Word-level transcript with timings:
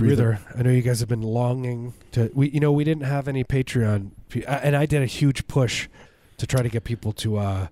This, 0.00 0.08
This 0.10 0.18
is 0.18 0.18
heavy 0.18 0.32
breather. 0.34 0.58
I 0.58 0.62
know 0.62 0.70
you 0.70 0.82
guys 0.82 1.00
have 1.00 1.08
been 1.08 1.22
longing 1.22 1.94
to. 2.12 2.30
We, 2.34 2.50
you 2.50 2.60
know, 2.60 2.72
we 2.72 2.84
didn't 2.84 3.04
have 3.04 3.28
any 3.28 3.44
Patreon, 3.44 4.10
uh, 4.36 4.60
and 4.62 4.76
I 4.76 4.86
did 4.86 5.02
a 5.02 5.06
huge 5.06 5.46
push 5.46 5.88
to 6.38 6.46
try 6.46 6.62
to 6.62 6.68
get 6.68 6.84
people 6.84 7.12
to 7.12 7.36
uh, 7.38 7.66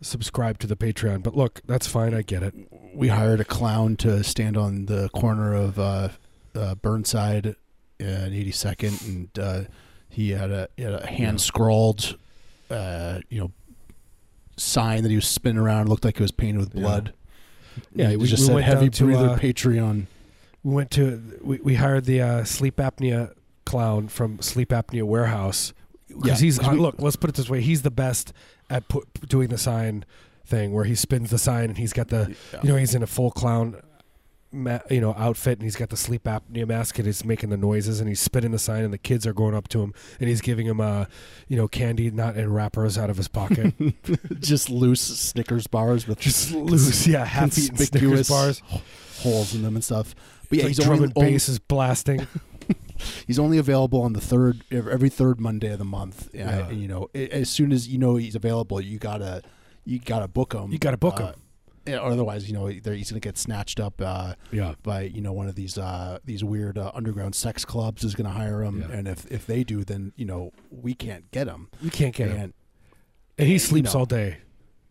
subscribe 0.00 0.58
to 0.60 0.66
the 0.66 0.76
Patreon. 0.76 1.22
But 1.22 1.36
look, 1.36 1.60
that's 1.66 1.86
fine. 1.86 2.14
I 2.14 2.22
get 2.22 2.42
it. 2.42 2.54
We 2.94 3.08
hired 3.08 3.40
a 3.40 3.44
clown 3.44 3.96
to 3.96 4.22
stand 4.24 4.56
on 4.56 4.86
the 4.86 5.08
corner 5.10 5.54
of 5.54 5.78
uh, 5.78 6.08
uh, 6.54 6.74
Burnside 6.76 7.56
and 8.00 8.32
82nd, 8.32 9.06
and 9.06 9.38
uh, 9.38 9.60
he 10.08 10.30
had 10.30 10.50
a, 10.50 10.68
he 10.76 10.82
had 10.82 10.94
a 10.94 11.06
hand 11.06 11.40
scrawled, 11.40 12.16
uh, 12.70 13.20
you 13.28 13.40
know, 13.40 13.52
sign 14.56 15.02
that 15.02 15.10
he 15.10 15.16
was 15.16 15.26
spinning 15.26 15.58
around. 15.58 15.86
It 15.86 15.90
looked 15.90 16.04
like 16.04 16.16
it 16.16 16.22
was 16.22 16.32
painted 16.32 16.58
with 16.60 16.72
blood. 16.72 17.12
Yeah, 17.94 18.10
It 18.10 18.18
we- 18.18 18.26
just 18.26 18.42
we 18.50 18.54
said 18.54 18.64
heavy 18.64 18.86
down 18.86 18.90
to, 18.92 19.04
breather 19.04 19.28
uh, 19.30 19.38
Patreon. 19.38 20.06
We 20.66 20.74
went 20.74 20.90
to. 20.92 21.38
We, 21.42 21.58
we 21.58 21.74
hired 21.76 22.06
the 22.06 22.20
uh, 22.20 22.44
sleep 22.44 22.76
apnea 22.78 23.32
clown 23.64 24.08
from 24.08 24.40
Sleep 24.42 24.70
Apnea 24.70 25.04
Warehouse 25.04 25.72
because 26.08 26.26
Yeah, 26.26 26.34
he's 26.44 26.60
we- 26.60 26.76
look. 26.76 26.96
Let's 26.98 27.14
put 27.14 27.30
it 27.30 27.36
this 27.36 27.48
way: 27.48 27.60
he's 27.60 27.82
the 27.82 27.90
best 27.92 28.32
at 28.68 28.88
put, 28.88 29.06
doing 29.28 29.48
the 29.48 29.58
sign 29.58 30.04
thing, 30.44 30.72
where 30.72 30.82
he 30.84 30.96
spins 30.96 31.30
the 31.30 31.38
sign 31.38 31.66
and 31.66 31.78
he's 31.78 31.92
got 31.92 32.08
the. 32.08 32.34
You 32.64 32.70
know, 32.70 32.76
he's 32.76 32.96
in 32.96 33.02
a 33.04 33.06
full 33.06 33.30
clown, 33.30 33.80
ma- 34.50 34.80
you 34.90 35.00
know, 35.00 35.14
outfit, 35.16 35.58
and 35.58 35.62
he's 35.62 35.76
got 35.76 35.90
the 35.90 35.96
sleep 35.96 36.24
apnea 36.24 36.66
mask, 36.66 36.98
and 36.98 37.06
he's 37.06 37.24
making 37.24 37.50
the 37.50 37.56
noises, 37.56 38.00
and 38.00 38.08
he's 38.08 38.18
spinning 38.20 38.50
the 38.50 38.58
sign, 38.58 38.82
and 38.82 38.92
the 38.92 38.98
kids 38.98 39.24
are 39.24 39.32
going 39.32 39.54
up 39.54 39.68
to 39.68 39.82
him, 39.82 39.94
and 40.18 40.28
he's 40.28 40.40
giving 40.40 40.66
him, 40.66 40.80
uh, 40.80 41.04
you 41.46 41.56
know, 41.56 41.68
candy, 41.68 42.10
not 42.10 42.36
in 42.36 42.52
wrappers, 42.52 42.98
out 42.98 43.08
of 43.08 43.16
his 43.18 43.28
pocket, 43.28 43.72
just 44.40 44.68
loose 44.68 45.00
Snickers 45.00 45.68
bars 45.68 46.08
with 46.08 46.18
just 46.18 46.50
loose, 46.50 47.06
yeah, 47.06 47.24
half 47.24 47.56
eaten 47.56 47.76
Snickers 47.76 48.28
bars. 48.28 48.62
holes 49.20 49.54
in 49.54 49.62
them 49.62 49.76
and 49.76 49.84
stuff. 49.84 50.14
But 50.48 50.58
yeah, 50.58 50.66
It's 50.66 50.76
he's 50.78 50.84
drum 50.86 50.96
only, 50.96 51.04
and 51.04 51.12
only- 51.16 51.30
bass 51.32 51.48
is 51.48 51.58
blasting. 51.58 52.26
He's 53.26 53.38
only 53.38 53.58
available 53.58 54.00
on 54.00 54.14
the 54.14 54.20
third 54.22 54.64
every 54.70 55.10
third 55.10 55.38
Monday 55.38 55.70
of 55.70 55.78
the 55.78 55.84
month. 55.84 56.28
Uh, 56.34 56.38
Yeah. 56.38 56.70
you 56.70 56.88
know, 56.88 57.08
as 57.14 57.50
soon 57.50 57.70
as 57.70 57.86
you 57.88 57.98
know 57.98 58.16
he's 58.16 58.34
available, 58.34 58.80
you 58.80 58.98
gotta 58.98 59.42
you 59.84 59.98
gotta 59.98 60.26
book 60.26 60.54
him. 60.54 60.72
You 60.72 60.78
gotta 60.78 60.96
book 60.96 61.20
Uh, 61.20 61.26
him. 61.32 61.34
yeah, 61.86 61.98
or 61.98 62.10
otherwise, 62.10 62.48
you 62.48 62.54
know, 62.54 62.66
he's 62.66 63.10
gonna 63.10 63.20
get 63.20 63.36
snatched 63.36 63.78
up 63.80 64.00
uh, 64.00 64.34
Yeah, 64.50 64.74
by 64.82 65.02
you 65.02 65.20
know 65.20 65.34
one 65.34 65.46
of 65.46 65.56
these 65.56 65.76
uh, 65.76 66.18
these 66.24 66.42
weird 66.42 66.78
uh, 66.78 66.90
underground 66.94 67.34
sex 67.34 67.66
clubs 67.66 68.02
is 68.02 68.14
gonna 68.14 68.30
hire 68.30 68.62
him, 68.64 68.80
Yeah. 68.80 68.96
and 68.96 69.06
if 69.08 69.30
if 69.30 69.46
they 69.46 69.62
do, 69.62 69.84
then 69.84 70.12
you 70.16 70.24
know 70.24 70.52
we 70.70 70.94
can't 70.94 71.30
get 71.32 71.48
him. 71.48 71.68
you 71.82 71.90
can't 71.90 72.14
get 72.14 72.30
him, 72.30 72.36
And 72.40 72.54
and 73.36 73.46
he 73.46 73.52
you 73.54 73.58
sleeps 73.58 73.92
know. 73.92 74.00
all 74.00 74.06
day. 74.06 74.38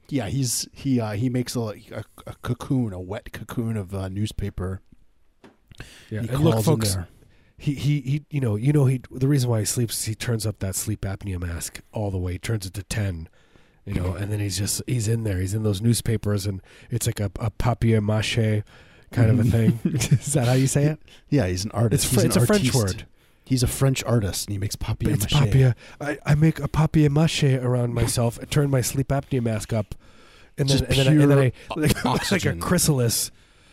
yeah, 0.09 0.27
he's 0.27 0.67
he 0.71 0.99
uh, 0.99 1.13
he 1.13 1.27
makes 1.27 1.55
a, 1.55 1.59
a, 1.91 2.03
a 2.27 2.35
cocoon, 2.43 2.93
a 2.93 3.01
wet 3.01 3.33
cocoon 3.33 3.77
of 3.77 3.95
uh, 3.95 4.09
newspaper. 4.09 4.81
Yeah, 6.09 6.21
He 6.21 6.29
and 6.29 6.43
look, 6.43 6.63
folks, 6.63 6.95
there. 6.95 7.07
he, 7.57 7.73
he 7.73 8.01
he 8.01 8.25
you 8.29 8.41
know 8.41 8.55
you 8.55 8.71
know 8.73 8.85
he 8.85 9.01
the 9.11 9.27
reason 9.27 9.49
why 9.49 9.59
he 9.59 9.65
sleeps 9.65 9.99
is 9.99 10.05
he 10.05 10.15
turns 10.15 10.45
up 10.45 10.59
that 10.59 10.75
sleep 10.75 11.01
apnea 11.01 11.39
mask 11.39 11.79
all 11.91 12.11
the 12.11 12.17
way 12.17 12.33
he 12.33 12.39
turns 12.39 12.65
it 12.65 12.73
to 12.73 12.83
10 12.83 13.29
you 13.85 13.93
know 13.93 14.13
and 14.13 14.31
then 14.31 14.39
he's 14.39 14.57
just 14.57 14.81
he's 14.87 15.07
in 15.07 15.23
there 15.23 15.39
he's 15.39 15.53
in 15.53 15.63
those 15.63 15.81
newspapers 15.81 16.45
and 16.45 16.61
it's 16.89 17.05
like 17.07 17.19
a, 17.19 17.31
a 17.39 17.49
papier 17.51 18.01
mache 18.01 18.63
kind 19.11 19.29
of 19.29 19.39
a 19.39 19.43
thing 19.43 19.79
is 19.85 20.33
that 20.33 20.47
how 20.47 20.53
you 20.53 20.67
say 20.67 20.85
it 20.85 20.99
Yeah, 21.29 21.47
he's 21.47 21.63
an 21.65 21.71
artist. 21.71 22.05
it's, 22.05 22.13
fr- 22.13 22.25
it's 22.25 22.35
a 22.35 22.45
french 22.45 22.73
word 22.73 23.05
He's 23.47 23.61
a 23.61 23.67
French 23.67 24.03
artist, 24.05 24.47
and 24.47 24.53
he 24.53 24.57
makes 24.57 24.75
papier 24.75 25.11
it's 25.13 25.31
mache. 25.31 25.33
papier 25.43 25.75
I, 26.01 26.17
I 26.25 26.33
make 26.33 26.59
a 26.59 26.67
papier 26.67 27.11
mache 27.11 27.43
around 27.43 27.93
myself 27.93 28.39
I 28.41 28.45
turn 28.45 28.71
my 28.71 28.81
sleep 28.81 29.09
apnea 29.09 29.41
mask 29.41 29.71
up 29.71 29.93
and 30.57 30.67
then, 30.67 30.83
and 30.85 30.95
then, 30.95 31.07
I, 31.07 31.11
and 31.11 31.31
then 31.31 31.37
I 31.39 31.51
like, 31.75 32.31
like 32.31 32.45
a 32.45 32.55
chrysalis 32.55 33.29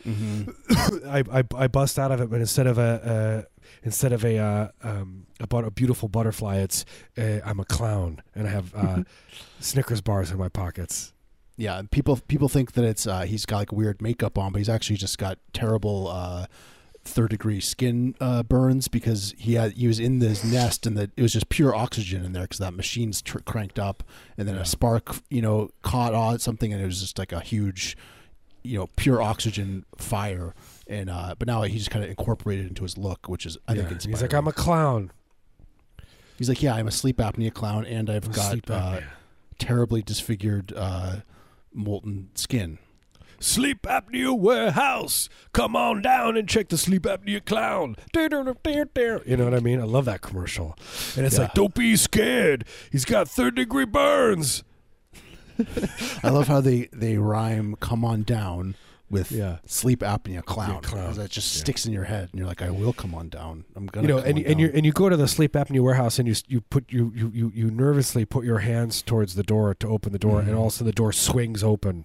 Mhm. 0.06 1.06
I, 1.06 1.38
I 1.40 1.44
I 1.64 1.66
bust 1.68 1.98
out 1.98 2.10
of 2.12 2.20
it, 2.20 2.30
but 2.30 2.40
instead 2.40 2.66
of 2.66 2.78
a 2.78 2.82
uh, 2.82 3.48
instead 3.82 4.12
of 4.12 4.24
a 4.24 4.38
uh, 4.38 4.68
um 4.82 5.26
a, 5.40 5.46
but- 5.46 5.64
a 5.64 5.70
beautiful 5.70 6.08
butterfly, 6.08 6.56
it's 6.58 6.84
I'm 7.16 7.60
a 7.60 7.64
clown 7.64 8.22
and 8.34 8.46
I 8.46 8.50
have 8.50 8.74
uh, 8.74 9.02
Snickers 9.60 10.00
bars 10.00 10.30
in 10.30 10.38
my 10.38 10.48
pockets. 10.48 11.12
Yeah, 11.56 11.82
people 11.90 12.16
people 12.28 12.48
think 12.48 12.72
that 12.72 12.84
it's 12.84 13.06
uh, 13.06 13.22
he's 13.22 13.46
got 13.46 13.58
like 13.58 13.72
weird 13.72 14.00
makeup 14.02 14.38
on, 14.38 14.52
but 14.52 14.58
he's 14.58 14.68
actually 14.68 14.96
just 14.96 15.18
got 15.18 15.38
terrible 15.52 16.08
uh, 16.08 16.46
third 17.04 17.30
degree 17.30 17.60
skin 17.60 18.14
uh, 18.20 18.42
burns 18.42 18.88
because 18.88 19.34
he 19.38 19.54
had 19.54 19.72
he 19.72 19.86
was 19.86 20.00
in 20.00 20.18
this 20.18 20.42
nest 20.44 20.86
and 20.86 20.96
that 20.96 21.10
it 21.16 21.22
was 21.22 21.32
just 21.32 21.48
pure 21.48 21.74
oxygen 21.74 22.24
in 22.24 22.32
there 22.32 22.42
because 22.44 22.58
that 22.58 22.72
machine's 22.74 23.20
tr- 23.20 23.40
cranked 23.40 23.78
up 23.78 24.02
and 24.38 24.48
then 24.48 24.54
Yeah. 24.54 24.62
a 24.62 24.64
spark 24.64 25.16
you 25.28 25.42
know 25.42 25.68
caught 25.82 26.14
on 26.14 26.38
something 26.38 26.72
and 26.72 26.80
it 26.80 26.86
was 26.86 27.00
just 27.00 27.18
like 27.18 27.32
a 27.32 27.40
huge 27.40 27.96
you 28.64 28.78
know 28.78 28.88
pure 28.96 29.20
oxygen 29.22 29.84
fire 29.96 30.54
and 30.86 31.08
uh, 31.10 31.34
but 31.38 31.48
now 31.48 31.62
he 31.62 31.78
just 31.78 31.90
kind 31.90 32.04
of 32.04 32.10
incorporated 32.10 32.66
into 32.66 32.82
his 32.82 32.96
look, 32.98 33.28
which 33.28 33.46
is 33.46 33.56
I 33.68 33.74
Yeah, 33.74 33.86
think 33.88 34.02
he's 34.02 34.22
like. 34.22 34.32
I'm 34.34 34.46
a 34.48 34.52
clown. 34.52 35.10
he's 36.38 36.48
like 36.48 36.62
yeah 36.62 36.74
I'm 36.74 36.88
a 36.88 36.92
sleep 36.92 37.18
apnea 37.18 37.52
clown 37.52 37.84
and 37.86 38.08
I've 38.10 38.30
got 38.32 38.70
uh, 38.70 39.00
terribly 39.58 40.02
disfigured 40.02 40.72
uh, 40.76 41.16
molten 41.72 42.28
skin. 42.34 42.78
Sleep 43.40 43.82
apnea 43.82 44.38
warehouse. 44.38 45.28
Come 45.52 45.74
on 45.74 46.00
down 46.00 46.36
and 46.36 46.48
check 46.48 46.68
the 46.68 46.78
sleep 46.78 47.02
apnea 47.02 47.44
clown. 47.44 47.96
You 48.14 48.28
know 49.36 49.44
what 49.44 49.54
I 49.54 49.58
mean? 49.60 49.80
I 49.80 49.84
love 49.84 50.04
that 50.04 50.20
commercial. 50.20 50.76
And 51.16 51.26
it's 51.26 51.34
Yeah. 51.36 51.42
like, 51.42 51.54
don't 51.54 51.74
be 51.74 51.96
scared. 51.96 52.64
He's 52.92 53.04
got 53.04 53.28
third 53.28 53.56
degree 53.56 53.84
burns. 53.84 54.62
I 56.22 56.30
love 56.30 56.48
how 56.48 56.60
they 56.60 56.88
they 56.92 57.18
rhyme 57.18 57.76
"come 57.80 58.04
on 58.04 58.22
down" 58.22 58.74
with 59.10 59.30
Yeah. 59.30 59.58
sleep 59.66 60.00
apnea 60.00 60.42
clown. 60.44 60.70
Yeah, 60.74 60.80
clown. 60.80 61.14
That 61.14 61.30
just 61.30 61.54
Yeah. 61.54 61.60
sticks 61.60 61.84
in 61.86 61.92
your 61.92 62.04
head, 62.04 62.28
and 62.32 62.38
you're 62.38 62.48
like, 62.48 62.62
"I 62.62 62.70
will 62.70 62.92
come 62.94 63.14
on 63.14 63.28
down. 63.28 63.64
I'm 63.76 63.86
gonna." 63.86 64.08
you 64.08 64.14
know, 64.14 64.20
and 64.20 64.38
and 64.38 64.58
you 64.60 64.70
and 64.72 64.86
you 64.86 64.92
go 64.92 65.08
to 65.08 65.16
the 65.16 65.28
sleep 65.28 65.52
apnea 65.52 65.80
warehouse 65.80 66.18
and 66.18 66.26
you 66.26 66.34
you 66.48 66.60
put 66.62 66.90
you 66.90 67.12
you 67.14 67.30
you, 67.34 67.52
you 67.54 67.70
nervously 67.70 68.24
put 68.24 68.44
your 68.44 68.60
hands 68.60 69.02
towards 69.02 69.34
the 69.34 69.42
door 69.42 69.74
to 69.74 69.88
open 69.88 70.12
the 70.12 70.18
door, 70.18 70.40
and 70.40 70.48
Mhm. 70.50 70.56
all 70.56 70.66
of 70.66 70.72
a 70.72 70.76
sudden 70.76 70.86
the 70.86 70.92
door 70.92 71.12
swings 71.12 71.62
open. 71.62 72.04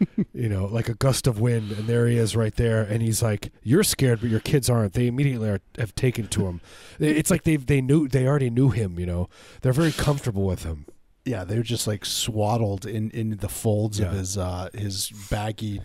you 0.32 0.48
know, 0.48 0.64
like 0.64 0.88
a 0.88 0.94
gust 0.94 1.26
of 1.26 1.38
wind, 1.40 1.72
and 1.72 1.86
there 1.86 2.06
he 2.06 2.16
is 2.16 2.34
right 2.34 2.54
there, 2.56 2.80
and 2.82 3.02
he's 3.02 3.20
like, 3.22 3.52
"You're 3.62 3.82
scared, 3.82 4.22
but 4.22 4.30
your 4.30 4.40
kids 4.40 4.70
aren't." 4.70 4.94
They 4.94 5.06
immediately 5.06 5.50
are, 5.50 5.60
have 5.76 5.94
taken 5.94 6.26
to 6.28 6.46
him. 6.46 6.62
It's 6.98 7.30
like 7.30 7.44
they 7.44 7.56
they 7.56 7.82
knew 7.82 8.08
they 8.08 8.26
already 8.26 8.48
knew 8.48 8.70
him. 8.70 8.98
You 8.98 9.04
know, 9.04 9.28
they're 9.60 9.74
very 9.74 9.92
comfortable 9.92 10.46
with 10.46 10.62
him. 10.62 10.86
Yeah, 11.24 11.44
they're 11.44 11.62
just 11.62 11.86
like 11.86 12.04
swaddled 12.04 12.86
in 12.86 13.10
in 13.10 13.36
the 13.38 13.48
folds 13.48 14.00
of 14.00 14.12
his 14.12 14.36
uh 14.38 14.68
his 14.74 15.10
baggy, 15.30 15.80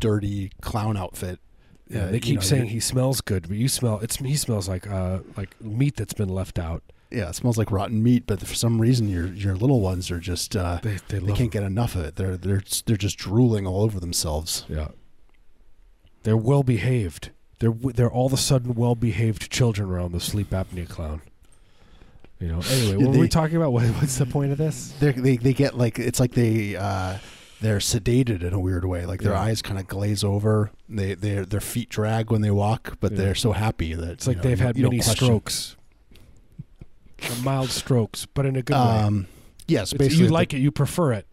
dirty 0.00 0.50
clown 0.60 0.96
outfit. 0.96 1.38
Yeah, 1.88 2.04
Uh, 2.04 2.06
they 2.08 2.14
you 2.14 2.20
keep 2.20 2.34
know, 2.36 2.40
saying 2.42 2.66
he 2.66 2.80
smells 2.80 3.20
good, 3.20 3.48
but 3.48 3.56
you 3.56 3.68
smell 3.68 3.98
it's 4.00 4.16
he 4.16 4.36
smells 4.36 4.68
like 4.68 4.86
uh 4.88 5.20
like 5.36 5.60
meat 5.60 5.96
that's 5.96 6.14
been 6.14 6.28
left 6.30 6.58
out. 6.58 6.82
yeah, 7.10 7.28
it 7.28 7.34
smells 7.34 7.58
like 7.58 7.70
rotten 7.70 8.02
meat, 8.02 8.24
but 8.26 8.40
for 8.40 8.54
some 8.54 8.80
reason 8.80 9.08
your 9.08 9.26
your 9.26 9.54
little 9.54 9.80
ones 9.80 10.10
are 10.10 10.18
just 10.20 10.56
uh, 10.56 10.78
They 10.82 10.98
they, 11.08 11.18
they 11.18 11.32
can't 11.32 11.50
get 11.52 11.62
enough 11.62 11.94
of 11.94 12.04
it. 12.04 12.16
They're 12.16 12.36
they're 12.36 12.62
they're 12.86 12.96
just 12.96 13.18
drooling 13.18 13.66
all 13.66 13.82
over 13.82 14.00
themselves. 14.00 14.64
Yeah. 14.68 14.88
They're 16.22 16.36
well 16.36 16.62
behaved. 16.62 17.30
They're 17.58 17.72
they're 17.72 18.10
all 18.10 18.26
of 18.26 18.32
a 18.32 18.36
sudden 18.38 18.74
well 18.74 18.94
behaved 18.94 19.50
children 19.50 19.90
around 19.90 20.12
the 20.12 20.20
sleep 20.20 20.50
apnea 20.50 20.88
clown. 20.88 21.20
You 22.42 22.48
know. 22.48 22.60
Anyway, 22.70 22.96
what 22.96 23.06
were 23.14 23.20
we 23.20 23.26
They- 23.26 23.28
talking 23.28 23.56
about? 23.56 23.72
What, 23.76 23.84
what's 23.84 24.18
the 24.18 24.26
point 24.26 24.50
of 24.52 24.58
this? 24.58 24.92
They 25.00 25.12
they 25.36 25.52
get 25.54 25.78
like 25.78 25.98
it's 26.00 26.18
like 26.18 26.32
they 26.32 26.74
uh, 26.76 27.18
they're 27.60 27.78
sedated 27.78 28.42
in 28.42 28.52
a 28.52 28.58
weird 28.58 28.84
way. 28.84 29.06
Like 29.06 29.20
their 29.20 29.32
Yeah. 29.34 29.40
eyes 29.42 29.62
kind 29.62 29.78
of 29.78 29.86
glaze 29.86 30.24
over. 30.24 30.72
They 30.88 31.14
their 31.14 31.46
their 31.46 31.60
feet 31.60 31.88
drag 31.88 32.30
when 32.32 32.40
they 32.42 32.50
walk, 32.50 32.96
but 33.00 33.12
Yeah. 33.12 33.18
they're 33.18 33.34
so 33.36 33.52
happy 33.52 33.94
that 33.94 34.08
It's 34.10 34.26
like 34.26 34.38
know, 34.38 34.42
they've 34.42 34.58
you- 34.58 34.66
had 34.66 34.76
you 34.76 34.82
many 34.84 35.00
strokes, 35.00 35.76
mild 37.44 37.70
strokes, 37.70 38.26
but 38.26 38.44
in 38.46 38.56
a 38.56 38.62
good 38.62 38.74
way. 38.74 38.80
Um, 38.80 39.26
yes, 39.68 39.92
It's- 39.92 39.98
basically, 40.06 40.24
you 40.24 40.28
the- 40.28 40.34
like 40.34 40.52
it, 40.54 40.58
you 40.58 40.72
prefer 40.72 41.12
it. 41.12 41.26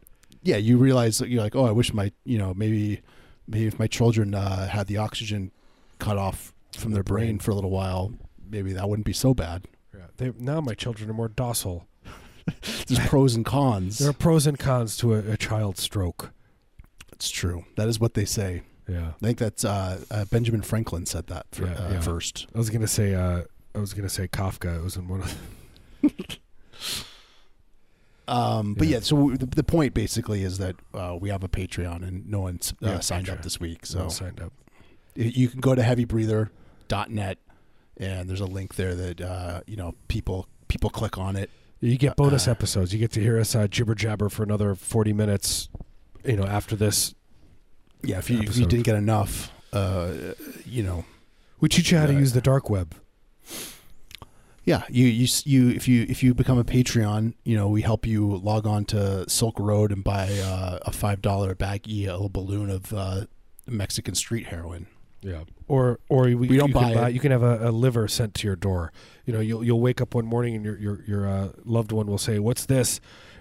yeah. 0.44 0.57
You 0.57 0.77
realize 0.77 1.17
that 1.17 1.29
you're 1.29 1.41
like, 1.41 1.56
oh, 1.56 1.65
I 1.65 1.71
wish 1.71 1.91
my 1.94 2.11
you 2.23 2.38
know 2.38 2.53
maybe 2.53 3.01
maybe 3.47 3.65
if 3.65 3.79
my 3.79 3.88
children 3.88 4.35
uh, 4.35 4.67
had 4.67 4.85
the 4.88 4.97
oxygen 4.97 5.51
cut 5.97 6.17
off 6.17 6.53
from 6.77 6.91
their 6.91 7.03
brain. 7.03 7.39
for 7.39 7.50
a 7.50 7.56
little 7.56 7.71
while, 7.71 8.13
maybe 8.47 8.73
that 8.73 8.88
wouldn't 8.88 9.07
be 9.07 9.13
so 9.13 9.33
bad. 9.33 9.65
Yeah. 9.95 10.06
They, 10.18 10.33
now 10.38 10.62
my 10.62 10.74
children 10.74 11.09
are 11.09 11.13
more 11.13 11.27
docile. 11.30 11.88
There's 12.88 13.00
pros 13.07 13.36
and 13.36 13.45
cons. 13.45 14.00
There 14.00 14.09
are 14.09 14.13
pros 14.13 14.47
and 14.47 14.57
cons 14.57 14.97
to 14.97 15.13
a, 15.13 15.19
a 15.31 15.38
child 15.38 15.77
stroke. 15.77 16.31
It's 17.12 17.30
true. 17.30 17.65
That 17.75 17.88
is 17.89 18.00
what 18.00 18.13
they 18.13 18.25
say. 18.25 18.63
Yeah. 18.88 19.09
I 19.21 19.25
think 19.25 19.38
that's 19.38 19.63
uh, 19.65 20.00
uh, 20.09 20.25
Benjamin 20.25 20.62
Franklin 20.63 21.06
said 21.06 21.27
that 21.27 21.45
for, 21.51 21.65
Yeah, 21.68 21.74
uh, 21.74 21.89
yeah. 21.91 22.00
first. 22.01 22.47
I 22.56 22.57
was 22.57 22.69
gonna 22.71 22.88
say 22.88 23.13
uh, 23.13 23.44
I 23.75 23.77
was 23.80 23.94
gonna 23.94 24.09
say 24.09 24.27
Kafka. 24.27 24.77
It 24.80 24.83
was 24.83 24.95
in 24.95 25.07
one 25.07 25.21
of 25.21 25.38
Um, 28.27 28.75
but 28.75 28.88
Yeah. 28.88 28.97
yeah, 28.97 29.00
so 29.01 29.31
the, 29.31 29.47
the 29.47 29.63
point 29.63 29.94
basically 29.95 30.44
is 30.44 30.59
that 30.59 30.75
uh, 30.94 31.18
we 31.19 31.30
have 31.30 31.44
a 31.44 31.47
Patreon 31.50 32.07
and 32.07 32.30
no 32.30 32.42
one 32.42 32.59
uh, 32.83 33.00
signed 33.00 33.25
Patreon. 33.25 33.31
up 33.33 33.42
this 33.44 33.59
week. 33.59 33.85
so 33.88 34.07
So 34.07 34.09
signed 34.25 34.39
up. 34.39 34.53
you 35.15 35.50
can 35.50 35.59
go 35.62 35.74
to 35.74 35.81
heavybreather.net 35.81 37.38
and 38.00 38.30
there's 38.30 38.40
a 38.42 38.46
link 38.46 38.75
there 38.75 38.96
that 38.96 39.22
uh, 39.22 39.62
you 39.68 39.75
know 39.75 39.96
people 40.07 40.48
people 40.68 40.90
click 40.90 41.18
on 41.18 41.36
it. 41.36 41.50
You 41.81 41.98
get 41.98 42.16
bonus 42.16 42.48
Uh, 42.48 42.51
episodes. 42.51 42.92
You 42.94 43.00
get 43.00 43.12
to 43.13 43.22
hear 43.22 43.40
us 43.40 43.56
uh, 43.56 43.68
jibber 43.68 43.96
jabber 43.96 44.30
for 44.30 44.44
another 44.44 44.75
forty 44.75 45.13
minutes. 45.13 45.69
You 46.25 46.36
know, 46.36 46.44
after 46.46 46.75
this, 46.75 47.16
Yeah, 48.04 48.18
if 48.19 48.30
you, 48.30 48.40
if 48.42 48.57
you 48.57 48.66
didn't 48.66 48.84
get 48.86 48.96
enough, 48.96 49.51
uh, 49.72 50.12
you 50.66 50.84
know, 50.84 51.06
We 51.62 51.69
teach 51.69 51.92
you 51.92 51.98
how 51.98 52.06
to 52.07 52.13
Uh, 52.16 52.19
use 52.19 52.34
the 52.34 52.42
dark 52.42 52.69
web. 52.69 52.96
yeah, 54.66 54.84
you 54.90 55.06
you 55.07 55.28
you 55.45 55.69
if 55.69 55.88
you 55.88 56.06
if 56.10 56.22
you 56.22 56.34
become 56.34 56.57
a 56.60 56.63
Patreon, 56.66 57.34
you 57.44 57.56
know, 57.56 57.68
we 57.69 57.81
help 57.81 58.06
you 58.06 58.36
log 58.38 58.68
on 58.68 58.86
to 58.86 59.28
Silk 59.30 59.57
Road 59.60 59.92
and 59.92 60.04
buy 60.04 60.28
uh, 60.40 60.80
a 60.86 60.92
five 60.92 61.22
dollar 61.22 61.56
baggie, 61.56 62.07
a 62.07 62.12
little 62.12 62.30
balloon 62.30 62.69
of 62.69 62.94
uh, 62.94 63.25
Mexican 63.66 64.13
street 64.16 64.48
heroin. 64.48 64.88
Yeah. 65.21 65.44
Or 65.68 66.00
or 66.10 66.24
we, 66.24 66.36
We 66.36 66.57
don't 66.57 66.69
you 66.69 66.74
can 66.74 66.94
buy 66.94 67.07
it. 67.07 67.13
You 67.13 67.19
can 67.19 67.31
have 67.31 67.44
a, 67.44 67.69
a 67.69 67.71
liver 67.71 68.07
sent 68.07 68.33
to 68.36 68.48
your 68.48 68.56
door. 68.56 68.92
You 69.25 69.33
know, 69.33 69.39
you'll 69.39 69.63
you'll 69.63 69.81
wake 69.81 70.01
up 70.01 70.16
one 70.16 70.25
morning 70.25 70.56
and 70.56 70.66
your 70.66 70.77
your 70.77 71.04
your 71.06 71.27
uh, 71.27 71.50
loved 71.66 71.92
one 71.92 72.07
will 72.07 72.18
say, 72.18 72.39
"What's 72.39 72.66
this?" 72.66 73.00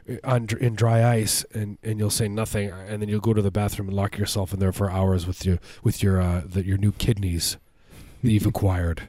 uh, 0.08 0.16
on 0.24 0.48
in 0.60 0.74
dry 0.74 1.08
ice, 1.08 1.44
and, 1.54 1.78
and 1.82 1.98
you'll 1.98 2.10
say 2.10 2.28
nothing, 2.28 2.70
and 2.70 3.00
then 3.00 3.08
you'll 3.08 3.20
go 3.20 3.32
to 3.32 3.42
the 3.42 3.50
bathroom 3.50 3.88
and 3.88 3.96
lock 3.96 4.18
yourself 4.18 4.52
in 4.52 4.58
there 4.58 4.72
for 4.72 4.90
hours 4.90 5.26
with 5.26 5.46
your 5.46 5.58
with 5.82 6.02
your 6.02 6.20
uh, 6.20 6.42
the, 6.44 6.64
your 6.64 6.78
new 6.78 6.92
kidneys 6.92 7.56
that 8.22 8.30
you've 8.30 8.46
acquired. 8.54 9.08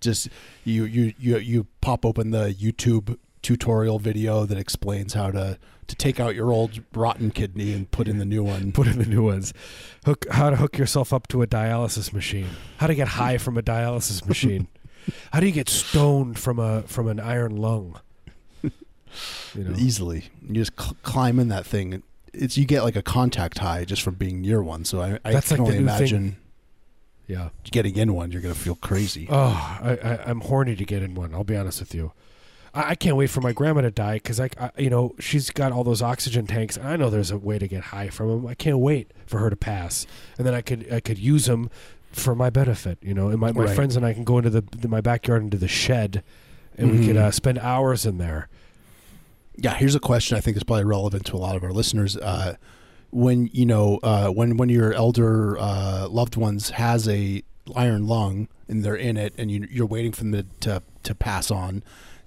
Just 0.00 0.28
you 0.64 0.84
you 0.84 1.12
you 1.18 1.38
you 1.38 1.66
pop 1.80 2.06
open 2.06 2.30
the 2.30 2.54
YouTube 2.54 3.18
tutorial 3.44 3.98
video 4.00 4.44
that 4.46 4.58
explains 4.58 5.12
how 5.14 5.30
to 5.30 5.58
to 5.86 5.94
take 5.96 6.18
out 6.18 6.34
your 6.34 6.50
old 6.50 6.80
rotten 6.94 7.30
kidney 7.30 7.72
and 7.74 7.90
put 7.90 8.08
in 8.08 8.16
the 8.18 8.24
new 8.24 8.42
one. 8.42 8.72
Put 8.72 8.86
in 8.86 8.98
the 8.98 9.04
new 9.06 9.22
ones. 9.22 9.52
Hook 10.06 10.24
how 10.30 10.48
to 10.50 10.56
hook 10.56 10.78
yourself 10.78 11.12
up 11.12 11.28
to 11.28 11.42
a 11.42 11.46
dialysis 11.46 12.12
machine. 12.12 12.48
How 12.78 12.86
to 12.86 12.94
get 12.94 13.06
high 13.08 13.36
from 13.38 13.58
a 13.58 13.62
dialysis 13.62 14.26
machine. 14.26 14.66
how 15.32 15.40
do 15.40 15.46
you 15.46 15.52
get 15.52 15.68
stoned 15.68 16.38
from 16.38 16.58
a 16.58 16.82
from 16.82 17.06
an 17.06 17.20
iron 17.20 17.56
lung? 17.56 18.00
You 19.54 19.62
know. 19.62 19.76
easily. 19.78 20.24
You 20.42 20.54
just 20.54 20.72
cl- 20.80 20.96
climb 21.04 21.38
in 21.38 21.46
that 21.48 21.64
thing. 21.64 22.02
It's 22.32 22.56
you 22.58 22.64
get 22.64 22.82
like 22.82 22.96
a 22.96 23.02
contact 23.02 23.58
high 23.58 23.84
just 23.84 24.02
from 24.02 24.14
being 24.14 24.40
near 24.42 24.60
one. 24.60 24.84
So 24.84 25.00
I, 25.00 25.20
I 25.24 25.32
That's 25.32 25.48
can 25.50 25.58
like 25.58 25.60
only 25.68 25.78
new 25.78 25.86
thing. 25.86 25.96
imagine 25.96 26.36
Yeah. 27.28 27.50
getting 27.70 27.94
in 27.94 28.12
one. 28.14 28.32
You're 28.32 28.42
gonna 28.42 28.56
feel 28.56 28.74
crazy. 28.74 29.28
Oh, 29.30 29.78
I, 29.80 29.90
I, 30.02 30.18
I'm 30.28 30.40
horny 30.40 30.74
to 30.74 30.84
get 30.84 31.02
in 31.04 31.14
one. 31.14 31.32
I'll 31.32 31.44
be 31.44 31.56
honest 31.56 31.78
with 31.78 31.94
you. 31.94 32.10
I, 32.74 32.90
I 32.90 32.94
can't 32.94 33.16
wait 33.16 33.28
for 33.30 33.40
my 33.40 33.52
grandma 33.52 33.82
to 33.82 33.90
die 33.90 34.14
because 34.16 34.38
I, 34.40 34.50
I, 34.58 34.70
you 34.76 34.90
know, 34.90 35.14
she's 35.18 35.50
got 35.50 35.72
all 35.72 35.84
those 35.84 36.02
oxygen 36.02 36.46
tanks. 36.46 36.76
I 36.78 36.96
know 36.96 37.08
there's 37.10 37.30
a 37.30 37.38
way 37.38 37.58
to 37.58 37.68
get 37.68 37.84
high 37.84 38.08
from 38.08 38.28
them. 38.28 38.46
I 38.46 38.54
can't 38.54 38.78
wait 38.78 39.10
for 39.26 39.38
her 39.38 39.50
to 39.50 39.56
pass, 39.56 40.06
and 40.38 40.46
then 40.46 40.54
I 40.54 40.60
could, 40.60 40.92
I 40.92 41.00
could 41.00 41.18
use 41.18 41.46
them 41.46 41.70
for 42.12 42.34
my 42.34 42.50
benefit. 42.50 42.98
You 43.02 43.14
know, 43.14 43.28
and 43.28 43.38
my, 43.38 43.52
my 43.52 43.64
Right. 43.64 43.74
friends 43.74 43.96
and 43.96 44.04
I 44.04 44.12
can 44.12 44.24
go 44.24 44.38
into 44.38 44.50
the, 44.50 44.60
the 44.76 44.88
my 44.88 45.00
backyard 45.00 45.42
into 45.42 45.56
the 45.56 45.68
shed, 45.68 46.22
and 46.76 46.90
we 46.90 47.06
could 47.06 47.16
Mhm. 47.16 47.20
uh, 47.22 47.30
spend 47.30 47.58
hours 47.58 48.04
in 48.06 48.18
there. 48.18 48.48
Yeah, 49.56 49.74
here's 49.74 49.94
a 49.94 50.00
question 50.00 50.36
I 50.36 50.40
think 50.40 50.56
is 50.56 50.64
probably 50.64 50.84
relevant 50.84 51.26
to 51.26 51.36
a 51.36 51.38
lot 51.38 51.54
of 51.56 51.62
our 51.62 51.72
listeners. 51.72 52.16
Uh, 52.16 52.56
when 53.10 53.48
you 53.52 53.64
know, 53.66 54.00
uh, 54.02 54.28
when 54.30 54.56
when 54.56 54.68
your 54.68 54.92
elder 54.92 55.56
uh, 55.58 56.08
loved 56.08 56.36
ones 56.36 56.70
has 56.70 57.08
a 57.08 57.42
iron 57.76 58.06
lung 58.08 58.48
and 58.68 58.84
they're 58.84 58.96
in 58.96 59.16
it, 59.16 59.32
and 59.38 59.50
you, 59.52 59.66
you're 59.70 59.86
waiting 59.86 60.10
for 60.10 60.24
them 60.24 60.48
to 60.60 60.82
to 61.04 61.14
pass 61.14 61.50
on, 61.52 61.84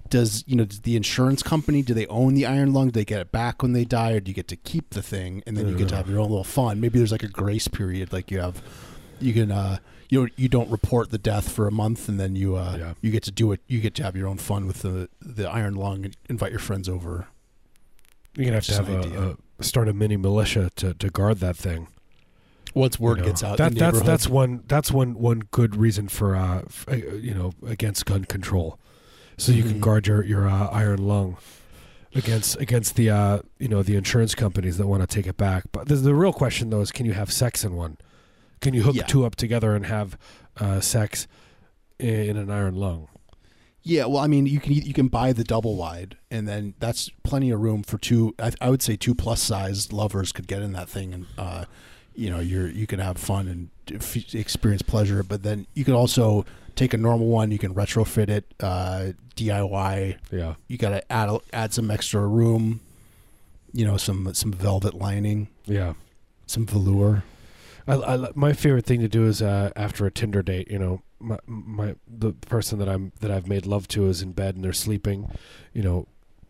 does 0.10 0.44
you 0.48 0.56
know 0.56 0.66
does 0.66 0.82
the 0.82 0.96
insurance 0.96 1.42
company 1.44 1.82
do 1.82 1.94
they 1.94 2.08
own 2.08 2.34
the 2.34 2.46
iron 2.46 2.74
lung? 2.74 2.88
Do 2.88 2.92
they 2.92 3.06
get 3.06 3.20
it 3.22 3.32
back 3.32 3.62
when 3.62 3.74
they 3.74 3.86
die, 3.86 4.12
or 4.14 4.20
do 4.20 4.30
you 4.30 4.36
get 4.36 4.48
to 4.50 4.56
keep 4.56 4.92
the 4.92 5.02
thing 5.02 5.44
and 5.48 5.56
then 5.58 5.68
you 5.68 5.76
get 5.78 5.90
to 5.90 5.96
have 5.96 6.10
your 6.10 6.20
own 6.20 6.30
little 6.30 6.44
fun? 6.44 6.80
Maybe 6.80 6.98
there's 7.00 7.12
like 7.12 7.24
a 7.24 7.28
grace 7.28 7.68
period, 7.68 8.12
like 8.14 8.32
you 8.32 8.40
have, 8.40 8.62
you 9.20 9.34
can. 9.34 9.52
Uh, 9.52 9.78
you 10.10 10.30
you 10.38 10.48
don't 10.48 10.70
report 10.72 11.10
the 11.12 11.18
death 11.18 11.52
for 11.52 11.68
a 11.68 11.72
month, 11.72 12.08
and 12.08 12.18
then 12.18 12.34
you 12.38 12.56
uh, 12.56 12.78
Yeah. 12.80 12.94
you 13.02 13.12
get 13.12 13.24
to 13.24 13.32
do 13.32 13.52
it. 13.52 13.60
You 13.68 13.82
get 13.82 13.94
to 13.96 14.04
have 14.04 14.16
your 14.16 14.28
own 14.30 14.38
fun 14.38 14.66
with 14.66 14.82
the 14.82 15.10
the 15.22 15.50
iron 15.50 15.76
lung 15.76 16.06
and 16.06 16.16
invite 16.30 16.52
your 16.52 16.62
friends 16.62 16.88
over. 16.88 17.28
You're 18.36 18.46
gonna 18.46 18.56
have 18.56 18.66
to 18.68 18.74
have 18.76 18.90
a, 18.90 19.38
a 19.60 19.64
start 19.64 19.90
a 19.90 19.94
mini 19.94 20.16
militia 20.16 20.70
to, 20.78 20.94
to 20.94 21.10
guard 21.10 21.40
that 21.40 21.58
thing. 21.58 21.88
Once 22.74 23.00
word 23.00 23.18
you 23.18 23.24
know. 23.24 23.28
gets 23.30 23.44
out, 23.44 23.58
That, 23.58 23.76
that's 23.76 24.00
that's 24.02 24.30
one 24.30 24.64
that's 24.68 24.92
one 24.94 25.16
one 25.20 25.40
good 25.52 25.76
reason 25.76 26.08
for 26.08 26.38
uh, 26.38 26.60
f- 26.60 26.86
uh, 26.90 26.96
you 26.96 27.34
know 27.34 27.52
against 27.68 28.06
gun 28.06 28.24
control, 28.24 28.80
so 29.38 29.52
you 29.52 29.64
can 29.64 29.76
Mhm. 29.76 29.82
guard 29.82 30.08
your 30.08 30.24
your 30.24 30.48
uh, 30.48 30.68
iron 30.68 31.08
lung 31.08 31.38
against 32.16 32.60
against 32.60 32.96
the 32.96 33.10
uh, 33.10 33.40
you 33.60 33.68
know 33.68 33.84
the 33.84 33.96
insurance 33.96 34.36
companies 34.36 34.78
that 34.78 34.88
want 34.88 35.02
to 35.02 35.08
take 35.08 35.28
it 35.28 35.38
back. 35.38 35.66
But 35.72 35.88
the, 35.88 35.96
the 35.96 36.16
real 36.16 36.34
question 36.34 36.70
though 36.70 36.82
is, 36.82 36.92
can 36.92 37.06
you 37.06 37.14
have 37.14 37.32
sex 37.32 37.64
in 37.64 37.76
one? 37.76 37.98
Can 38.62 38.74
you 38.74 38.84
hook 38.84 38.96
Yeah. 38.96 39.04
two 39.04 39.26
up 39.26 39.36
together 39.36 39.76
and 39.76 39.86
have 39.86 40.18
uh, 40.60 40.80
sex 40.80 41.28
in, 42.00 42.10
in 42.10 42.38
an 42.38 42.50
iron 42.50 42.76
lung? 42.76 43.08
Yeah, 43.84 44.06
well, 44.06 44.18
I 44.18 44.28
mean, 44.28 44.48
you 44.48 44.60
can 44.60 44.74
you 44.74 44.94
can 44.94 45.08
buy 45.08 45.32
the 45.32 45.44
double 45.44 45.76
wide, 45.78 46.18
and 46.30 46.48
then 46.48 46.74
that's 46.80 47.10
plenty 47.24 47.52
of 47.52 47.62
room 47.62 47.84
for 47.84 47.98
two. 47.98 48.34
I, 48.40 48.52
I 48.60 48.70
would 48.70 48.82
say 48.82 48.98
two 48.98 49.16
plus 49.16 49.42
sized 49.42 49.94
lovers 49.94 50.32
could 50.34 50.48
get 50.48 50.62
in 50.62 50.74
that 50.74 50.90
thing, 50.90 51.14
and 51.14 51.26
uh, 51.38 51.66
you 52.16 52.30
know, 52.30 52.40
you're 52.40 52.68
you 52.68 52.86
can 52.88 53.00
have 53.00 53.18
fun 53.18 53.48
and 53.48 53.70
f- 54.02 54.34
experience 54.36 54.82
pleasure. 54.82 55.24
But 55.24 55.44
then 55.44 55.68
you 55.74 55.86
can 55.86 55.94
also 55.94 56.46
take 56.78 56.94
a 56.94 56.98
normal 56.98 57.28
one. 57.28 57.52
You 57.52 57.58
can 57.58 57.74
retrofit 57.74 58.30
it, 58.30 58.46
uh, 58.62 59.12
DIY. 59.36 60.18
Yeah, 60.32 60.56
You 60.68 60.78
got 60.78 60.90
to 60.92 61.12
add 61.12 61.38
add 61.52 61.74
some 61.74 61.92
extra 61.92 62.26
room. 62.26 62.80
You 63.74 63.86
know, 63.86 63.98
some 63.98 64.34
some 64.34 64.54
velvet 64.54 64.94
lining, 64.94 65.50
yeah. 65.66 65.94
some 66.46 66.66
velour. 66.66 67.24
I, 67.88 67.96
I, 67.96 68.30
my 68.34 68.54
favorite 68.54 68.86
thing 68.86 69.02
to 69.02 69.08
do 69.08 69.26
is 69.26 69.42
uh, 69.42 69.72
after 69.76 70.06
a 70.06 70.12
Tinder 70.12 70.42
date. 70.42 70.72
You 70.72 70.80
know, 70.80 71.02
my 71.20 71.38
my 71.46 71.96
the 72.08 72.32
person 72.32 72.80
that 72.80 72.88
I'm 72.88 73.12
that 73.20 73.30
I've 73.30 73.48
made 73.48 73.66
love 73.66 73.88
to 73.90 74.08
is 74.08 74.22
in 74.22 74.32
bed 74.32 74.56
and 74.56 74.64
they're 74.64 74.74
sleeping. 74.74 75.30
You 75.74 75.84
know, 75.84 76.08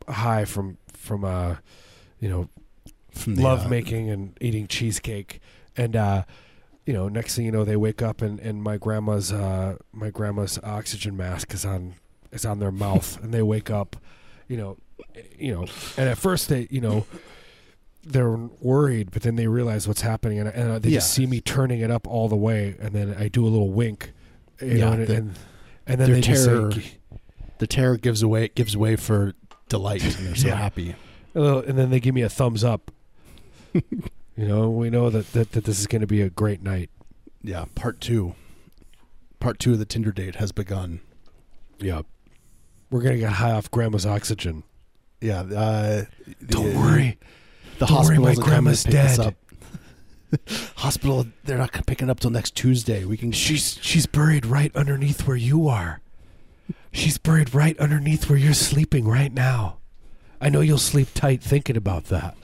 high 0.07 0.45
from 0.45 0.77
from 0.93 1.23
uh, 1.25 1.55
you 2.19 2.29
know, 2.29 2.49
From 3.11 3.35
the, 3.35 3.43
love 3.43 3.65
uh, 3.65 3.69
making 3.69 4.09
and 4.09 4.37
eating 4.39 4.67
cheesecake, 4.67 5.41
and 5.75 5.95
uh, 5.95 6.23
you 6.87 6.93
know, 6.93 7.07
next 7.09 7.35
thing 7.35 7.45
you 7.45 7.51
know, 7.51 7.63
they 7.65 7.75
wake 7.75 8.01
up 8.01 8.21
and, 8.21 8.39
and 8.39 8.63
my 8.63 8.77
grandma's 8.77 9.31
uh, 9.31 9.75
my 9.91 10.09
grandma's 10.09 10.57
oxygen 10.63 11.15
mask 11.15 11.53
is 11.53 11.65
on 11.65 11.95
is 12.31 12.45
on 12.45 12.59
their 12.59 12.71
mouth, 12.71 13.19
and 13.23 13.33
they 13.33 13.41
wake 13.43 13.69
up. 13.69 13.95
You 14.47 14.55
know, 14.57 14.77
you 15.37 15.53
know, 15.53 15.65
and 15.97 16.07
at 16.09 16.17
first 16.17 16.47
they 16.49 16.67
you 16.71 16.81
know 16.81 17.05
they're 18.03 18.31
worried, 18.61 19.11
but 19.11 19.21
then 19.23 19.35
they 19.35 19.47
realize 19.47 19.85
what's 19.87 19.99
happening, 20.01 20.39
and, 20.39 20.47
and 20.49 20.81
they 20.81 20.91
just 20.91 21.13
see 21.13 21.25
me 21.25 21.41
turning 21.41 21.81
it 21.81 21.91
up 21.91 22.07
all 22.07 22.29
the 22.29 22.37
way, 22.37 22.75
and 22.79 22.93
then 22.95 23.13
I 23.19 23.27
do 23.27 23.45
a 23.45 23.49
little 23.49 23.69
wink, 23.71 24.13
you 24.61 24.67
Yeah, 24.77 24.85
know, 24.85 24.91
and, 24.93 25.07
the- 25.07 25.15
and 25.15 25.35
and 25.85 25.99
then 26.01 26.11
they 26.13 26.21
just 26.21 26.45
terror- 26.45 26.71
say, 26.71 26.97
The 27.57 27.67
terror 27.67 27.97
gives 27.97 28.23
away 28.23 28.47
gives 28.55 28.77
way 28.77 28.95
for 28.95 29.33
delight, 29.67 30.03
and 30.03 30.25
they're 30.27 30.35
so 30.35 30.47
Yeah. 30.47 30.55
happy. 30.55 30.95
and 31.35 31.77
then 31.77 31.89
they 31.89 31.99
give 31.99 32.15
me 32.15 32.21
a 32.21 32.29
thumbs 32.29 32.63
up. 32.63 32.89
you 34.37 34.47
know, 34.47 34.69
we 34.69 34.89
know 34.89 35.09
that, 35.09 35.33
that, 35.33 35.51
that 35.53 35.63
this 35.65 35.79
is 35.79 35.87
going 35.87 36.01
to 36.01 36.07
be 36.07 36.21
a 36.21 36.29
great 36.29 36.61
night. 36.61 36.89
Yeah, 37.41 37.65
part 37.75 37.99
two. 37.99 38.35
Part 39.39 39.59
two 39.59 39.73
of 39.73 39.79
the 39.79 39.85
Tinder 39.85 40.11
date 40.11 40.35
has 40.35 40.51
begun. 40.51 41.01
Yeah, 41.79 42.03
we're 42.89 43.01
going 43.01 43.13
to 43.15 43.19
get 43.19 43.33
high 43.33 43.51
off 43.51 43.69
grandma's 43.69 44.05
oxygen. 44.05 44.63
Yeah, 45.21 45.41
uh, 45.41 46.05
Don't 46.45 46.71
the, 46.73 46.77
worry, 46.77 47.17
The 47.79 47.85
Don't 47.85 48.05
worry, 48.05 48.15
hospital 48.15 48.23
my 48.23 48.29
coming 48.33 48.35
to 48.35 48.41
grandma's 48.49 48.83
dead. 48.83 49.19
up. 49.19 49.33
Hospital, 50.77 51.25
they're 51.45 51.57
not 51.57 51.85
picking 51.87 52.09
up 52.09 52.19
till 52.19 52.31
next 52.31 52.53
Tuesday. 52.55 53.05
We 53.05 53.15
can. 53.17 53.31
she's 53.31 53.79
she's 53.81 54.05
buried 54.05 54.45
right 54.45 54.75
underneath 54.75 55.25
where 55.25 55.37
you 55.37 55.67
are. 55.69 56.01
She's 56.91 57.17
buried 57.17 57.53
right 57.53 57.77
underneath 57.79 58.29
where 58.29 58.37
you're 58.37 58.53
sleeping 58.53 59.07
right 59.07 59.31
now. 59.31 59.77
I 60.41 60.49
know 60.49 60.59
you'll 60.61 60.77
sleep 60.79 61.09
tight 61.13 61.41
thinking 61.41 61.77
about 61.77 62.05
that. 62.05 62.35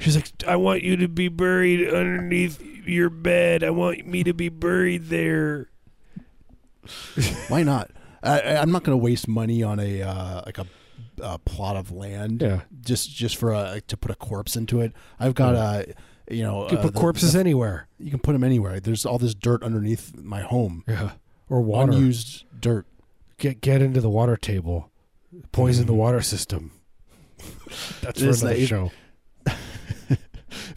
She's 0.00 0.14
like, 0.16 0.30
I 0.46 0.56
want 0.56 0.82
you 0.82 0.96
to 0.96 1.08
be 1.08 1.28
buried 1.28 1.88
underneath 1.92 2.60
your 2.86 3.10
bed. 3.10 3.64
I 3.64 3.70
want 3.70 4.06
me 4.06 4.22
to 4.24 4.32
be 4.32 4.48
buried 4.48 5.06
there. 5.06 5.68
Why 7.48 7.62
not? 7.62 7.90
I, 8.22 8.40
I- 8.40 8.62
I'm 8.62 8.70
not 8.72 8.84
going 8.84 8.98
to 8.98 9.02
waste 9.02 9.28
money 9.28 9.62
on 9.62 9.78
a 9.80 10.02
uh, 10.02 10.42
like 10.46 10.58
a, 10.58 10.66
a 11.20 11.38
plot 11.38 11.76
of 11.76 11.90
land. 11.90 12.42
Yeah. 12.42 12.60
Just 12.80 13.10
just 13.14 13.36
for 13.36 13.52
a, 13.52 13.80
to 13.86 13.96
put 13.96 14.10
a 14.10 14.14
corpse 14.14 14.56
into 14.56 14.80
it. 14.80 14.92
I've 15.18 15.34
got 15.34 15.54
Yeah. 15.54 15.82
a 16.28 16.34
you 16.34 16.42
know 16.42 16.62
You 16.64 16.68
can 16.70 16.78
uh, 16.78 16.82
put 16.82 16.94
the- 16.94 17.00
corpses 17.00 17.32
the- 17.34 17.40
anywhere. 17.40 17.88
you 17.98 18.10
can 18.10 18.20
put 18.20 18.32
them 18.32 18.44
anywhere. 18.44 18.80
There's 18.80 19.04
all 19.04 19.18
this 19.18 19.34
dirt 19.34 19.62
underneath 19.62 20.14
my 20.16 20.40
home. 20.42 20.84
Yeah. 20.86 21.12
Or 21.48 21.60
water. 21.60 21.92
Unused 21.92 22.44
dirt. 22.60 22.86
Get 23.38 23.60
get 23.60 23.82
into 23.82 24.00
the 24.00 24.10
water 24.10 24.36
table. 24.36 24.90
Poison 25.52 25.86
the 25.86 25.94
water 25.94 26.20
system. 26.22 26.72
That's 28.00 28.20
for 28.22 28.28
It's 28.28 28.42
another 28.42 28.58
like- 28.58 28.68
show. 28.68 28.90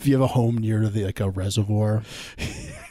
If 0.01 0.07
you 0.07 0.13
have 0.15 0.21
a 0.21 0.27
home 0.27 0.57
near 0.57 0.89
the 0.89 1.05
like 1.05 1.19
a 1.19 1.29
reservoir, 1.29 2.01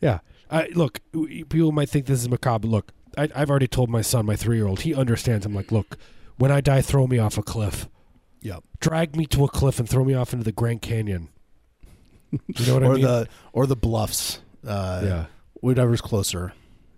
Yeah. 0.00 0.18
I 0.50 0.68
look. 0.74 1.00
People 1.12 1.72
might 1.72 1.88
think 1.88 2.06
this 2.06 2.20
is 2.20 2.28
macabre. 2.28 2.66
Look, 2.68 2.92
I, 3.16 3.28
I've 3.34 3.48
already 3.50 3.66
told 3.66 3.88
my 3.88 4.02
son, 4.02 4.26
my 4.26 4.36
three-year-old. 4.36 4.80
He 4.80 4.94
understands. 4.94 5.46
I'm 5.46 5.54
like, 5.54 5.72
look, 5.72 5.96
when 6.36 6.52
I 6.52 6.60
die, 6.60 6.82
throw 6.82 7.06
me 7.06 7.18
off 7.18 7.38
a 7.38 7.42
cliff. 7.42 7.88
Yep. 8.42 8.62
Drag 8.80 9.16
me 9.16 9.24
to 9.26 9.44
a 9.44 9.48
cliff 9.48 9.78
and 9.80 9.88
throw 9.88 10.04
me 10.04 10.12
off 10.12 10.34
into 10.34 10.44
the 10.44 10.52
Grand 10.52 10.82
Canyon. 10.82 11.28
You 12.30 12.66
know 12.66 12.74
what 12.74 12.84
I 12.84 12.88
mean? 12.88 13.00
the 13.02 13.28
or 13.52 13.66
the 13.66 13.76
bluffs. 13.76 14.40
Uh, 14.66 15.02
yeah. 15.04 15.24
whatever's 15.54 16.00
closer. 16.00 16.52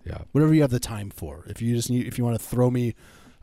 Yeah. 0.05 0.19
whatever 0.33 0.55
you 0.55 0.63
have 0.63 0.71
the 0.71 0.81
time 0.81 1.11
for. 1.11 1.45
If 1.47 1.61
you 1.63 1.75
just 1.75 1.91
need, 1.91 2.07
if 2.07 2.17
you 2.19 2.25
want 2.25 2.39
to 2.39 2.45
throw 2.45 2.71
me, 2.71 2.95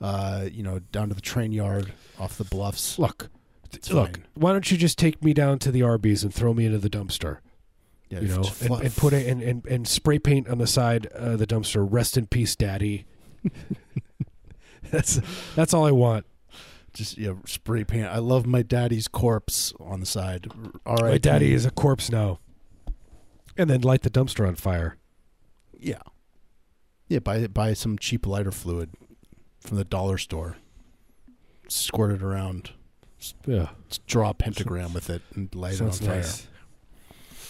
uh, 0.01 0.47
you 0.51 0.63
know, 0.63 0.79
down 0.79 1.09
to 1.09 1.15
the 1.15 1.21
train 1.21 1.51
yard 1.51 1.93
off 2.19 2.37
the 2.37 2.43
bluffs. 2.45 2.97
Look, 2.99 3.29
Just 3.73 3.93
look. 3.93 4.17
fine. 4.17 4.25
Why 4.33 4.51
don't 4.51 4.69
you 4.71 4.77
just 4.77 4.97
take 4.97 5.23
me 5.23 5.33
down 5.33 5.59
to 5.59 5.71
the 5.71 5.81
Arby's 5.83 6.23
and 6.23 6.33
throw 6.33 6.53
me 6.53 6.65
into 6.65 6.79
the 6.79 6.89
dumpster? 6.89 7.39
Yeah, 8.09 8.19
you 8.19 8.27
know, 8.27 8.43
and, 8.61 8.71
and 8.71 8.95
put 8.95 9.13
it 9.13 9.27
and, 9.27 9.41
and, 9.41 9.65
and 9.65 9.87
spray 9.87 10.19
paint 10.19 10.47
on 10.47 10.59
the 10.59 10.67
side 10.67 11.07
of 11.07 11.39
the 11.39 11.47
dumpster. 11.47 11.87
Rest 11.89 12.15
in 12.17 12.27
peace, 12.27 12.55
Daddy. 12.55 13.05
that's 14.91 15.19
that's 15.55 15.73
all 15.73 15.85
I 15.85 15.91
want. 15.91 16.25
just 16.93 17.17
yeah, 17.17 17.33
spray 17.45 17.83
paint. 17.83 18.05
I 18.05 18.19
love 18.19 18.45
my 18.45 18.61
daddy's 18.61 19.07
corpse 19.07 19.73
on 19.79 19.99
the 19.99 20.05
side. 20.05 20.47
All 20.85 20.97
right, 20.97 21.11
My 21.11 21.17
daddy 21.17 21.53
is 21.53 21.65
a 21.65 21.71
corpse 21.71 22.11
now. 22.11 22.39
And 23.57 23.69
then 23.69 23.81
light 23.81 24.01
the 24.01 24.09
dumpster 24.09 24.47
on 24.47 24.55
fire. 24.55 24.97
Yeah, 25.77 26.01
yeah. 27.07 27.19
Buy 27.19 27.47
buy 27.47 27.73
some 27.73 27.97
cheap 27.97 28.27
lighter 28.27 28.51
fluid 28.51 28.91
from 29.59 29.77
the 29.77 29.83
dollar 29.83 30.17
store. 30.17 30.57
Squirt 31.67 32.11
it 32.11 32.21
around. 32.21 32.71
Yeah, 33.45 33.69
Just 33.89 34.05
draw 34.07 34.29
a 34.29 34.33
pentagram 34.33 34.93
with 34.93 35.09
it 35.09 35.21
and 35.35 35.53
light 35.55 35.75
it 35.75 35.81
on 35.81 35.91
fire. 35.91 36.15
nice. 36.17 36.47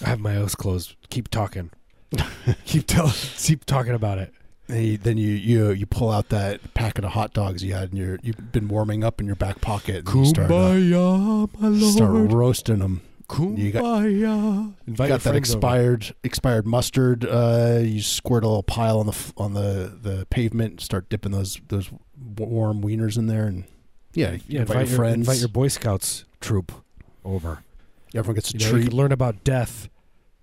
I 0.06 0.10
have 0.10 0.20
my 0.20 0.40
eyes 0.42 0.56
closed. 0.56 0.96
Keep 1.10 1.30
talking. 1.30 1.70
keep 2.66 2.86
telling. 2.88 3.14
Keep 3.38 3.66
talking 3.66 3.94
about 3.94 4.18
it. 4.18 4.34
And 4.68 4.84
you, 4.86 4.98
then 4.98 5.18
you, 5.18 5.30
you 5.30 5.72
you 5.72 5.86
pull 5.86 6.10
out 6.10 6.30
that 6.30 6.74
packet 6.74 7.04
of 7.04 7.12
hot 7.12 7.34
dogs 7.34 7.64
you 7.64 7.74
had 7.74 7.92
in 7.92 7.98
your 7.98 8.20
you've 8.24 8.52
been 8.52 8.68
warming 8.70 9.04
up 9.04 9.20
in 9.20 9.28
your 9.28 9.36
back 9.36 9.62
pocket. 9.62 10.08
And 10.08 10.16
you 10.16 10.26
start, 10.26 10.50
uh, 10.50 10.74
my 11.60 11.68
lord. 11.68 11.94
start 11.94 12.32
roasting 12.32 12.80
them. 12.80 13.02
you 13.56 13.72
got- 13.72 13.84
Kumbaya. 13.84 14.74
Your 14.86 14.96
got 14.96 15.08
that 15.10 15.22
friends 15.22 15.28
over. 15.28 15.38
expired 15.38 16.16
expired 16.24 16.66
mustard. 16.66 17.26
Uh, 17.26 17.80
you 17.84 18.02
squirt 18.02 18.44
a 18.44 18.48
little 18.48 18.64
pile 18.64 19.00
on 19.00 19.08
the 19.08 19.34
on 19.38 19.54
the, 19.54 19.98
the 20.02 20.26
pavement. 20.30 20.82
Start 20.82 21.10
dipping 21.10 21.32
those 21.34 21.60
those 21.68 21.90
warm 22.38 22.82
wieners 22.82 23.18
in 23.18 23.28
there, 23.28 23.48
and 23.48 23.66
yeah, 24.14 24.38
Yeah, 24.48 24.62
invite, 24.62 24.78
your 24.78 24.86
your, 24.88 24.96
friends. 24.98 25.16
invite 25.18 25.40
your 25.40 25.50
Boy 25.50 25.68
Scouts 25.68 26.26
troop 26.42 26.72
over. 27.26 27.64
Everyone 28.16 28.36
gets 28.36 28.54
a 28.54 28.58
You, 28.58 28.60
know, 28.60 28.66
you 28.66 28.72
treat. 28.74 28.88
can 28.90 28.98
learn 28.98 29.12
about 29.12 29.44
death. 29.44 29.90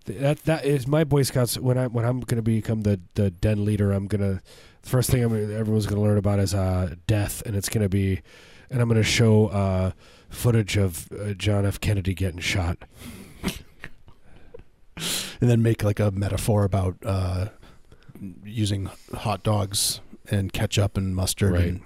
That 0.07 0.45
that 0.45 0.65
is 0.65 0.87
my 0.89 1.05
Boy 1.05 1.23
Scouts. 1.23 1.59
When 1.59 1.79
I 1.79 1.87
when 1.87 2.05
I'm 2.05 2.21
going 2.21 2.37
to 2.37 2.43
become 2.43 2.83
the 2.83 3.01
the 3.15 3.31
den 3.31 3.65
leader, 3.65 3.93
I'm 3.93 4.07
gonna 4.07 4.41
the 4.83 4.89
first 4.89 5.11
thing 5.11 5.23
I'm 5.23 5.31
gonna, 5.31 5.53
everyone's 5.55 5.87
going 5.87 6.01
to 6.01 6.07
learn 6.09 6.19
about 6.19 6.39
is 6.41 6.55
uh, 6.55 6.95
death, 7.07 7.43
and 7.47 7.55
it's 7.55 7.69
going 7.69 7.83
to 7.83 7.89
be, 7.89 8.23
and 8.71 8.81
I'm 8.81 8.89
going 8.89 9.01
to 9.01 9.05
show 9.09 9.49
uh, 9.49 9.93
footage 10.31 10.77
of 10.77 11.07
uh, 11.13 11.35
John 11.35 11.65
F. 11.67 11.79
Kennedy 11.81 12.15
getting 12.15 12.41
shot. 12.41 12.79
and 15.41 15.49
then 15.49 15.63
make 15.63 15.83
like 15.85 16.01
a 16.01 16.11
metaphor 16.11 16.65
about 16.65 16.97
uh, 17.05 17.47
using 18.45 18.91
hot 19.15 19.43
dogs 19.43 20.01
and 20.31 20.53
ketchup 20.53 20.97
and 20.97 21.15
mustard. 21.15 21.53
Right. 21.53 21.65
And 21.65 21.81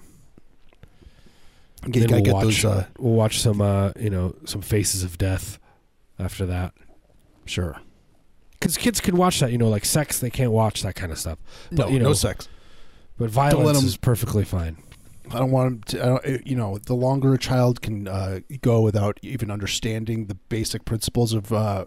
get, 1.91 2.11
we'll 2.11 2.21
get 2.23 2.35
watch, 2.35 2.45
those. 2.45 2.65
Uh, 2.65 2.87
we'll 2.99 3.15
watch 3.15 3.41
some 3.41 3.61
uh, 3.61 3.93
you 3.99 4.11
know 4.11 4.35
some 4.45 4.61
faces 4.63 5.03
of 5.03 5.19
death 5.19 5.59
after 6.19 6.47
that. 6.47 6.73
sure. 7.47 7.81
Because 8.53 8.79
kids 8.79 8.99
can 8.99 9.17
watch 9.19 9.41
that, 9.41 9.53
you 9.53 9.59
know, 9.59 9.69
like 9.69 9.85
sex, 9.85 10.21
they 10.21 10.31
can't 10.31 10.51
watch 10.51 10.83
that 10.85 10.95
kind 10.95 11.13
of 11.13 11.19
stuff. 11.19 11.39
No, 11.71 11.85
But, 11.85 11.93
you 11.93 11.99
know, 11.99 12.07
no 12.07 12.13
sex. 12.15 12.49
But 13.19 13.29
violence 13.29 13.79
'em- 13.79 13.85
is 13.85 13.99
perfectly 13.99 14.43
fine. 14.45 14.79
I 15.31 15.39
don't 15.39 15.51
want 15.51 15.87
to. 15.89 16.03
I 16.03 16.07
don't, 16.07 16.47
you 16.47 16.57
know, 16.57 16.79
the 16.79 16.95
longer 16.95 17.35
a 17.35 17.39
child 17.39 17.83
can 17.83 18.09
uh, 18.09 18.41
go 18.63 18.81
without 18.81 19.19
even 19.23 19.51
understanding 19.51 20.27
the 20.27 20.35
basic 20.35 20.87
principles 20.87 21.35
of 21.35 21.53
uh, 21.53 21.85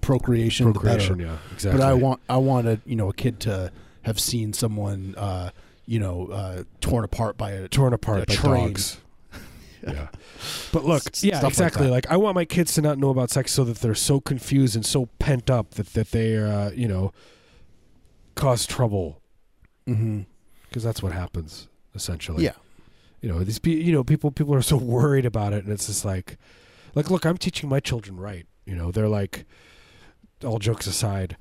procreation, 0.00 0.72
Procreation, 0.72 1.20
yeah, 1.20 1.36
exactly. 1.52 1.80
But 1.80 1.86
I 1.86 1.94
want, 1.94 2.20
I 2.28 2.36
want 2.38 2.66
a, 2.66 2.80
you 2.84 2.96
know, 2.96 3.08
a 3.08 3.14
kid 3.14 3.38
to 3.40 3.70
have 4.02 4.18
seen 4.18 4.52
someone, 4.52 5.14
uh, 5.16 5.50
you 5.86 5.98
know, 6.00 6.26
uh, 6.28 6.62
torn 6.80 7.04
apart 7.04 7.36
by 7.36 7.52
a 7.52 7.68
torn 7.68 7.92
apart 7.92 8.22
a 8.22 8.26
by 8.26 8.34
train. 8.34 8.66
dogs. 8.68 8.98
Yeah. 9.86 10.08
But 10.72 10.84
look, 10.84 11.02
S- 11.06 11.24
yeah, 11.24 11.38
stuff 11.38 11.44
like 11.44 11.52
exactly. 11.52 11.88
Like, 11.88 12.06
I 12.10 12.16
want 12.16 12.34
my 12.34 12.44
kids 12.44 12.74
to 12.74 12.82
not 12.82 12.98
know 12.98 13.10
about 13.10 13.30
sex 13.30 13.52
so 13.52 13.64
that 13.64 13.78
they're 13.78 13.94
so 13.94 14.20
confused 14.20 14.74
and 14.76 14.84
so 14.84 15.06
pent 15.18 15.48
up 15.48 15.70
that 15.74 15.92
that 15.94 16.10
they 16.10 16.36
uh, 16.36 16.70
you 16.70 16.88
know 16.88 17.12
cause 18.34 18.66
trouble 18.66 19.20
Mm-hmm. 19.88 20.22
because 20.68 20.82
that's 20.82 21.00
what 21.02 21.12
happens 21.12 21.68
essentially. 21.94 22.42
Yeah. 22.44 22.54
You 23.20 23.28
know, 23.28 23.44
these 23.44 23.60
you 23.64 23.92
know 23.92 24.02
people 24.02 24.30
people 24.32 24.54
are 24.54 24.62
so 24.62 24.76
worried 24.96 25.24
about 25.24 25.52
it 25.52 25.62
and 25.64 25.72
it's 25.72 25.86
just 25.86 26.04
like 26.04 26.36
like 26.96 27.08
look, 27.10 27.24
I'm 27.24 27.38
teaching 27.38 27.68
my 27.68 27.80
children 27.80 28.16
right. 28.18 28.46
You 28.64 28.74
know, 28.74 28.90
they're 28.90 29.08
like 29.08 29.44
all 30.44 30.58
jokes 30.58 30.86
aside, 30.88 31.36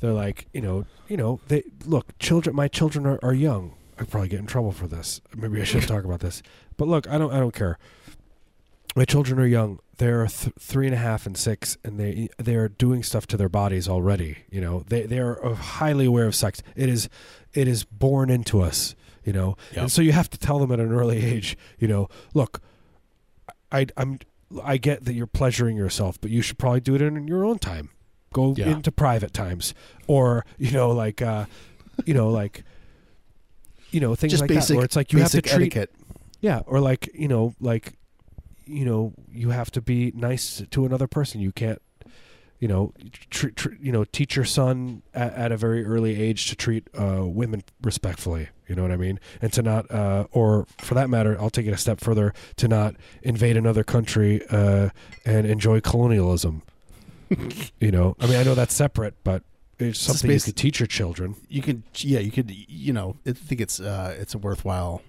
they're 0.00 0.12
like, 0.12 0.46
you 0.54 0.60
know, 0.60 0.86
you 1.08 1.16
know, 1.16 1.40
they 1.48 1.64
look, 1.84 2.16
children 2.18 2.54
my 2.54 2.68
children 2.68 3.04
are, 3.04 3.18
are 3.22 3.34
young. 3.34 3.74
I 3.98 4.04
probably 4.04 4.28
get 4.28 4.40
in 4.40 4.46
trouble 4.46 4.72
for 4.72 4.86
this. 4.86 5.20
Maybe 5.36 5.60
I 5.60 5.64
shouldn't 5.64 5.88
talk 5.88 6.04
about 6.04 6.20
this. 6.20 6.42
But 6.76 6.88
look, 6.88 7.08
I 7.08 7.18
don't 7.18 7.32
I 7.32 7.38
don't 7.40 7.54
care. 7.54 7.78
My 8.96 9.04
children 9.04 9.38
are 9.38 9.46
young. 9.46 9.80
They're 9.98 10.26
th- 10.26 10.54
three 10.58 10.86
and 10.86 10.94
a 10.94 10.98
half 10.98 11.26
and 11.26 11.36
six, 11.36 11.76
and 11.84 11.98
they 11.98 12.28
they 12.38 12.54
are 12.54 12.68
doing 12.68 13.02
stuff 13.02 13.26
to 13.28 13.36
their 13.36 13.48
bodies 13.48 13.88
already. 13.88 14.38
You 14.50 14.60
know, 14.60 14.84
they 14.88 15.02
they 15.06 15.18
are 15.18 15.44
uh, 15.44 15.54
highly 15.54 16.06
aware 16.06 16.26
of 16.26 16.34
sex. 16.34 16.62
It 16.76 16.88
is 16.88 17.08
it 17.54 17.66
is 17.68 17.84
born 17.84 18.30
into 18.30 18.60
us. 18.60 18.94
You 19.24 19.32
know, 19.34 19.56
Yep. 19.72 19.78
and 19.82 19.92
so 19.92 20.00
you 20.00 20.12
have 20.12 20.30
to 20.30 20.38
tell 20.38 20.58
them 20.58 20.72
at 20.72 20.80
an 20.80 20.90
early 20.92 21.22
age. 21.24 21.56
You 21.78 21.88
know, 21.88 22.08
look, 22.34 22.62
I 23.70 23.86
I'm 23.96 24.20
I 24.64 24.78
get 24.78 25.04
that 25.04 25.12
you're 25.14 25.26
pleasuring 25.26 25.76
yourself, 25.76 26.18
but 26.20 26.30
you 26.30 26.40
should 26.40 26.58
probably 26.58 26.80
do 26.80 26.94
it 26.94 27.02
in 27.02 27.28
your 27.28 27.44
own 27.44 27.58
time. 27.58 27.90
Go 28.32 28.54
Yeah. 28.56 28.68
into 28.68 28.90
private 28.92 29.32
times, 29.34 29.74
or 30.06 30.46
you 30.56 30.70
know, 30.70 30.90
like 30.90 31.20
uh, 31.20 31.44
you 32.06 32.14
know, 32.14 32.30
like 32.30 32.62
you 33.90 34.00
know 34.00 34.14
things 34.14 34.32
Just 34.32 34.42
like 34.42 34.48
basic, 34.48 34.68
that, 34.68 34.76
where 34.76 34.84
it's 34.84 34.96
like 34.96 35.12
you 35.12 35.18
have 35.20 35.30
to 35.32 35.42
treat 35.42 35.74
etiquette. 35.76 35.94
yeah, 36.40 36.60
or 36.66 36.80
like 36.80 37.08
you 37.14 37.28
know, 37.28 37.54
like 37.60 37.94
you 38.66 38.84
know, 38.84 39.14
you 39.30 39.50
have 39.50 39.70
to 39.72 39.80
be 39.80 40.12
nice 40.14 40.62
to 40.70 40.84
another 40.84 41.06
person. 41.06 41.40
You 41.40 41.52
can't, 41.52 41.80
you 42.58 42.68
know, 42.68 42.92
tr- 43.30 43.48
tr- 43.48 43.74
you 43.80 43.90
know, 43.92 44.04
teach 44.04 44.36
your 44.36 44.44
son 44.44 45.02
at, 45.14 45.32
at 45.32 45.52
a 45.52 45.56
very 45.56 45.86
early 45.86 46.20
age 46.20 46.50
to 46.50 46.56
treat 46.56 46.86
uh, 46.94 47.24
women 47.24 47.62
respectfully. 47.82 48.48
You 48.68 48.74
know 48.74 48.82
what 48.82 48.92
I 48.92 48.96
mean? 48.98 49.18
And 49.40 49.50
to 49.54 49.62
not, 49.62 49.90
uh, 49.90 50.26
or 50.30 50.66
for 50.76 50.92
that 50.94 51.08
matter, 51.08 51.40
I'll 51.40 51.48
take 51.48 51.66
it 51.66 51.72
a 51.72 51.78
step 51.78 52.00
further 52.00 52.34
to 52.56 52.68
not 52.68 52.94
invade 53.22 53.56
another 53.56 53.82
country 53.84 54.42
uh, 54.50 54.90
and 55.24 55.46
enjoy 55.46 55.80
colonialism. 55.80 56.60
you 57.80 57.90
know, 57.90 58.14
I 58.20 58.26
mean, 58.26 58.36
I 58.36 58.42
know 58.42 58.54
that's 58.54 58.74
separate, 58.74 59.14
but 59.24 59.42
it's 59.78 59.98
something 60.00 60.30
you 60.30 60.40
could 60.40 60.56
teach 60.56 60.80
your 60.80 60.86
children. 60.86 61.36
You 61.48 61.62
could, 61.62 61.82
yeah, 61.96 62.18
you 62.20 62.30
could, 62.30 62.50
you 62.50 62.92
know, 62.92 63.16
I 63.26 63.32
think 63.32 63.60
it's 63.60 63.78
uh, 63.80 64.16
it's 64.18 64.34
a 64.34 64.38
worthwhile 64.38 65.02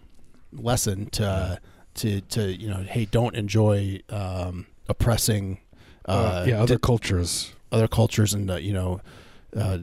lesson 0.53 1.09
to 1.11 1.59
to 1.95 2.21
to 2.21 2.51
you 2.55 2.69
know, 2.69 2.83
hey, 2.83 3.05
don't 3.05 3.35
enjoy 3.35 3.99
um, 4.09 4.67
oppressing. 4.88 5.59
Uh, 6.05 6.45
yeah, 6.47 6.61
other 6.61 6.75
di- 6.75 6.79
cultures. 6.81 7.51
other 7.71 7.88
cultures 7.88 8.33
and 8.33 8.49
uh, 8.49 8.55
you 8.55 8.73
know 8.73 8.99
uh, 9.55 9.79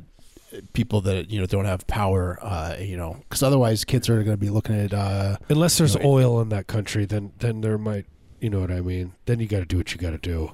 people 0.72 1.00
that 1.02 1.30
you 1.30 1.38
know 1.38 1.46
don't 1.46 1.66
have 1.66 1.86
power 1.86 2.38
uh, 2.42 2.74
you 2.80 2.96
know 2.96 3.16
because 3.28 3.42
otherwise 3.44 3.84
kids 3.84 4.08
are 4.08 4.14
going 4.24 4.36
to 4.36 4.36
be 4.36 4.50
looking 4.50 4.74
at 4.80 4.92
uh, 4.92 5.36
Unless 5.48 5.78
there's 5.78 5.94
you 5.94 6.00
know, 6.02 6.08
oil 6.08 6.40
in 6.40 6.48
that 6.48 6.66
country, 6.66 7.04
then 7.04 7.32
then 7.38 7.60
there 7.60 7.78
might, 7.78 8.06
you 8.40 8.50
know 8.50 8.60
what 8.60 8.70
I 8.72 8.80
mean. 8.80 9.12
Then 9.26 9.38
you 9.40 9.46
got 9.46 9.60
to 9.60 9.66
do 9.66 9.76
what 9.76 9.92
you 9.92 9.98
got 9.98 10.10
to 10.10 10.18
do. 10.18 10.52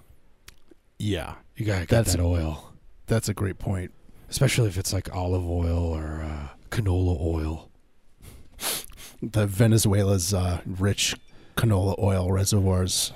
yeah 0.99 1.35
You 1.57 1.65
got 1.67 1.75
to 1.75 1.81
get 1.81 1.89
That's- 1.89 2.17
that 2.17 2.23
oil, 2.23 2.73
that's 3.07 3.29
a 3.29 3.35
great 3.35 3.59
point 3.59 3.93
especially 4.33 4.69
if 4.69 4.79
it's 4.79 4.93
like 4.93 5.15
olive 5.15 5.47
oil 5.47 5.79
or 5.95 6.23
uh, 6.23 6.49
canola 6.71 7.21
oil. 7.21 7.69
the 9.23 9.47
Venezuela's 9.47 10.33
uh, 10.35 10.61
rich 10.67 11.15
canola 11.57 11.95
oil 11.99 12.33
reservoirs 12.33 13.13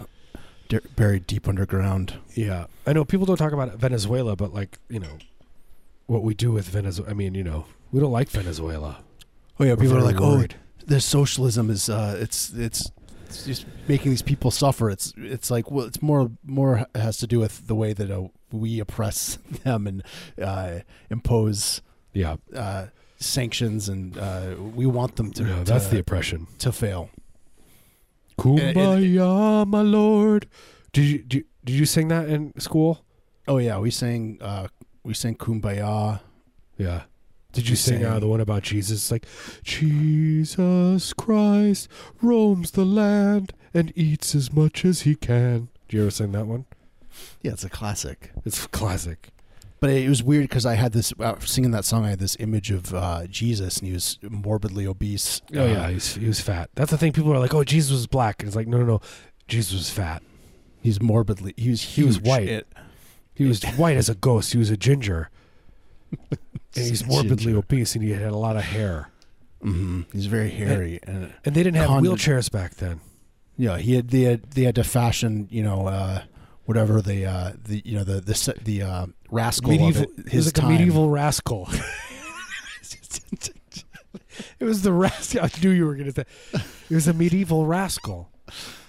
d- 0.69 0.79
buried 0.95 1.27
deep 1.27 1.49
underground 1.49 2.15
Yeah, 2.35 2.67
I 2.87 2.93
know 2.93 3.05
people 3.05 3.25
don't 3.27 3.39
talk 3.39 3.53
about 3.53 3.75
Venezuela, 3.79 4.37
but 4.37 4.53
like 4.53 4.79
you 4.89 5.01
know, 5.01 5.19
what 6.07 6.23
we 6.23 6.35
do 6.35 6.53
with 6.53 6.69
Venezuela. 6.69 7.11
I 7.11 7.15
mean, 7.15 7.35
you 7.35 7.45
know, 7.45 7.65
we 7.93 8.01
don't 8.01 8.13
like 8.13 8.29
Venezuela. 8.29 8.99
oh 9.59 9.65
yeah 9.65 9.73
We're 9.73 9.77
people 9.85 9.97
are 9.99 10.03
like 10.03 10.21
worried. 10.21 10.55
oh 10.59 10.63
their 10.87 11.01
socialism 11.01 11.71
is 11.71 11.89
uh, 11.89 12.17
it's 12.21 12.53
it's 12.53 12.91
it's 13.25 13.45
just 13.45 13.67
making 13.89 14.11
these 14.13 14.23
people 14.23 14.53
suffer 14.53 14.89
it's 14.89 15.13
it's 15.17 15.51
like 15.51 15.69
well 15.69 15.87
it's 15.87 16.01
more 16.01 16.31
more 16.45 16.87
has 16.95 17.17
to 17.19 17.27
do 17.27 17.41
with 17.41 17.67
the 17.67 17.75
way 17.75 17.93
that 17.93 18.09
uh, 18.09 18.29
we 18.53 18.81
oppress 18.81 19.39
them 19.65 19.87
and 19.87 20.03
uh, 20.41 20.81
impose 21.11 21.83
yeah, 22.13 22.37
uh, 22.55 22.87
sanctions, 23.19 23.89
and 23.89 24.17
uh, 24.17 24.55
we 24.59 24.87
want 24.87 25.17
them 25.17 25.33
to. 25.33 25.45
yeah, 25.45 25.59
to, 25.59 25.65
that's 25.65 25.89
the 25.89 25.99
oppression. 25.99 26.47
to 26.59 26.73
fail. 26.73 27.11
Kumbaya, 28.39 29.67
my 29.67 29.83
lord. 29.83 30.47
Did 30.93 31.05
you, 31.05 31.19
did 31.19 31.35
you 31.35 31.45
did 31.65 31.75
you 31.75 31.87
sing 31.87 32.09
that 32.09 32.29
in 32.29 32.59
school? 32.61 33.05
Oh 33.49 33.59
yeah, 33.59 33.79
we 33.79 33.91
sang 33.91 34.39
uh, 34.41 34.69
we 35.03 35.15
sang 35.15 35.35
"Kumbaya." 35.35 36.21
Yeah. 36.79 37.03
Did 37.53 37.71
you 37.71 37.77
sing 37.77 38.05
uh, 38.05 38.19
the 38.19 38.29
one 38.29 38.43
about 38.43 38.65
Jesus? 38.65 39.01
It's 39.01 39.11
like 39.11 39.27
Jesus 39.63 41.15
Christ 41.15 41.89
roams 42.21 42.73
the 42.73 42.85
land 42.85 43.55
and 43.73 43.95
eats 43.97 44.35
as 44.35 44.53
much 44.53 44.85
as 44.85 45.03
he 45.03 45.15
can. 45.15 45.69
Do 45.89 45.97
you 45.97 46.03
ever 46.03 46.11
sing 46.11 46.33
that 46.33 46.47
one? 46.47 46.67
Yeah, 47.43 47.53
it's 47.53 47.65
a 47.65 47.71
classic. 47.71 48.33
It's 48.45 48.67
classic. 48.67 49.31
But 49.79 49.91
it 49.91 50.09
was 50.09 50.23
weird 50.23 50.45
because 50.45 50.65
I 50.65 50.75
had 50.75 50.93
this 50.93 51.13
uh, 51.21 51.39
singing 51.41 51.71
that 51.73 51.85
song. 51.85 52.05
I 52.07 52.11
had 52.11 52.19
this 52.19 52.37
image 52.41 52.71
of 52.71 52.95
uh, 52.95 53.27
Jesus, 53.27 53.79
and 53.79 53.87
he 53.89 53.93
was 53.93 54.19
morbidly 54.23 54.87
obese. 54.87 55.43
Oh 55.55 55.63
uh, 55.63 55.67
yeah, 55.67 55.91
he's, 55.91 56.15
he 56.17 56.27
was 56.27 56.41
fat. 56.41 56.71
That's 56.75 56.91
the 56.91 56.97
thing. 56.99 57.13
People 57.13 57.33
are 57.35 57.39
like, 57.39 57.53
"Oh, 57.55 57.63
Jesus 57.63 57.93
was 57.93 58.07
black," 58.07 58.41
and 58.41 58.49
it's 58.49 58.57
like, 58.57 58.67
no, 58.67 58.79
no, 58.79 58.85
no, 58.87 59.01
Jesus 59.49 59.75
was 59.75 59.91
fat. 59.91 60.23
He's 60.81 61.01
morbidly. 61.03 61.53
He 61.59 61.69
was 61.71 61.83
He 61.83 62.03
was 62.05 62.17
huge. 62.17 62.27
white. 62.27 62.49
It- 62.49 62.67
He 63.35 63.45
was 63.45 63.63
white 63.77 63.99
as 63.99 64.09
a 64.09 64.15
ghost. 64.15 64.53
He 64.53 64.59
was 64.59 64.71
a 64.71 64.79
ginger, 64.79 65.29
and 66.31 66.39
he's 66.73 67.05
morbidly 67.07 67.37
Ginger. 67.53 67.59
obese, 67.59 67.95
and 67.95 68.03
he 68.03 68.13
had 68.13 68.23
a 68.33 68.37
lot 68.37 68.57
of 68.57 68.63
hair. 68.63 69.11
Mm-hmm. 69.63 70.03
He's 70.13 70.27
very 70.27 70.49
hairy, 70.51 71.01
and 71.03 71.33
And 71.45 71.55
they 71.55 71.63
didn't 71.63 71.77
have 71.77 71.91
wheelchairs 71.91 72.51
back 72.51 72.77
then. 72.77 73.01
yeah, 73.59 73.77
he 73.79 73.95
had 73.95 74.09
they 74.09 74.23
had 74.23 74.43
they 74.53 74.63
had 74.63 74.75
to 74.77 74.85
fashion, 74.85 75.49
you 75.51 75.63
know, 75.63 75.87
uh, 75.87 76.23
whatever 76.67 77.01
the 77.03 77.25
uh, 77.27 77.53
the 77.65 77.83
you 77.85 77.97
know 77.97 78.05
the 78.05 78.21
the 78.21 78.55
the 78.63 78.83
uh, 78.83 79.07
rascal 79.31 79.71
medieval. 79.71 80.03
it, 80.03 80.11
it 80.27 80.35
was 80.35 80.57
like 80.57 80.69
medieval 80.69 81.09
rascal. 81.11 81.69
it 84.61 84.65
was 84.65 84.83
the 84.83 84.93
rascal. 84.93 85.43
I 85.45 85.51
knew 85.63 85.71
you 85.71 85.87
were 85.87 85.95
going 85.95 86.13
to 86.13 86.25
say. 86.53 86.63
It 86.91 86.95
was 86.95 87.09
a 87.09 87.15
medieval 87.15 87.67
rascal. 87.67 88.31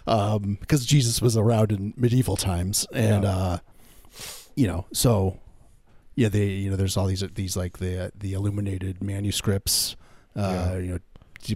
um, 0.06 0.58
because 0.62 0.86
Jesus 0.86 1.22
was 1.22 1.36
around 1.36 1.72
in 1.72 1.94
medieval 1.98 2.36
times, 2.38 2.86
and 2.94 3.24
Yeah. 3.24 3.30
uh, 3.38 3.58
you 4.56 4.68
know, 4.68 4.86
so 4.94 5.40
yeah, 6.16 6.30
they 6.30 6.46
you 6.48 6.70
know, 6.70 6.76
there's 6.76 6.98
all 6.98 7.06
these 7.08 7.24
these 7.36 7.56
like 7.58 7.78
the 7.80 8.12
the 8.18 8.34
illuminated 8.34 9.04
manuscripts, 9.04 9.96
uh, 10.36 10.42
Yeah. 10.42 10.78
you 10.78 10.88
know, 10.94 11.00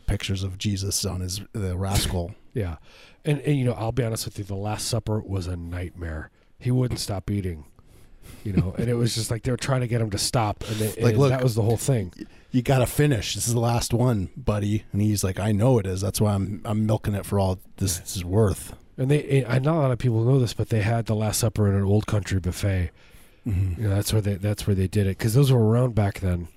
pictures 0.06 0.44
of 0.44 0.58
Jesus 0.58 1.04
on 1.06 1.22
his 1.22 1.42
the 1.54 1.78
rascal. 1.78 2.34
Yeah, 2.54 2.78
and 3.26 3.40
and 3.42 3.58
you 3.58 3.66
know, 3.66 3.74
I'll 3.74 3.92
be 3.92 4.04
honest 4.04 4.26
with 4.26 4.38
you. 4.38 4.44
The 4.44 4.56
Last 4.56 4.88
Supper 4.88 5.20
was 5.22 5.48
a 5.48 5.56
nightmare. 5.56 6.30
He 6.60 6.72
wouldn't 6.72 7.00
stop 7.00 7.30
eating. 7.32 7.66
You 8.44 8.54
know, 8.54 8.76
and 8.78 8.88
it 8.90 8.94
was 8.96 9.14
just 9.16 9.30
like 9.32 9.44
they 9.44 9.52
were 9.52 9.58
trying 9.58 9.82
to 9.82 9.88
get 9.88 10.00
him 10.02 10.10
to 10.12 10.18
stop, 10.18 10.64
and, 10.68 10.76
they, 10.78 10.88
Like, 11.02 11.14
and 11.14 11.18
look- 11.18 11.30
that 11.30 11.44
was 11.44 11.56
the 11.56 11.62
whole 11.64 11.78
thing. 11.78 12.14
you 12.52 12.62
got 12.62 12.80
to 12.80 12.86
finish. 12.86 13.36
This 13.36 13.48
is 13.48 13.54
the 13.54 13.60
last 13.60 13.94
one, 13.94 14.30
buddy. 14.38 14.84
And 14.94 15.02
he's 15.02 15.24
like, 15.24 15.40
I 15.40 15.52
know 15.52 15.80
it 15.80 15.86
is. 15.88 16.02
That's 16.02 16.22
why 16.22 16.34
I'm 16.34 16.62
I'm 16.66 16.86
milking 16.86 17.14
it 17.16 17.26
for 17.26 17.40
all 17.40 17.60
this 17.78 18.16
is 18.16 18.24
worth. 18.24 18.76
And 18.98 19.10
they, 19.10 19.44
I 19.46 19.58
know 19.60 19.74
a 19.76 19.82
lot 19.82 19.92
of 19.92 19.98
people 20.00 20.24
know 20.24 20.40
this, 20.40 20.54
but 20.54 20.70
they 20.70 20.82
had 20.82 21.06
the 21.08 21.16
Last 21.16 21.40
Supper 21.40 21.68
in 21.68 21.76
an 21.76 21.84
old 21.84 22.06
country 22.08 22.40
buffet. 22.40 22.92
Mm-hmm. 23.48 23.82
You 23.82 23.88
know, 23.90 23.96
that's 23.96 24.14
where 24.14 24.22
they 24.22 24.36
that's 24.36 24.66
where 24.68 24.76
they 24.76 24.88
did 24.88 25.08
it 25.08 25.18
because 25.18 25.34
those 25.34 25.52
were 25.52 25.64
around 25.66 25.96
back 25.96 26.20
then. 26.20 26.48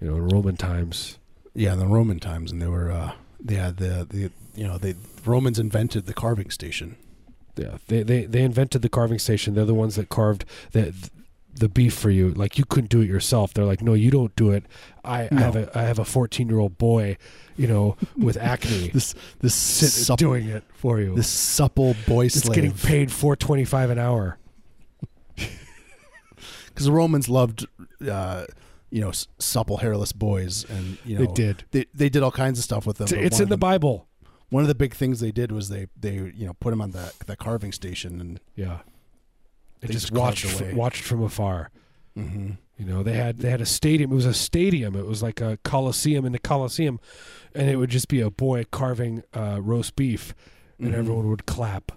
You 0.00 0.08
know, 0.10 0.16
in 0.16 0.28
Roman 0.28 0.56
times. 0.56 1.18
Yeah, 1.54 1.72
in 1.74 1.78
the 1.78 1.86
Roman 1.86 2.18
times, 2.18 2.50
and 2.50 2.60
they 2.60 2.66
were 2.66 2.90
uh, 2.90 3.12
they 3.40 3.54
had 3.54 3.76
the 3.76 4.06
the 4.10 4.30
you 4.56 4.66
know 4.66 4.76
they 4.78 4.94
Romans 5.26 5.58
invented 5.58 6.06
the 6.06 6.14
carving 6.14 6.50
station. 6.50 6.96
Yeah, 7.56 7.78
they, 7.86 8.02
they 8.02 8.26
they 8.26 8.42
invented 8.42 8.82
the 8.82 8.88
carving 8.88 9.18
station. 9.18 9.54
They're 9.54 9.64
the 9.64 9.74
ones 9.74 9.96
that 9.96 10.08
carved 10.08 10.44
the 10.72 10.92
the 11.54 11.68
beef 11.68 11.94
for 11.94 12.10
you. 12.10 12.30
Like 12.30 12.58
you 12.58 12.64
couldn't 12.64 12.90
do 12.90 13.00
it 13.00 13.08
yourself. 13.08 13.54
They're 13.54 13.64
like, 13.64 13.80
no, 13.80 13.94
you 13.94 14.10
don't 14.10 14.34
do 14.34 14.50
it. 14.50 14.64
I, 15.04 15.28
I 15.30 15.34
have 15.40 15.56
a 15.56 15.70
I 15.78 15.82
have 15.82 15.98
a 15.98 16.04
fourteen 16.04 16.48
year 16.48 16.58
old 16.58 16.78
boy, 16.78 17.16
you 17.56 17.68
know, 17.68 17.96
with 18.16 18.36
acne, 18.36 18.88
This 18.92 19.14
this 19.40 19.54
sit, 19.54 19.90
sup- 19.90 20.18
doing 20.18 20.48
it 20.48 20.64
for 20.74 21.00
you. 21.00 21.14
this 21.14 21.28
supple 21.28 21.94
boy 22.06 22.26
slave. 22.26 22.36
it's 22.36 22.40
slave. 22.40 22.54
getting 22.54 22.72
paid 22.72 23.12
four 23.12 23.36
twenty 23.36 23.64
five 23.64 23.90
an 23.90 23.98
hour. 23.98 24.38
because 25.36 26.86
the 26.86 26.92
Romans 26.92 27.28
loved, 27.28 27.66
uh, 28.08 28.46
you 28.90 29.00
know, 29.00 29.12
supple, 29.38 29.76
hairless 29.78 30.12
boys, 30.12 30.64
and 30.68 30.98
you 31.04 31.18
know 31.18 31.24
they 31.26 31.32
did. 31.32 31.64
They, 31.70 31.86
they 31.94 32.08
did 32.08 32.22
all 32.22 32.32
kinds 32.32 32.58
of 32.58 32.64
stuff 32.64 32.86
with 32.86 32.98
them. 32.98 33.04
It's, 33.04 33.12
but 33.12 33.22
it's 33.22 33.34
one 33.34 33.42
in 33.42 33.44
of 33.44 33.50
the 33.50 33.56
Bible. 33.58 34.08
One 34.50 34.62
of 34.62 34.68
the 34.68 34.74
big 34.74 34.94
things 34.94 35.20
they 35.20 35.32
did 35.32 35.50
was 35.52 35.68
they 35.68 35.86
they 35.98 36.14
you 36.14 36.46
know 36.46 36.54
put 36.54 36.72
him 36.72 36.80
on 36.80 36.90
the 36.92 37.12
the 37.26 37.36
carving 37.36 37.72
station, 37.72 38.20
and 38.20 38.40
Yeah. 38.56 38.78
They, 39.80 39.88
just, 39.88 40.06
just 40.08 40.12
watched 40.12 40.46
fr- 40.46 40.74
watched 40.74 41.02
from 41.02 41.22
afar. 41.22 41.70
mm-hmm. 42.16 42.52
You 42.78 42.86
know, 42.86 43.02
they 43.02 43.12
had 43.12 43.38
they 43.38 43.50
had 43.50 43.60
a 43.60 43.66
stadium. 43.66 44.10
It 44.12 44.14
was 44.14 44.26
a 44.26 44.34
stadium. 44.34 44.96
It 44.96 45.06
was 45.06 45.22
like 45.22 45.40
a 45.40 45.58
coliseum 45.62 46.24
in 46.24 46.32
the 46.32 46.38
coliseum, 46.38 46.98
and 47.54 47.68
it 47.70 47.76
would 47.76 47.90
just 47.90 48.08
be 48.08 48.20
a 48.20 48.30
boy 48.30 48.64
carving 48.70 49.22
uh, 49.34 49.60
roast 49.62 49.94
beef, 49.94 50.34
and 50.78 50.92
Mhm. 50.92 50.98
everyone 50.98 51.28
would 51.28 51.46
clap. 51.46 51.92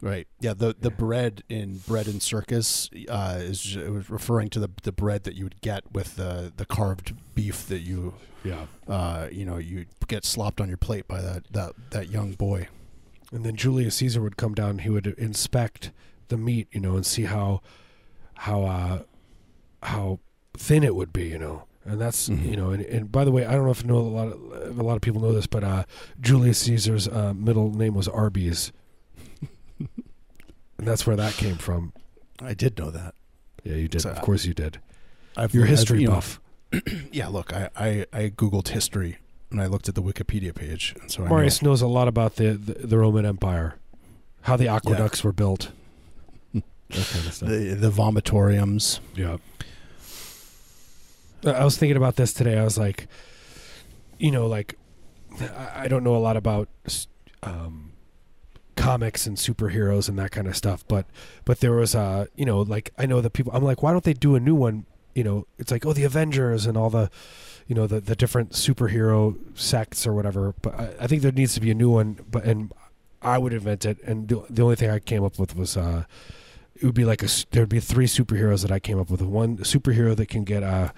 Right, 0.00 0.26
yeah. 0.40 0.54
The 0.54 0.74
the 0.78 0.90
bread 0.90 1.42
in 1.48 1.78
bread 1.86 2.06
and 2.06 2.22
circus 2.22 2.90
uh, 3.08 3.38
is 3.40 3.76
it 3.76 3.90
was 3.90 4.08
referring 4.10 4.50
to 4.50 4.60
the 4.60 4.68
the 4.82 4.92
bread 4.92 5.24
that 5.24 5.34
you 5.34 5.44
would 5.44 5.60
get 5.60 5.82
with 5.92 6.16
the 6.16 6.52
the 6.56 6.64
carved 6.66 7.14
beef 7.34 7.66
that 7.68 7.80
you 7.80 8.14
Yeah. 8.44 8.66
uh 8.88 9.28
you 9.32 9.44
know 9.44 9.56
you 9.58 9.86
get 10.08 10.24
slopped 10.24 10.60
on 10.60 10.68
your 10.68 10.76
plate 10.78 11.06
by 11.08 11.20
that 11.22 11.44
that 11.52 11.72
that 11.90 12.10
young 12.10 12.32
boy. 12.32 12.68
And 13.32 13.44
then 13.44 13.56
Julius 13.56 13.96
Caesar 13.96 14.22
would 14.22 14.36
come 14.36 14.54
down. 14.54 14.78
He 14.78 14.88
would 14.90 15.06
inspect 15.18 15.90
the 16.28 16.36
meat, 16.36 16.68
you 16.70 16.80
know, 16.80 16.94
and 16.94 17.04
see 17.04 17.24
how 17.24 17.60
how 18.34 18.62
uh, 18.64 19.02
how 19.82 20.20
thin 20.56 20.84
it 20.84 20.94
would 20.94 21.12
be, 21.12 21.28
you 21.28 21.38
know. 21.38 21.64
And 21.84 22.00
that's 22.00 22.28
Mhm. 22.28 22.44
you 22.50 22.56
know. 22.56 22.70
And, 22.70 22.84
and 22.84 23.10
by 23.12 23.24
the 23.24 23.30
way, 23.32 23.44
I 23.44 23.52
don't 23.52 23.64
know 23.64 23.70
if 23.70 23.84
know 23.84 23.98
a 23.98 24.00
lot 24.00 24.28
of 24.28 24.78
a 24.78 24.82
lot 24.82 24.94
of 24.96 25.02
people 25.02 25.20
know 25.20 25.32
this, 25.32 25.46
but 25.46 25.64
uh, 25.64 25.84
Julius 26.20 26.58
Caesar's 26.60 27.08
uh, 27.08 27.32
middle 27.34 27.70
name 27.72 27.94
was 27.94 28.06
Arby's, 28.08 28.72
and 30.78 30.86
that's 30.86 31.06
where 31.06 31.16
that 31.16 31.34
came 31.34 31.56
from. 31.56 31.92
I 32.40 32.54
did 32.54 32.78
know 32.78 32.90
that. 32.90 33.14
Yeah, 33.64 33.76
you 33.76 33.88
did. 33.88 34.02
So, 34.02 34.10
of 34.10 34.20
course, 34.20 34.44
you 34.44 34.54
did. 34.54 34.80
I've, 35.36 35.52
You're 35.54 35.64
a 35.64 35.66
I've, 35.66 35.70
history 35.70 36.00
you 36.02 36.08
know, 36.08 36.14
buff. 36.14 36.40
yeah, 37.12 37.28
look, 37.28 37.52
I, 37.52 37.70
I, 37.76 38.06
I 38.12 38.28
googled 38.30 38.68
history 38.68 39.18
and 39.50 39.60
I 39.60 39.66
looked 39.66 39.88
at 39.88 39.94
the 39.94 40.02
Wikipedia 40.02 40.54
page, 40.54 40.94
and 41.00 41.10
so 41.10 41.22
I 41.22 41.28
know. 41.28 41.34
Marius 41.34 41.62
knows 41.62 41.82
a 41.82 41.86
lot 41.86 42.08
about 42.08 42.36
the, 42.36 42.52
the 42.52 42.86
the 42.86 42.98
Roman 42.98 43.24
Empire, 43.24 43.76
how 44.42 44.56
the 44.56 44.68
aqueducts 44.68 45.22
were 45.22 45.32
built, 45.32 45.70
that 46.54 46.62
kind 46.90 47.26
of 47.26 47.34
stuff. 47.34 47.48
the 47.48 47.74
the 47.74 47.90
vomitoriums. 47.90 49.00
Yeah. 49.14 49.38
I 51.44 51.64
was 51.64 51.76
thinking 51.76 51.96
about 51.96 52.16
this 52.16 52.32
today. 52.32 52.58
I 52.58 52.64
was 52.64 52.76
like, 52.76 53.06
you 54.18 54.32
know, 54.32 54.46
like, 54.48 54.76
I 55.40 55.84
I 55.84 55.88
don't 55.88 56.02
know 56.02 56.16
a 56.16 56.18
lot 56.18 56.36
about 56.36 56.68
um, 57.44 57.85
comics 58.76 59.26
and 59.26 59.36
superheroes 59.36 60.08
and 60.08 60.18
that 60.18 60.30
kind 60.30 60.46
of 60.46 60.56
stuff, 60.56 60.86
but 60.86 61.06
but 61.44 61.60
there 61.60 61.72
was 61.72 61.94
uh, 61.94 62.26
you 62.36 62.44
know, 62.44 62.60
like 62.60 62.92
I 62.98 63.06
know 63.06 63.20
that 63.20 63.30
people. 63.30 63.52
I'm 63.54 63.64
like, 63.64 63.82
why 63.82 63.92
don't 63.92 64.04
they 64.04 64.12
do 64.12 64.36
a 64.36 64.40
new 64.40 64.54
one? 64.54 64.86
You 65.14 65.24
know, 65.24 65.46
it's 65.58 65.70
like 65.72 65.84
oh, 65.84 65.92
the 65.92 66.04
Avengers 66.04 66.66
and 66.66 66.76
all 66.76 66.90
the, 66.90 67.10
you 67.66 67.74
know, 67.74 67.86
the 67.86 68.00
the 68.00 68.14
different 68.14 68.52
superhero 68.52 69.36
sects 69.58 70.06
or 70.06 70.12
whatever. 70.12 70.54
But 70.62 70.74
I, 70.78 70.94
I 71.00 71.06
think 71.06 71.22
there 71.22 71.32
needs 71.32 71.54
to 71.54 71.60
be 71.60 71.70
a 71.70 71.74
new 71.74 71.90
one. 71.90 72.20
But 72.30 72.44
and 72.44 72.70
I 73.22 73.38
would 73.38 73.52
invent 73.52 73.84
it. 73.84 73.98
And 74.04 74.28
the, 74.28 74.44
the 74.48 74.62
only 74.62 74.76
thing 74.76 74.90
I 74.90 74.98
came 74.98 75.24
up 75.24 75.38
with 75.38 75.56
was 75.56 75.76
uh, 75.76 76.04
it 76.74 76.84
would 76.84 76.94
be 76.94 77.04
like 77.04 77.22
a 77.22 77.28
there'd 77.50 77.68
be 77.68 77.80
three 77.80 78.06
superheroes 78.06 78.62
that 78.62 78.70
I 78.70 78.78
came 78.78 78.98
up 78.98 79.10
with. 79.10 79.22
One 79.22 79.58
superhero 79.58 80.14
that 80.16 80.28
can 80.28 80.44
get 80.44 80.62
uh 80.62 80.92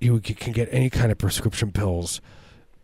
he 0.00 0.10
would, 0.10 0.24
can 0.24 0.52
get 0.52 0.68
any 0.70 0.90
kind 0.90 1.10
of 1.10 1.16
prescription 1.16 1.72
pills, 1.72 2.20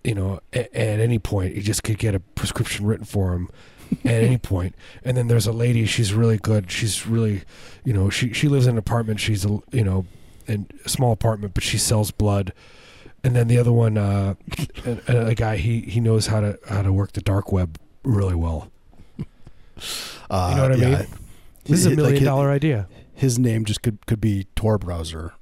you 0.04 0.14
know, 0.14 0.40
at, 0.52 0.74
at 0.74 1.00
any 1.00 1.18
point. 1.18 1.54
He 1.54 1.60
just 1.60 1.82
could 1.82 1.98
get 1.98 2.14
a 2.14 2.20
prescription 2.20 2.86
written 2.86 3.04
for 3.04 3.34
him 3.34 3.50
at 4.04 4.22
any 4.22 4.38
point. 4.38 4.74
And 5.04 5.16
then 5.16 5.28
there's 5.28 5.46
a 5.46 5.52
lady. 5.52 5.84
She's 5.86 6.12
really 6.14 6.38
good. 6.38 6.70
She's 6.70 7.06
really, 7.06 7.42
you 7.84 7.92
know, 7.92 8.10
she 8.10 8.32
she 8.32 8.48
lives 8.48 8.66
in 8.66 8.72
an 8.72 8.78
apartment. 8.78 9.20
She's 9.20 9.44
a 9.44 9.58
you 9.72 9.84
know, 9.84 10.06
in 10.46 10.66
a 10.84 10.88
small 10.88 11.12
apartment, 11.12 11.54
but 11.54 11.62
she 11.62 11.78
sells 11.78 12.10
blood. 12.10 12.52
And 13.22 13.36
then 13.36 13.48
the 13.48 13.58
other 13.58 13.72
one, 13.72 13.98
uh, 13.98 14.34
a, 14.86 15.26
a 15.28 15.34
guy 15.34 15.56
he 15.56 15.80
he 15.82 16.00
knows 16.00 16.26
how 16.28 16.40
to 16.40 16.58
how 16.68 16.82
to 16.82 16.92
work 16.92 17.12
the 17.12 17.20
dark 17.20 17.52
web 17.52 17.78
really 18.04 18.34
well. 18.34 18.70
Uh, 20.30 20.48
You 20.50 20.56
know 20.56 20.62
what 20.62 20.72
I 20.72 20.74
yeah. 20.76 20.98
mean? 21.00 21.06
This 21.64 21.80
is 21.80 21.86
a 21.86 21.88
Like, 21.90 21.96
million 21.96 22.14
his- 22.16 22.24
dollar 22.24 22.50
idea. 22.50 22.88
His 23.14 23.38
name 23.38 23.64
just 23.66 23.82
could 23.82 24.04
could 24.06 24.20
be 24.20 24.46
Tor 24.56 24.78
browser. 24.78 25.34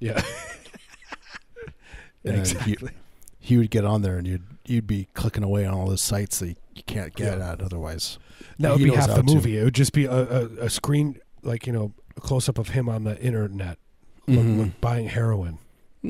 Yeah. 0.00 0.20
Exactly. 2.24 2.90
He 3.38 3.56
would 3.56 3.70
get 3.70 3.84
on 3.84 4.02
there, 4.02 4.18
and 4.18 4.26
you'd 4.26 4.42
you'd 4.66 4.86
be 4.86 5.08
clicking 5.14 5.42
away 5.42 5.64
on 5.64 5.72
all 5.74 5.86
those 5.88 6.02
sites 6.02 6.38
that 6.40 6.56
you 6.74 6.82
can't 6.84 7.14
get 7.14 7.38
Yeah. 7.38 7.52
at 7.52 7.60
otherwise. 7.60 8.18
That 8.58 8.72
would 8.72 8.80
He 8.80 8.90
be 8.90 8.96
half 8.96 9.14
the 9.14 9.22
movie. 9.22 9.58
It 9.58 9.64
would 9.64 9.74
just 9.74 9.92
be 9.92 10.04
a, 10.06 10.12
a, 10.12 10.44
a 10.66 10.70
screen, 10.70 11.18
like 11.42 11.66
you 11.66 11.72
know, 11.72 11.92
a 12.16 12.20
close 12.20 12.48
up 12.48 12.58
of 12.58 12.70
him 12.70 12.88
on 12.88 13.04
the 13.04 13.18
internet, 13.20 13.78
look, 14.26 14.44
Mhm. 14.44 14.58
look, 14.58 14.80
buying 14.80 15.08
heroin. 15.08 15.58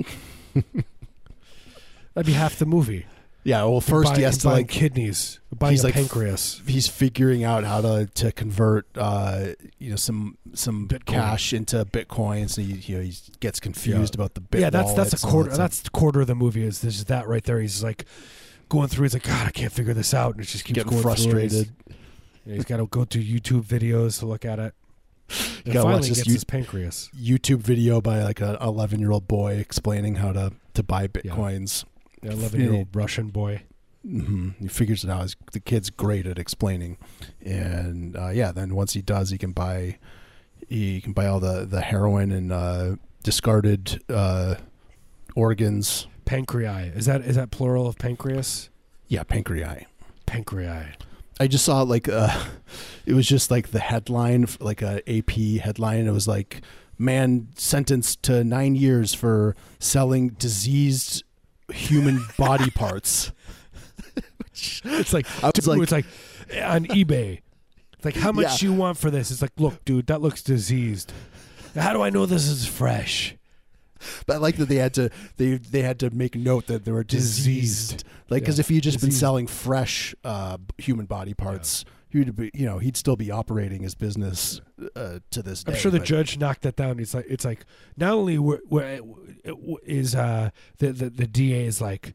That'd 2.15 2.27
be 2.27 2.33
half 2.33 2.59
the 2.59 2.67
movie. 2.67 3.07
Yeah. 3.43 3.65
Well, 3.65 3.81
first 3.81 4.09
buying, 4.09 4.17
he 4.19 4.23
has 4.25 4.39
to 4.39 4.49
buying 4.49 4.57
like 4.59 4.69
kidneys, 4.69 5.41
buying 5.57 5.71
he's 5.73 5.83
a 5.83 5.87
like- 5.87 5.95
pancreas. 5.95 6.61
he's 6.67 6.89
figuring 6.89 7.43
out 7.45 7.65
how 7.65 7.81
to 7.81 8.07
to 8.15 8.33
convert 8.33 8.87
uh 8.97 9.49
you 9.79 9.89
know 9.91 9.97
some 9.97 10.37
some 10.53 10.87
Bitcoin. 10.89 11.07
cash 11.07 11.53
into 11.55 11.85
bitcoins 11.87 12.59
and 12.59 12.67
he 12.67 12.93
you 12.93 12.99
know 12.99 13.03
he 13.05 13.15
gets 13.41 13.59
confused 13.59 14.15
about 14.15 14.35
the 14.35 14.41
bit 14.43 14.61
yeah, 14.61 14.69
that's 14.71 14.93
that's 14.93 15.15
a 15.15 15.27
quarter. 15.27 15.51
that. 15.51 15.57
That's 15.57 15.81
the 15.81 15.91
quarter 15.91 16.21
of 16.21 16.27
the 16.27 16.35
movie. 16.35 16.65
Is 16.65 16.81
this 16.83 16.97
is 16.97 17.05
that 17.07 17.27
right 17.29 17.43
there? 17.45 17.61
He's 17.61 17.83
like 17.83 18.05
going 18.71 18.89
through. 18.89 19.05
He's 19.05 19.13
like, 19.15 19.25
God, 19.25 19.47
I 19.47 19.51
can't 19.51 19.71
figure 19.73 19.93
this 19.93 20.15
out, 20.15 20.35
and 20.37 20.43
it 20.43 20.49
just 20.49 20.65
keeps 20.65 20.77
getting 20.77 20.91
going 20.91 21.03
frustrated. 21.03 21.53
He's, 21.53 21.71
yeah, 22.47 22.55
he's 22.55 22.65
got 22.65 22.79
to 22.79 22.87
go 22.87 23.05
to 23.05 23.19
YouTube 23.23 23.65
videos 23.65 24.19
to 24.21 24.27
look 24.27 24.45
at 24.47 24.59
it. 24.59 24.75
And 25.65 25.75
gotta 25.75 25.85
watch 25.85 25.93
finally 25.97 26.09
this 26.09 26.19
gets 26.19 26.29
you- 26.29 26.33
his 26.35 26.45
pancreas. 26.45 27.11
YouTube 27.15 27.59
video 27.59 28.01
by 28.01 28.23
like 28.23 28.41
an 28.41 28.57
11 28.63 28.99
year 28.99 29.11
old 29.13 29.29
boy 29.29 29.57
explaining 29.57 30.15
how 30.17 30.33
to 30.33 30.53
to 30.75 30.83
buy 30.83 31.07
bitcoins. 31.07 31.85
The 32.23 32.31
eleven-year-old 32.33 32.89
Russian 32.95 33.29
boy. 33.29 33.63
hmm 34.03 34.51
He 34.59 34.69
figures 34.69 35.05
it 35.05 35.11
out. 35.11 35.35
The 35.53 35.61
kid's 35.61 35.91
great 35.91 36.27
at 36.27 36.39
explaining, 36.39 36.97
and 37.45 38.17
uh, 38.17 38.31
yeah, 38.31 38.53
then 38.53 38.75
once 38.75 38.95
he 38.95 39.03
does, 39.03 39.29
he 39.31 39.37
can 39.39 39.53
buy 39.53 39.99
he 40.69 41.01
can 41.03 41.13
buy 41.13 41.27
all 41.27 41.41
the 41.41 41.65
the 41.67 41.81
heroin 41.83 42.31
and 42.33 42.51
uh, 42.53 42.97
discarded 43.23 44.03
uh, 44.09 44.55
organs. 45.37 46.07
Pancreas. 46.31 46.97
Is 46.97 47.07
that 47.07 47.23
is 47.23 47.35
that 47.37 47.51
plural 47.51 47.89
of 47.89 47.99
pancreas? 47.99 48.71
Yeah, 49.09 49.25
pancreas. 49.25 49.85
Pancreas. 50.27 50.95
I 51.41 51.47
just 51.49 51.65
saw 51.65 51.83
like 51.83 52.09
uh, 52.09 52.45
it 53.07 53.15
was 53.15 53.27
just 53.27 53.51
like 53.51 53.73
the 53.73 53.81
headline, 53.81 54.47
like 54.61 54.81
a 54.81 55.03
AP 55.11 55.33
headline. 55.61 56.07
It 56.07 56.13
was 56.13 56.29
like 56.29 56.63
man 56.99 57.49
sentenced 57.57 58.23
to 58.25 58.45
nine 58.45 58.77
years 58.77 59.13
for 59.13 59.57
selling 59.81 60.29
diseased 60.31 61.25
human 61.73 62.25
body 62.39 62.71
parts. 62.71 63.33
It's 64.85 65.13
like, 65.13 65.27
I 65.43 65.51
was 65.57 65.67
like- 65.67 65.81
it's 65.83 65.93
like 65.93 66.05
on 66.63 66.85
eBay. 66.87 67.41
It's 67.95 68.05
like, 68.05 68.15
how 68.17 68.31
much 68.33 68.63
Yeah. 68.63 68.69
you 68.69 68.75
want 68.75 68.99
for 68.99 69.11
this? 69.11 69.31
It's 69.31 69.43
like, 69.43 69.53
look, 69.59 69.85
dude, 69.85 70.07
that 70.09 70.21
looks 70.21 70.43
diseased. 70.43 71.13
How 71.75 71.93
do 71.93 72.03
I 72.03 72.11
know 72.11 72.25
this 72.27 72.47
is 72.47 72.67
fresh? 72.67 73.35
But 74.27 74.37
I 74.37 74.39
like 74.39 74.57
that 74.57 74.69
they 74.69 74.77
had 74.77 74.95
to 74.95 75.11
they 75.37 75.55
they 75.57 75.83
had 75.83 75.99
to 76.01 76.11
make 76.11 76.35
note 76.37 76.67
that 76.67 76.85
they 76.85 76.93
were 76.93 77.05
diseased. 77.05 77.91
Diseased. 77.91 78.05
Like 78.29 78.43
because 78.43 78.59
Yeah. 78.59 78.63
if 78.63 78.71
you 78.71 78.81
just 78.81 79.01
been 79.01 79.11
selling 79.11 79.47
fresh 79.47 80.15
uh, 80.25 80.59
human 80.79 81.07
body 81.07 81.35
parts, 81.35 81.85
he'd 82.11 82.35
be 82.37 82.51
you 82.55 82.67
know 82.67 82.79
he'd 82.79 82.97
still 82.97 83.17
be 83.17 83.31
operating 83.31 83.83
his 83.83 83.95
business 83.95 84.61
uh, 84.97 85.19
to 85.31 85.43
this 85.43 85.65
day. 85.65 85.73
I'm 85.73 85.79
sure 85.79 85.91
the 85.91 85.99
judge 86.01 86.39
knocked 86.39 86.63
that 86.63 86.77
down. 86.77 86.99
It's 87.01 87.13
like, 87.15 87.27
it's 87.29 87.45
like, 87.45 87.65
not 87.97 88.13
only 88.15 88.39
were, 88.39 88.61
were, 88.69 89.01
is 89.85 90.15
uh, 90.15 90.51
the, 90.79 90.93
the 90.93 91.11
the 91.11 91.27
DA 91.27 91.67
is 91.67 91.81
like, 91.81 92.15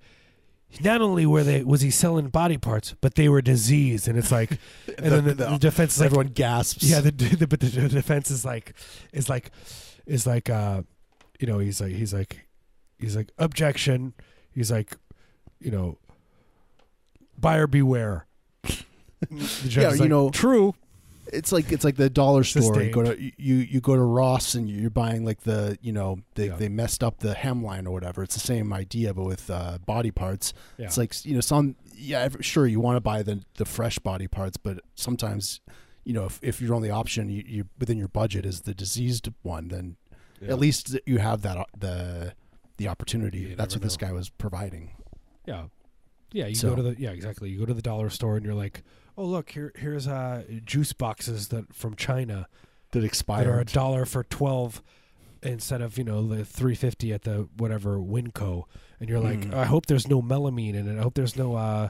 not 0.82 1.02
only 1.02 1.26
were 1.26 1.44
they 1.44 1.64
was 1.64 1.82
he 1.82 1.92
selling 1.92 2.30
body 2.30 2.58
parts, 2.58 2.96
but 3.02 3.16
they 3.16 3.30
were 3.30 3.42
diseased, 3.42 4.08
and 4.08 4.18
it's 4.18 4.32
like, 4.32 4.52
and 4.98 5.12
then 5.12 5.26
the, 5.26 5.34
the- 5.34 5.46
the 5.52 5.58
defense 5.58 5.94
is 5.96 6.00
like, 6.00 6.06
everyone 6.08 6.28
gasps. 6.28 6.84
Yeah, 6.90 7.02
the, 7.02 7.12
the 7.12 7.48
but 7.48 7.60
the 7.60 7.70
defense 7.90 8.32
is 8.32 8.44
like 8.46 8.74
is 9.14 9.30
like 9.30 9.52
is 10.06 10.26
like 10.28 10.50
uh 10.50 10.82
you 11.40 11.48
know, 11.48 11.60
he's 11.60 11.82
like 11.82 11.92
he's 11.94 12.14
like 12.14 12.48
he's 13.00 13.16
like 13.16 13.32
objection. 13.38 14.14
He's 14.52 14.72
like, 14.72 14.98
you 15.60 15.72
know, 15.72 15.98
buyer 17.38 17.68
beware. 17.68 18.26
Yeah, 19.64 19.94
you 19.94 20.02
like, 20.02 20.10
know- 20.10 20.30
true. 20.30 20.76
it's 21.34 21.52
like 21.52 21.72
it's 21.72 21.84
like 21.84 21.96
the 21.96 22.10
dollar 22.10 22.44
store. 22.44 22.80
You 22.84 22.92
go 22.92 23.02
to 23.04 23.20
you 23.22 23.56
you 23.56 23.82
go 23.82 23.96
to 23.96 24.02
Ross 24.02 24.54
and 24.54 24.70
you're 24.70 24.92
buying 24.92 25.26
like 25.26 25.42
the 25.42 25.80
you 25.82 25.92
know 25.94 26.20
they, 26.36 26.48
Yeah. 26.48 26.58
they 26.58 26.70
messed 26.70 27.04
up 27.04 27.20
the 27.20 27.34
hemline 27.34 27.88
or 27.88 27.92
whatever. 27.92 28.22
It's 28.22 28.36
the 28.36 28.40
same 28.42 28.72
idea, 28.72 29.14
but 29.16 29.24
with 29.24 29.50
uh, 29.50 29.80
body 29.84 30.12
parts. 30.12 30.54
Yeah. 30.78 30.86
It's 30.86 30.98
like 30.98 31.26
you 31.26 31.34
know 31.34 31.40
some 31.42 31.76
yeah 31.96 32.28
sure 32.42 32.68
you 32.68 32.80
want 32.80 32.98
to 32.98 33.02
buy 33.02 33.24
the 33.24 33.42
the 33.56 33.66
fresh 33.66 33.98
body 33.98 34.28
parts, 34.28 34.58
but 34.58 34.82
sometimes 34.94 35.60
you 36.04 36.14
know 36.14 36.26
if, 36.26 36.40
if 36.44 36.62
your 36.62 36.76
only 36.76 36.92
option 36.92 37.30
you, 37.30 37.44
you 37.48 37.66
within 37.80 37.98
your 37.98 38.10
budget 38.10 38.46
is 38.46 38.62
the 38.62 38.76
diseased 38.76 39.30
one, 39.42 39.70
then 39.70 39.96
Yeah. 40.46 40.54
at 40.54 40.60
least 40.60 40.98
you 41.06 41.18
have 41.20 41.42
that 41.44 41.66
the 41.78 42.34
the 42.78 42.88
opportunity. 42.88 43.40
You 43.40 43.56
That's 43.56 43.74
what 43.76 43.82
this 43.84 43.98
guy 43.98 44.12
was 44.12 44.30
providing. 44.30 44.92
Yeah. 45.46 45.66
Yeah, 46.32 46.48
you 46.48 46.56
So- 46.56 46.70
go 46.72 46.76
to 46.76 46.82
the 46.84 46.96
yeah, 47.00 47.12
exactly. 47.12 47.50
You 47.50 47.60
go 47.60 47.66
to 47.66 47.74
the 47.74 47.82
dollar 47.82 48.10
store 48.10 48.36
and 48.36 48.46
you're 48.46 48.56
like, 48.56 48.84
"Oh, 49.18 49.26
look, 49.26 49.52
here 49.52 49.72
here's 49.76 50.08
uh 50.08 50.44
juice 50.66 50.92
boxes 50.94 51.48
that 51.50 51.74
from 51.74 51.96
China 51.96 52.48
That 52.92 53.04
expired 53.04 53.48
that 53.48 53.52
are 53.52 53.60
a 53.60 53.66
dollar 53.66 54.06
for 54.06 54.24
12 54.24 54.82
instead 55.44 55.82
of, 55.82 55.98
you 55.98 56.04
know, 56.04 56.26
the 56.28 56.44
350 56.46 57.14
at 57.14 57.22
the 57.24 57.48
whatever 57.58 57.98
Winco." 57.98 58.64
And 59.00 59.10
you're 59.10 59.20
like, 59.20 59.40
Mhm. 59.42 59.54
"I 59.54 59.66
hope 59.66 59.86
there's 59.86 60.08
no 60.08 60.22
melamine 60.22 60.74
in 60.76 60.88
it. 60.88 60.98
I 61.00 61.02
hope 61.04 61.14
there's 61.16 61.36
no 61.38 61.56
uh 61.56 61.90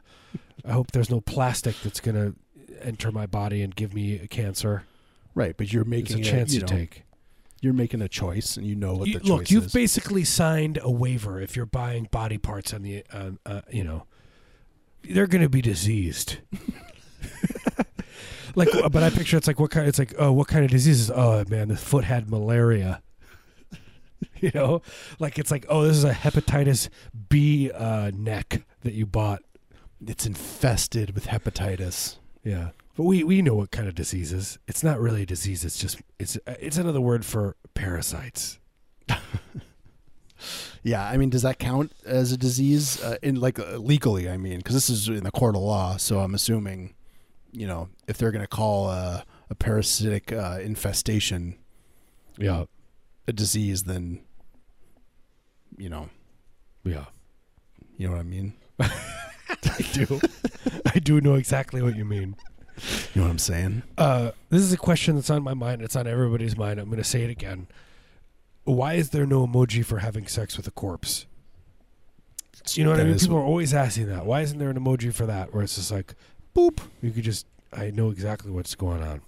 I 0.63 0.71
hope 0.71 0.91
there's 0.91 1.09
no 1.09 1.21
plastic 1.21 1.75
that's 1.83 1.99
going 1.99 2.15
to 2.15 2.35
enter 2.81 3.11
my 3.11 3.25
body 3.25 3.61
and 3.61 3.75
give 3.75 3.93
me 3.93 4.15
a 4.19 4.27
cancer." 4.27 4.83
right, 5.33 5.57
but 5.57 5.73
you're 5.73 5.81
It's 5.81 5.89
making 5.89 6.19
a 6.21 6.23
chance 6.23 6.53
you 6.53 6.61
to 6.61 6.65
know, 6.65 6.77
take. 6.79 7.03
You're 7.61 7.73
making 7.73 8.01
a 8.01 8.09
choice, 8.09 8.57
and 8.57 8.65
you 8.65 8.75
know 8.75 8.93
what 8.95 9.07
You- 9.07 9.19
the 9.19 9.25
look, 9.25 9.41
choice 9.41 9.51
you've 9.51 9.73
basically 9.73 10.23
signed 10.23 10.79
a 10.81 10.91
waiver 10.91 11.39
if 11.41 11.55
you're 11.55 11.65
buying 11.65 12.07
body 12.11 12.37
parts 12.37 12.73
on 12.73 12.83
the, 12.83 13.03
uh, 13.11 13.31
uh, 13.45 13.61
you 13.71 13.83
know, 13.83 14.05
they're 15.03 15.27
going 15.27 15.41
to 15.43 15.49
be 15.49 15.61
diseased. 15.61 16.37
like, 18.55 18.69
but 18.91 19.03
I 19.03 19.09
picture 19.09 19.37
it's 19.37 19.47
like 19.47 19.59
what 19.59 19.71
kind? 19.71 19.87
It's 19.87 19.99
like, 19.99 20.13
oh, 20.17 20.31
what 20.31 20.47
kind 20.47 20.63
of 20.65 20.71
diseases? 20.71 21.11
Oh 21.13 21.43
man, 21.49 21.67
the 21.69 21.77
foot 21.77 22.03
had 22.05 22.29
malaria. 22.29 23.01
you 24.39 24.51
know, 24.53 24.81
like 25.19 25.37
it's 25.39 25.51
like, 25.51 25.65
oh, 25.69 25.83
this 25.83 25.97
is 25.97 26.03
a 26.03 26.13
hepatitis 26.13 26.89
B 27.29 27.71
uh, 27.71 28.11
neck 28.13 28.63
that 28.81 28.93
you 28.93 29.05
bought. 29.05 29.41
it's 30.05 30.25
infested 30.25 31.15
with 31.15 31.27
hepatitis. 31.27 32.17
Yeah, 32.43 32.69
but 32.95 33.03
we 33.03 33.23
we 33.23 33.41
know 33.41 33.55
what 33.55 33.71
kind 33.71 33.87
of 33.87 33.95
diseases. 33.95 34.57
It's 34.67 34.83
not 34.83 34.99
really 34.99 35.23
a 35.23 35.25
disease. 35.25 35.65
It's 35.65 35.77
just 35.77 36.01
it's 36.19 36.37
it's 36.47 36.77
another 36.77 37.01
word 37.01 37.25
for 37.25 37.55
parasites. 37.73 38.59
Yeah, 40.83 41.03
I 41.03 41.17
mean, 41.17 41.31
does 41.31 41.41
that 41.41 41.57
count 41.57 41.91
as 42.05 42.31
a 42.31 42.37
disease 42.37 43.01
uh, 43.01 43.17
in 43.23 43.39
like 43.39 43.57
uh, 43.57 43.77
legally? 43.77 44.29
I 44.29 44.37
mean, 44.37 44.57
because 44.57 44.75
this 44.75 44.87
is 44.87 45.07
in 45.07 45.23
the 45.23 45.31
court 45.31 45.55
of 45.55 45.63
law, 45.63 45.97
so 45.97 46.19
I'm 46.19 46.35
assuming, 46.35 46.93
you 47.51 47.65
know, 47.65 47.89
if 48.07 48.19
they're 48.19 48.29
going 48.29 48.43
to 48.43 48.47
call 48.47 48.89
a, 48.89 49.25
a 49.49 49.55
parasitic 49.55 50.31
uh, 50.31 50.59
infestation 50.61 51.57
Yeah, 52.37 52.65
a 53.27 53.33
disease, 53.33 53.85
then, 53.85 54.21
you 55.75 55.89
know, 55.89 56.09
yeah. 56.83 57.05
you 57.97 58.07
know 58.07 58.13
what 58.13 58.19
I 58.19 58.23
mean. 58.23 58.53
I 58.79 59.85
do. 59.91 60.21
I 60.93 60.99
do 60.99 61.19
know 61.19 61.33
exactly 61.33 61.81
what 61.81 61.95
you 61.95 62.05
mean. 62.05 62.35
You 63.13 63.21
know 63.21 63.27
what 63.27 63.31
I'm 63.31 63.39
saying? 63.39 63.83
Uh, 63.97 64.31
this 64.49 64.61
is 64.61 64.73
a 64.73 64.77
question 64.77 65.15
that's 65.15 65.29
on 65.29 65.43
my 65.43 65.53
mind. 65.53 65.81
It's 65.81 65.95
on 65.95 66.07
everybody's 66.07 66.57
mind. 66.57 66.79
I'm 66.79 66.87
going 66.87 66.97
to 66.97 67.03
say 67.03 67.23
it 67.23 67.29
again. 67.29 67.67
Why 68.65 68.93
is 68.95 69.11
there 69.11 69.25
no 69.25 69.45
emoji 69.47 69.85
for 69.85 69.99
having 69.99 70.27
sex 70.27 70.57
with 70.57 70.67
a 70.67 70.71
corpse? 70.71 71.25
You 72.73 72.83
know 72.83 72.91
what 72.91 72.99
I 72.99 73.03
mean? 73.03 73.17
People 73.19 73.37
are 73.37 73.43
always 73.43 73.73
asking 73.73 74.07
that. 74.07 74.25
Why 74.25 74.41
isn't 74.41 74.57
there 74.57 74.69
an 74.71 74.79
emoji 74.79 75.13
for 75.13 75.25
that? 75.27 75.53
Where 75.53 75.63
it's 75.63 75.75
just 75.75 75.91
like, 75.91 76.15
boop. 76.55 76.79
You 77.01 77.11
could 77.11 77.23
just, 77.23 77.45
I 77.71 77.91
know 77.91 78.09
exactly 78.09 78.51
what's 78.51 78.73
going 78.75 79.03
on. 79.03 79.21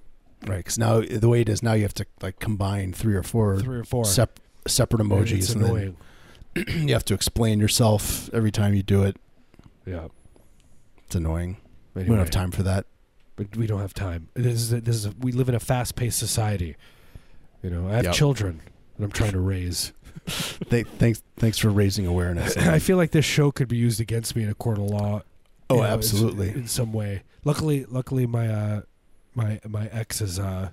right? 0.47 0.57
Because 0.57 0.77
now 0.79 1.01
the 1.01 1.29
way 1.29 1.41
it 1.41 1.49
is 1.49 1.61
now, 1.61 1.73
you 1.73 1.83
have 1.83 1.93
to 1.95 2.05
like 2.21 2.39
combine 2.39 2.93
three 2.93 3.15
or 3.15 3.23
four 3.23 3.59
Three 3.59 3.77
or 3.79 3.83
four. 3.83 4.05
sep- 4.05 4.39
separate 4.67 5.01
emojis, 5.03 5.31
It's 5.37 5.49
and 5.53 5.63
annoying. 5.63 5.97
you 6.67 6.93
have 6.93 7.05
to 7.05 7.13
explain 7.13 7.59
yourself 7.59 8.29
every 8.33 8.51
time 8.51 8.73
you 8.73 8.81
do 8.83 9.03
it. 9.03 9.17
Yeah. 9.85 10.07
It's 11.05 11.15
annoying. 11.15 11.57
We 11.93 12.03
don't 12.03 12.17
have 12.17 12.29
time 12.31 12.51
for 12.51 12.63
that. 12.63 12.85
But 13.37 13.55
we 13.55 13.67
don't 13.67 13.79
have 13.79 13.93
time. 13.93 14.27
This 14.33 14.55
is 14.55 14.73
a, 14.73 14.81
this 14.81 14.95
is 14.97 15.05
a, 15.05 15.13
we 15.19 15.31
live 15.31 15.47
in 15.47 15.55
a 15.55 15.59
fast-paced 15.59 16.17
society. 16.19 16.75
You 17.63 17.69
know, 17.69 17.87
I 17.87 17.93
have 17.93 18.05
Yep. 18.05 18.13
children 18.15 18.61
that 18.97 19.05
I'm 19.05 19.11
trying 19.11 19.31
to 19.31 19.39
raise. 19.39 19.93
Th- 20.69 20.85
thanks, 20.97 21.23
thanks 21.37 21.57
for 21.57 21.69
raising 21.69 22.05
awareness. 22.05 22.57
I 22.57 22.79
feel 22.79 22.97
like 22.97 23.11
this 23.11 23.23
show 23.25 23.51
could 23.51 23.67
be 23.69 23.77
used 23.77 24.01
against 24.01 24.35
me 24.35 24.43
in 24.43 24.49
a 24.49 24.53
court 24.55 24.77
of 24.79 24.85
law. 24.85 25.21
Oh, 25.69 25.75
you 25.75 25.81
know, 25.81 25.87
absolutely. 25.87 26.49
in 26.49 26.67
some 26.67 26.91
way. 26.91 27.21
Luckily, 27.45 27.85
luckily, 27.85 28.25
my 28.25 28.47
uh, 28.49 28.81
my 29.35 29.59
my 29.67 29.87
ex 29.87 30.19
is 30.21 30.39
uh, 30.39 30.69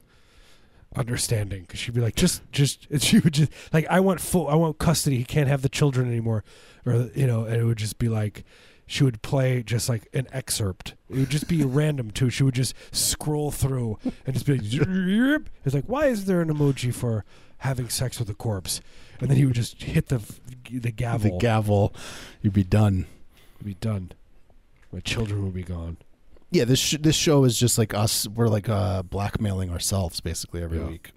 understanding 0.97 1.63
because 1.63 1.81
she'd 1.81 1.95
be 1.95 2.01
like, 2.01 2.15
just 2.17 2.43
just 2.53 2.87
and 2.91 3.03
she 3.03 3.19
would 3.19 3.35
just 3.35 3.51
like, 3.73 3.87
I 3.89 4.01
want 4.01 4.21
full, 4.21 4.49
I 4.49 4.55
want 4.55 4.79
custody. 4.79 5.17
He 5.19 5.25
can't 5.25 5.49
have 5.49 5.63
the 5.63 5.69
children 5.69 6.09
anymore, 6.09 6.45
or 6.87 7.11
you 7.15 7.27
know, 7.27 7.45
and 7.45 7.57
it 7.57 7.65
would 7.65 7.79
just 7.79 7.99
be 7.99 8.09
like. 8.09 8.45
She 8.87 9.03
would 9.05 9.23
play 9.23 9.63
just 9.63 9.89
like 9.89 10.09
an 10.13 10.27
excerpt. 10.33 10.95
It 11.09 11.17
would 11.19 11.31
just 11.31 11.49
be 11.49 11.65
random 11.65 12.11
too. 12.11 12.29
She 12.31 12.43
would 12.43 12.55
just 12.55 12.75
scroll 12.93 13.51
through 13.51 13.99
and 14.27 14.35
just 14.35 14.47
be 14.47 14.59
like, 14.59 15.47
it's 15.65 15.75
like, 15.75 15.87
why 15.87 16.07
is 16.07 16.27
there 16.27 16.41
an 16.43 16.49
emoji 16.53 16.93
for 16.95 17.25
having 17.59 17.89
sex 17.89 18.19
with 18.19 18.29
a 18.29 18.35
corpse? 18.35 18.81
And 19.21 19.31
then 19.31 19.37
he 19.39 19.47
would 19.47 19.55
just 19.55 19.83
hit 19.83 20.09
the 20.09 20.21
the 20.71 20.91
gavel. 20.91 21.31
the 21.31 21.39
gavel, 21.39 21.95
you'd 22.43 22.53
be 22.53 22.65
done. 22.65 23.07
You'd 23.59 23.67
be 23.67 23.75
done. 23.75 24.13
My 24.93 25.01
children 25.01 25.45
would 25.45 25.55
be 25.55 25.63
gone. 25.63 25.97
Yeah, 26.51 26.65
this 26.65 26.79
sh- 26.79 26.97
this 27.01 27.17
show 27.17 27.45
is 27.45 27.59
just 27.59 27.79
like 27.79 27.95
us. 27.95 28.29
We're 28.29 28.49
like 28.49 28.69
uh, 28.69 29.03
blackmailing 29.03 29.71
ourselves 29.71 30.21
basically 30.21 30.63
every 30.63 30.79
Yeah. 30.79 30.87
week, 30.87 31.13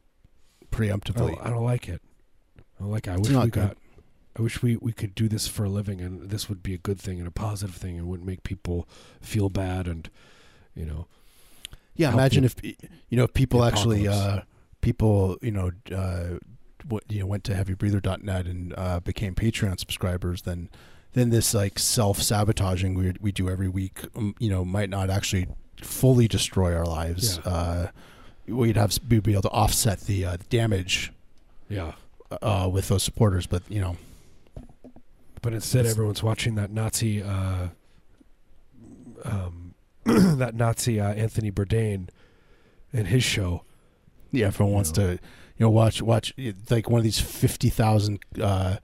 I 0.62 0.76
preemptively. 0.76 1.36
don't, 1.36 1.46
I 1.46 1.50
don't 1.50 1.64
like 1.66 1.90
it. 1.90 2.02
I 2.58 2.84
don't 2.84 2.92
like 2.92 3.08
it. 3.08 3.12
I 3.12 3.14
It's 3.16 3.28
wish 3.28 3.32
not 3.34 3.46
we 3.46 3.50
good. 3.52 3.68
got. 3.70 3.78
I 4.38 4.42
wish 4.42 4.62
we, 4.62 4.76
we 4.78 4.92
could 4.92 5.16
do 5.16 5.28
this 5.28 5.48
for 5.48 5.64
a 5.64 5.70
living, 5.70 6.00
and 6.00 6.30
this 6.30 6.48
would 6.48 6.62
be 6.62 6.74
a 6.74 6.78
good 6.78 7.00
thing 7.00 7.18
and 7.18 7.28
a 7.28 7.32
positive 7.32 7.76
thing, 7.76 7.98
and 7.98 8.08
wouldn't 8.08 8.28
make 8.28 8.44
people 8.44 8.88
feel 9.20 9.50
bad, 9.50 9.88
and 9.88 10.10
you 10.76 10.86
know, 10.86 11.08
yeah, 11.96 12.14
imagine 12.14 12.44
if 12.44 12.56
you 12.64 12.76
know 13.12 13.24
if 13.24 13.34
people 13.34 13.64
actually 13.64 14.08
uh, 14.08 14.42
people 14.82 15.38
you 15.42 15.52
know 15.52 15.72
uh, 15.92 16.38
what 16.88 17.04
you 17.10 17.20
know 17.20 17.26
went 17.26 17.44
to 17.46 17.54
heavybreather.net 17.54 18.46
and 18.46 18.74
uh, 18.78 19.00
became 19.00 19.34
Patreon 19.34 19.80
subscribers, 19.80 20.44
then 20.44 20.70
then 21.14 21.32
this 21.32 21.54
like 21.54 21.80
self 21.80 22.22
sabotaging 22.22 22.94
we 22.94 23.14
we 23.20 23.32
do 23.32 23.50
every 23.50 23.70
week, 23.70 24.02
um, 24.16 24.36
you 24.40 24.50
know, 24.50 24.64
might 24.64 24.90
not 24.90 25.10
actually 25.10 25.48
fully 25.82 26.28
destroy 26.28 26.76
our 26.76 26.86
lives. 26.86 27.40
Yeah. 27.44 27.52
Uh, 27.52 27.88
we'd 28.48 28.78
have 28.78 28.98
we'd 29.10 29.24
be 29.24 29.34
able 29.34 29.42
to 29.44 29.50
offset 29.50 30.02
the 30.02 30.26
uh, 30.26 30.38
damage 30.50 31.12
yeah. 31.70 31.94
uh, 32.42 32.70
with 32.72 32.88
those 32.88 33.04
supporters, 33.04 33.48
but 33.48 33.64
you 33.68 33.82
know. 33.82 33.98
But 35.42 35.54
instead, 35.54 35.86
everyone's 35.86 36.24
watching 36.24 36.56
that 36.56 36.72
Nazi, 36.72 37.22
uh, 37.22 37.68
um, 39.24 39.74
that 40.06 40.56
Nazi 40.56 41.00
uh, 41.00 41.14
Anthony 41.14 41.52
Bourdain, 41.52 42.10
and 42.94 43.08
his 43.08 43.24
show. 43.24 43.64
Yeah, 44.32 44.48
everyone 44.48 44.74
wants 44.74 44.96
know. 44.98 45.08
to, 45.08 45.12
you 45.14 45.20
know, 45.60 45.70
watch 45.70 46.02
watch 46.02 46.34
like 46.70 46.90
one 46.90 47.00
of 47.00 47.04
these 47.04 47.20
fifty 47.20 47.70
thousand 47.70 48.20
uh, 48.42 48.78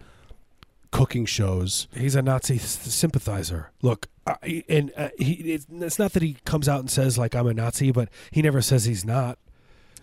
cooking 0.91 1.25
shows. 1.25 1.87
He's 1.95 2.15
a 2.15 2.21
Nazi 2.21 2.57
sympathizer. 2.57 3.71
Look, 3.81 4.07
I, 4.25 4.63
and 4.69 4.91
uh, 4.95 5.09
he 5.17 5.33
it's, 5.53 5.67
it's 5.69 5.99
not 5.99 6.13
that 6.13 6.23
he 6.23 6.37
comes 6.45 6.69
out 6.69 6.79
and 6.79 6.89
says 6.89 7.17
like 7.17 7.35
I'm 7.35 7.47
a 7.47 7.53
Nazi, 7.53 7.91
but 7.91 8.09
he 8.31 8.41
never 8.41 8.61
says 8.61 8.85
he's 8.85 9.03
not. 9.03 9.37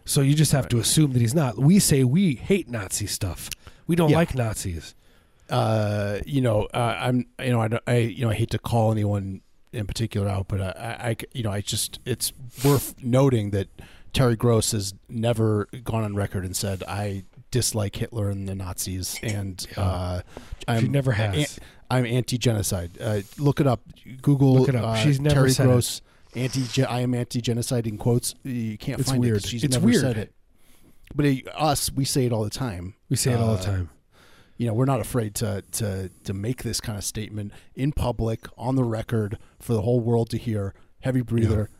So 0.05 0.21
you 0.23 0.35
just 0.35 0.53
have 0.53 0.69
to 0.71 0.79
assume 0.79 1.13
that 1.13 1.21
he's 1.21 1.35
not. 1.35 1.59
We 1.59 1.79
say 1.79 2.05
we 2.05 2.35
hate 2.35 2.69
Nazi 2.69 3.07
stuff. 3.07 3.51
We 3.87 3.97
don't 3.97 4.11
Yeah. 4.11 4.17
like 4.17 4.35
Nazis. 4.35 4.95
Uh, 5.51 6.21
you 6.27 6.41
know, 6.41 6.65
uh, 6.75 6.97
I'm, 7.01 7.27
you 7.43 7.51
know, 7.51 7.61
I, 7.63 7.69
I, 7.87 7.97
you 7.99 8.25
know, 8.25 8.31
I 8.31 8.35
hate 8.35 8.51
to 8.51 8.59
call 8.59 8.93
anyone 8.93 9.43
in 9.73 9.87
particular 9.87 10.29
out, 10.29 10.49
but 10.49 10.61
I, 10.61 10.71
I, 11.11 11.17
you 11.33 11.43
know, 11.43 11.51
I 11.53 11.61
just, 11.61 12.01
it's 12.05 12.33
worth 12.65 12.95
noting 13.03 13.51
that 13.51 13.69
Terry 14.13 14.37
Gross 14.37 14.73
has 14.73 14.95
never 15.09 15.67
gone 15.85 16.03
on 16.05 16.15
record 16.15 16.45
and 16.45 16.57
said 16.57 16.83
I 16.89 17.25
dislike 17.51 17.97
Hitler 17.97 18.31
and 18.31 18.49
the 18.49 18.55
Nazis, 18.55 19.19
and 19.23 19.65
uh, 19.77 20.23
I'm 20.67 20.91
never 20.91 21.13
has. 21.13 21.59
an- 21.59 21.65
I'm 21.93 22.07
anti-genocide. 22.07 22.93
Uh, 23.01 23.21
look 23.39 23.59
it 23.61 23.67
up. 23.67 23.81
Google. 24.23 24.55
Look 24.55 24.69
it 24.69 24.77
up. 24.77 24.85
Uh, 24.85 24.95
She's 24.97 25.21
never 25.21 25.35
Terry 25.35 25.51
said 25.51 25.67
it. 25.67 25.71
Gross. 25.71 26.03
Anti. 26.37 26.85
I 26.85 27.01
am 27.01 27.15
anti-genocide 27.15 27.89
in 27.89 27.99
quotes. 27.99 28.37
You 28.45 28.79
can't 28.79 29.01
It's 29.01 29.11
find 29.11 29.25
it. 29.25 29.27
weird. 29.29 29.45
She's 29.45 29.65
It's 29.65 29.75
never 29.75 29.87
weird. 29.87 30.01
said 30.01 30.17
it. 30.17 30.33
But 31.17 31.27
uh, 31.27 31.51
us, 31.57 31.91
we 31.91 32.05
say 32.05 32.27
it 32.27 32.33
all 32.33 32.45
the 32.45 32.51
time 32.51 32.95
we 33.09 33.17
say 33.17 33.33
it 33.33 33.41
all 33.41 33.55
the 33.57 33.61
uh, 33.63 33.65
time. 33.65 33.91
You 34.61 34.66
know 34.66 34.75
we're 34.75 34.85
not 34.85 35.01
afraid 35.01 35.35
to 35.35 35.64
to 35.73 36.11
to 36.23 36.35
make 36.35 36.62
this 36.62 36.83
kind 36.83 36.99
of 36.99 37.03
statement 37.03 37.51
in 37.75 37.92
public 37.92 38.40
on 38.59 38.77
the 38.77 38.85
record 38.85 39.38
for 39.59 39.73
the 39.73 39.81
whole 39.81 40.01
world 40.01 40.29
to 40.29 40.37
hear 40.37 40.75
heavy 41.01 41.23
breather 41.23 41.70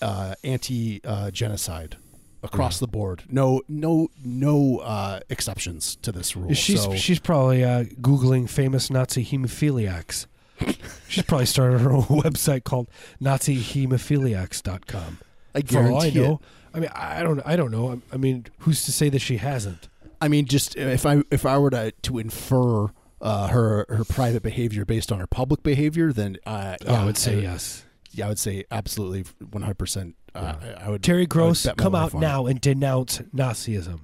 uh 0.00 0.36
anti 0.44 1.00
uh 1.04 1.32
genocide 1.32 1.96
across 2.44 2.78
the 2.78 2.86
board 2.86 3.24
no 3.28 3.62
no 3.66 4.06
no 4.24 4.78
uh 4.78 5.18
exceptions 5.28 5.96
to 5.96 6.12
this 6.12 6.36
rule 6.36 6.54
She's 6.54 6.84
so 6.84 6.94
she's 6.94 7.18
probably 7.18 7.64
uh, 7.64 7.82
googling 8.00 8.48
famous 8.48 8.90
Nazi 8.90 9.24
hemophiliacs. 9.24 10.26
she's 11.08 11.24
probably 11.24 11.46
started 11.46 11.80
her 11.80 11.90
own 11.90 12.02
website 12.04 12.62
called 12.62 12.88
NaziHemophiliacs.com. 13.20 15.18
i 15.52 15.62
For 15.62 15.78
all 15.78 15.84
I 15.84 16.10
guarantee 16.10 16.20
know, 16.20 16.34
it. 16.34 16.40
I 16.74 16.80
mean, 16.80 16.90
I 16.94 17.22
don't, 17.22 17.40
I 17.44 17.56
don't 17.56 17.70
know. 17.72 18.00
I 18.12 18.16
mean, 18.16 18.46
who's 18.58 18.84
to 18.84 18.92
say 18.92 19.08
that 19.08 19.20
she 19.20 19.38
hasn't? 19.38 19.88
I 20.24 20.28
mean 20.28 20.44
just 20.46 20.76
if 20.76 21.04
i 21.06 21.22
if 21.30 21.44
i 21.46 21.56
were 21.58 21.70
to 21.70 21.92
to 22.02 22.18
infer 22.18 22.88
uh, 23.20 23.46
her 23.48 23.86
her 23.88 24.04
private 24.04 24.42
behavior 24.42 24.84
based 24.84 25.10
on 25.10 25.18
her 25.18 25.26
public 25.26 25.62
behavior, 25.62 26.12
then 26.12 26.36
uh, 26.44 26.76
yeah, 26.84 27.00
I 27.00 27.04
would 27.06 27.16
say 27.16 27.38
I, 27.38 27.40
yes. 27.52 27.84
Yeah, 28.10 28.26
I 28.26 28.28
would 28.28 28.38
say 28.38 28.64
absolutely, 28.70 29.24
one 29.50 29.62
hundred 29.62 29.78
percent. 29.78 30.14
Uh, 30.34 30.56
I 30.78 30.90
would 30.90 31.02
Terry 31.02 31.24
Gross, 31.26 31.64
my 31.64 31.72
come 31.72 31.94
out 31.94 32.12
on 32.14 32.22
it. 32.22 32.26
now 32.26 32.46
and 32.46 32.60
denounce 32.60 33.20
Nazism. 33.34 34.00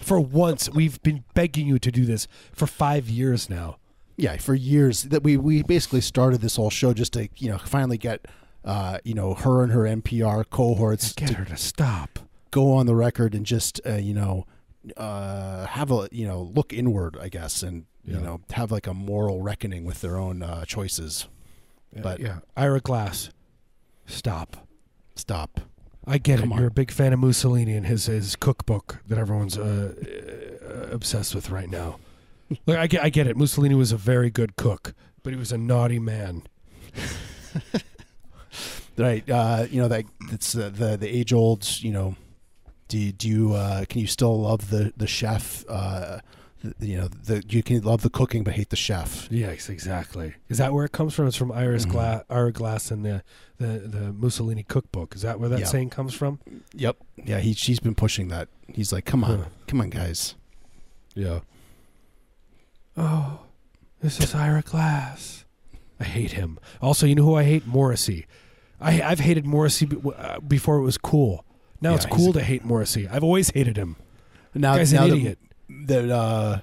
For 0.00 0.20
once, 0.20 0.70
we've 0.70 1.02
been 1.02 1.24
begging 1.34 1.66
you 1.66 1.80
to 1.80 1.90
do 1.90 2.04
this 2.04 2.28
for 2.52 2.68
five 2.68 3.08
years 3.08 3.50
now. 3.50 3.78
yeah 4.16 4.36
for 4.36 4.54
years 4.54 5.02
that 5.04 5.24
we 5.24 5.36
we 5.36 5.64
basically 5.64 6.00
started 6.00 6.40
this 6.40 6.54
whole 6.54 6.70
show 6.70 6.92
just 6.94 7.12
to 7.14 7.28
you 7.38 7.50
know 7.50 7.58
finally 7.58 7.98
get 7.98 8.28
uh 8.64 8.98
you 9.04 9.14
know 9.14 9.34
her 9.34 9.64
and 9.64 9.72
her 9.72 9.82
NPR 9.82 10.44
cohorts 10.48 11.12
Get 11.14 11.28
to 11.30 11.34
her 11.34 11.44
to 11.46 11.56
stop. 11.56 12.20
go 12.52 12.72
on 12.72 12.86
the 12.86 12.94
record 12.94 13.34
and 13.34 13.44
just 13.44 13.80
uh, 13.84 13.94
you 13.96 14.14
know 14.14 14.46
uh 14.96 15.66
have 15.66 15.90
a 15.90 16.08
you 16.10 16.26
know 16.26 16.50
look 16.54 16.72
inward 16.72 17.16
I 17.20 17.28
guess 17.28 17.62
and 17.62 17.84
Yeah. 18.04 18.16
you 18.16 18.20
know 18.22 18.40
have 18.52 18.72
like 18.72 18.86
a 18.86 18.94
moral 18.94 19.42
reckoning 19.42 19.84
with 19.84 20.00
their 20.00 20.16
own 20.16 20.42
uh, 20.42 20.64
choices 20.64 21.28
But- 21.94 22.20
yeah, 22.20 22.38
Ira 22.56 22.80
Glass, 22.80 23.30
stop. 24.06 24.66
stop 25.14 25.60
I 26.06 26.16
get 26.18 26.40
Come 26.40 26.50
it. 26.50 26.54
on. 26.54 26.58
You're 26.60 26.68
a 26.68 26.72
big 26.72 26.90
fan 26.90 27.12
of 27.12 27.18
Mussolini 27.20 27.74
and 27.76 27.86
his 27.86 28.06
his 28.06 28.34
cookbook 28.36 29.00
that 29.06 29.18
everyone's 29.18 29.58
uh, 29.58 29.92
uh, 30.66 30.94
obsessed 30.94 31.34
with 31.34 31.50
right 31.50 31.68
now. 31.68 31.98
Look, 32.66 32.78
I 32.78 32.86
get, 32.86 33.04
I 33.04 33.10
get 33.10 33.26
it. 33.26 33.36
Mussolini 33.36 33.74
was 33.74 33.92
a 33.92 33.96
very 33.98 34.30
good 34.30 34.56
cook, 34.56 34.94
but 35.22 35.32
he 35.32 35.38
was 35.38 35.52
a 35.52 35.58
naughty 35.58 35.98
man. 35.98 36.42
right 38.96 39.28
uh 39.30 39.66
you 39.70 39.80
know 39.80 39.88
that 39.88 40.04
it's 40.32 40.56
uh, 40.56 40.68
the 40.72 40.96
the 40.96 41.08
age 41.08 41.32
old 41.32 41.66
you 41.82 41.92
know 41.92 42.16
do 42.90 42.98
you, 42.98 43.12
do 43.12 43.28
you 43.28 43.54
uh 43.54 43.84
can 43.88 44.00
you 44.00 44.06
still 44.06 44.40
love 44.42 44.68
the 44.70 44.92
the 44.96 45.06
chef 45.06 45.64
uh 45.68 46.18
th- 46.60 46.74
you 46.80 46.96
know 46.98 47.08
the 47.08 47.42
you 47.48 47.62
can 47.62 47.80
love 47.82 48.02
the 48.02 48.10
cooking 48.10 48.42
but 48.44 48.52
hate 48.54 48.68
the 48.70 48.76
chef 48.76 49.28
Yes, 49.30 49.68
exactly. 49.68 50.34
Is 50.48 50.58
that 50.58 50.72
where 50.74 50.84
it 50.84 50.92
comes 50.92 51.14
from? 51.14 51.26
It's 51.28 51.36
from 51.36 51.52
Iris 51.52 51.86
Mhm. 51.86 51.90
Gla- 51.92 52.24
Ira 52.28 52.52
Glass 52.52 52.90
and 52.90 53.04
the, 53.04 53.22
the 53.58 53.78
the 53.96 54.12
Mussolini 54.12 54.64
cookbook. 54.64 55.14
Is 55.14 55.22
that 55.22 55.38
where 55.40 55.48
that 55.48 55.60
Yeah. 55.60 55.66
saying 55.66 55.90
comes 55.90 56.12
from? 56.14 56.40
Yep. 56.74 56.96
Yeah, 57.24 57.38
he 57.38 57.54
she's 57.54 57.80
been 57.80 57.94
pushing 57.94 58.28
that. 58.28 58.48
He's 58.68 58.92
like, 58.92 59.04
"Come 59.06 59.22
on. 59.24 59.38
Huh. 59.38 59.44
Come 59.68 59.80
on, 59.80 59.90
guys." 59.90 60.34
Yeah. 61.14 61.40
Oh, 62.96 63.40
this 64.02 64.20
is 64.20 64.34
Ira 64.34 64.62
Glass. 64.62 65.44
I 65.98 66.04
hate 66.04 66.32
him. 66.32 66.58
Also, 66.80 67.06
you 67.06 67.14
know 67.14 67.24
who 67.24 67.34
I 67.36 67.44
hate? 67.44 67.66
Morrissey. 67.66 68.26
I 68.80 69.02
I've 69.02 69.20
hated 69.20 69.44
Morrissey 69.46 69.86
be- 69.86 70.00
uh, 70.16 70.40
before 70.40 70.76
it 70.78 70.82
was 70.82 70.98
cool. 70.98 71.44
Now 71.80 71.90
Yeah, 71.90 71.96
it's 71.96 72.06
cool 72.06 72.32
to 72.34 72.42
hate 72.42 72.64
Morrissey. 72.64 73.08
I've 73.08 73.24
always 73.24 73.50
hated 73.50 73.76
him. 73.76 73.96
Now, 74.54 74.76
Guy's 74.76 74.92
now 74.92 75.04
an 75.04 75.10
that- 75.10 75.16
idiot. 75.16 75.38
That, 75.86 76.10
uh, 76.10 76.60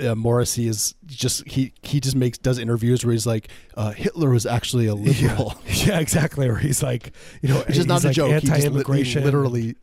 uh, 0.00 0.14
Morrissey 0.16 0.66
is 0.66 0.94
just 1.06 1.46
he 1.46 1.72
he 1.82 2.00
just 2.00 2.16
makes 2.16 2.38
does 2.38 2.58
interviews 2.58 3.04
where 3.04 3.12
he's 3.12 3.26
like, 3.26 3.48
uh, 3.76 3.92
"Hitler 3.92 4.30
was 4.30 4.46
actually 4.46 4.86
a 4.86 4.94
liberal," 4.94 5.54
Yeah, 5.66 6.00
exactly. 6.00 6.48
Where 6.48 6.58
he's 6.58 6.82
like, 6.82 7.12
you 7.40 7.48
know, 7.48 7.60
which 7.60 7.78
is 7.78 7.86
not 7.86 8.02
a 8.02 8.08
like 8.08 8.16
joke. 8.16 8.28
He 8.28 8.34
just 8.40 8.46
he 8.46 8.52
Anti-immigration. 8.66 9.24
literally, 9.24 9.76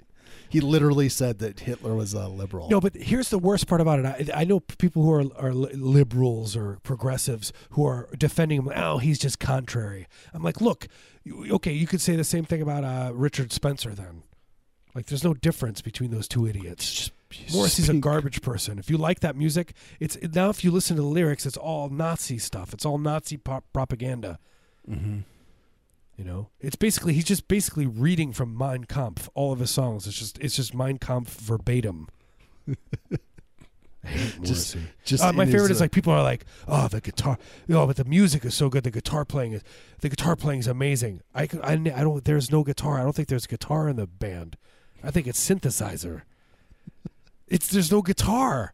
he 0.49 0.59
literally 0.61 1.07
said 1.09 1.39
that 1.39 1.61
Hitler 1.61 1.95
was 1.95 2.13
a 2.13 2.27
liberal. 2.27 2.69
No, 2.69 2.79
but 2.81 2.95
here's 2.95 3.29
the 3.29 3.39
worst 3.39 3.67
part 3.67 3.79
about 3.81 3.99
it. 3.99 4.29
I, 4.29 4.41
I 4.41 4.43
know 4.43 4.59
people 4.61 5.03
who 5.03 5.11
are, 5.13 5.23
are 5.37 5.53
liberals 5.53 6.55
or 6.55 6.79
progressives 6.83 7.51
who 7.71 7.85
are 7.85 8.09
defending 8.17 8.61
him. 8.63 8.71
Oh, 8.75 8.97
he's 8.97 9.19
just 9.19 9.39
contrary. 9.39 10.07
I'm 10.33 10.43
like, 10.43 10.59
look, 10.61 10.87
okay, 11.51 11.71
you 11.71 11.87
could 11.87 12.01
say 12.01 12.15
the 12.15 12.23
same 12.23 12.45
thing 12.45 12.61
about 12.61 12.83
uh, 12.83 13.11
Richard 13.13 13.51
Spencer 13.51 13.91
then. 13.93 14.23
Like, 14.95 15.05
there's 15.05 15.23
no 15.23 15.33
difference 15.33 15.81
between 15.81 16.11
those 16.11 16.27
two 16.27 16.47
idiots. 16.47 17.11
Morrissey's 17.53 17.89
a 17.89 17.93
garbage 17.93 18.41
person. 18.41 18.79
If 18.79 18.89
you 18.89 18.97
like 18.97 19.19
that 19.19 19.35
music, 19.35 19.73
it's 19.99 20.17
now 20.33 20.49
if 20.49 20.63
you 20.63 20.71
listen 20.71 20.95
to 20.95 21.03
the 21.03 21.07
lyrics, 21.07 21.45
it's 21.45 21.57
all 21.57 21.87
Nazi 21.89 22.39
stuff. 22.39 22.73
It's 22.73 22.85
all 22.85 22.97
Nazi 22.97 23.37
pop 23.37 23.63
propaganda. 23.71 24.39
Mhm. 24.89 25.23
You 26.17 26.25
know, 26.25 26.49
it's 26.59 26.75
basically 26.75 27.13
he's 27.13 27.23
just 27.25 27.47
basically 27.47 27.85
reading 27.85 28.33
from 28.33 28.57
Mein 28.57 28.85
Kampf. 28.85 29.29
All 29.35 29.53
of 29.53 29.59
his 29.59 29.69
songs, 29.69 30.07
it's 30.07 30.17
just 30.17 30.39
it's 30.39 30.55
just 30.55 30.73
Mein 30.73 30.97
Kampf 30.97 31.39
verbatim. 31.39 32.07
I 32.67 34.07
hate 34.07 34.33
Just- 34.43 34.75
Morrissey. 34.75 34.91
Just 35.05 35.23
Uh, 35.23 35.31
my 35.33 35.45
favorite 35.45 35.69
his, 35.69 35.77
is 35.77 35.81
uh, 35.81 35.83
like 35.85 35.91
people 35.91 36.11
are 36.13 36.23
like, 36.23 36.45
oh, 36.67 36.87
the 36.87 36.99
guitar, 37.01 37.37
oh, 37.69 37.85
but 37.87 37.95
the 37.95 38.05
music 38.05 38.43
is 38.43 38.55
so 38.55 38.69
good. 38.69 38.83
The 38.83 38.91
guitar 38.91 39.23
playing 39.23 39.53
is, 39.53 39.61
the 40.01 40.09
guitar 40.09 40.35
playing 40.35 40.61
is 40.61 40.67
amazing. 40.67 41.21
I, 41.35 41.43
I, 41.63 41.73
I 41.73 41.75
don't. 41.77 42.23
There's 42.25 42.51
no 42.51 42.63
guitar. 42.63 42.99
I 42.99 43.03
don't 43.03 43.15
think 43.15 43.27
there's 43.27 43.45
guitar 43.47 43.87
in 43.87 43.95
the 43.97 44.07
band. 44.07 44.57
I 45.03 45.11
think 45.11 45.27
it's 45.27 45.39
synthesizer. 45.47 46.21
It's 47.47 47.67
there's 47.69 47.91
no 47.91 48.01
guitar. 48.01 48.73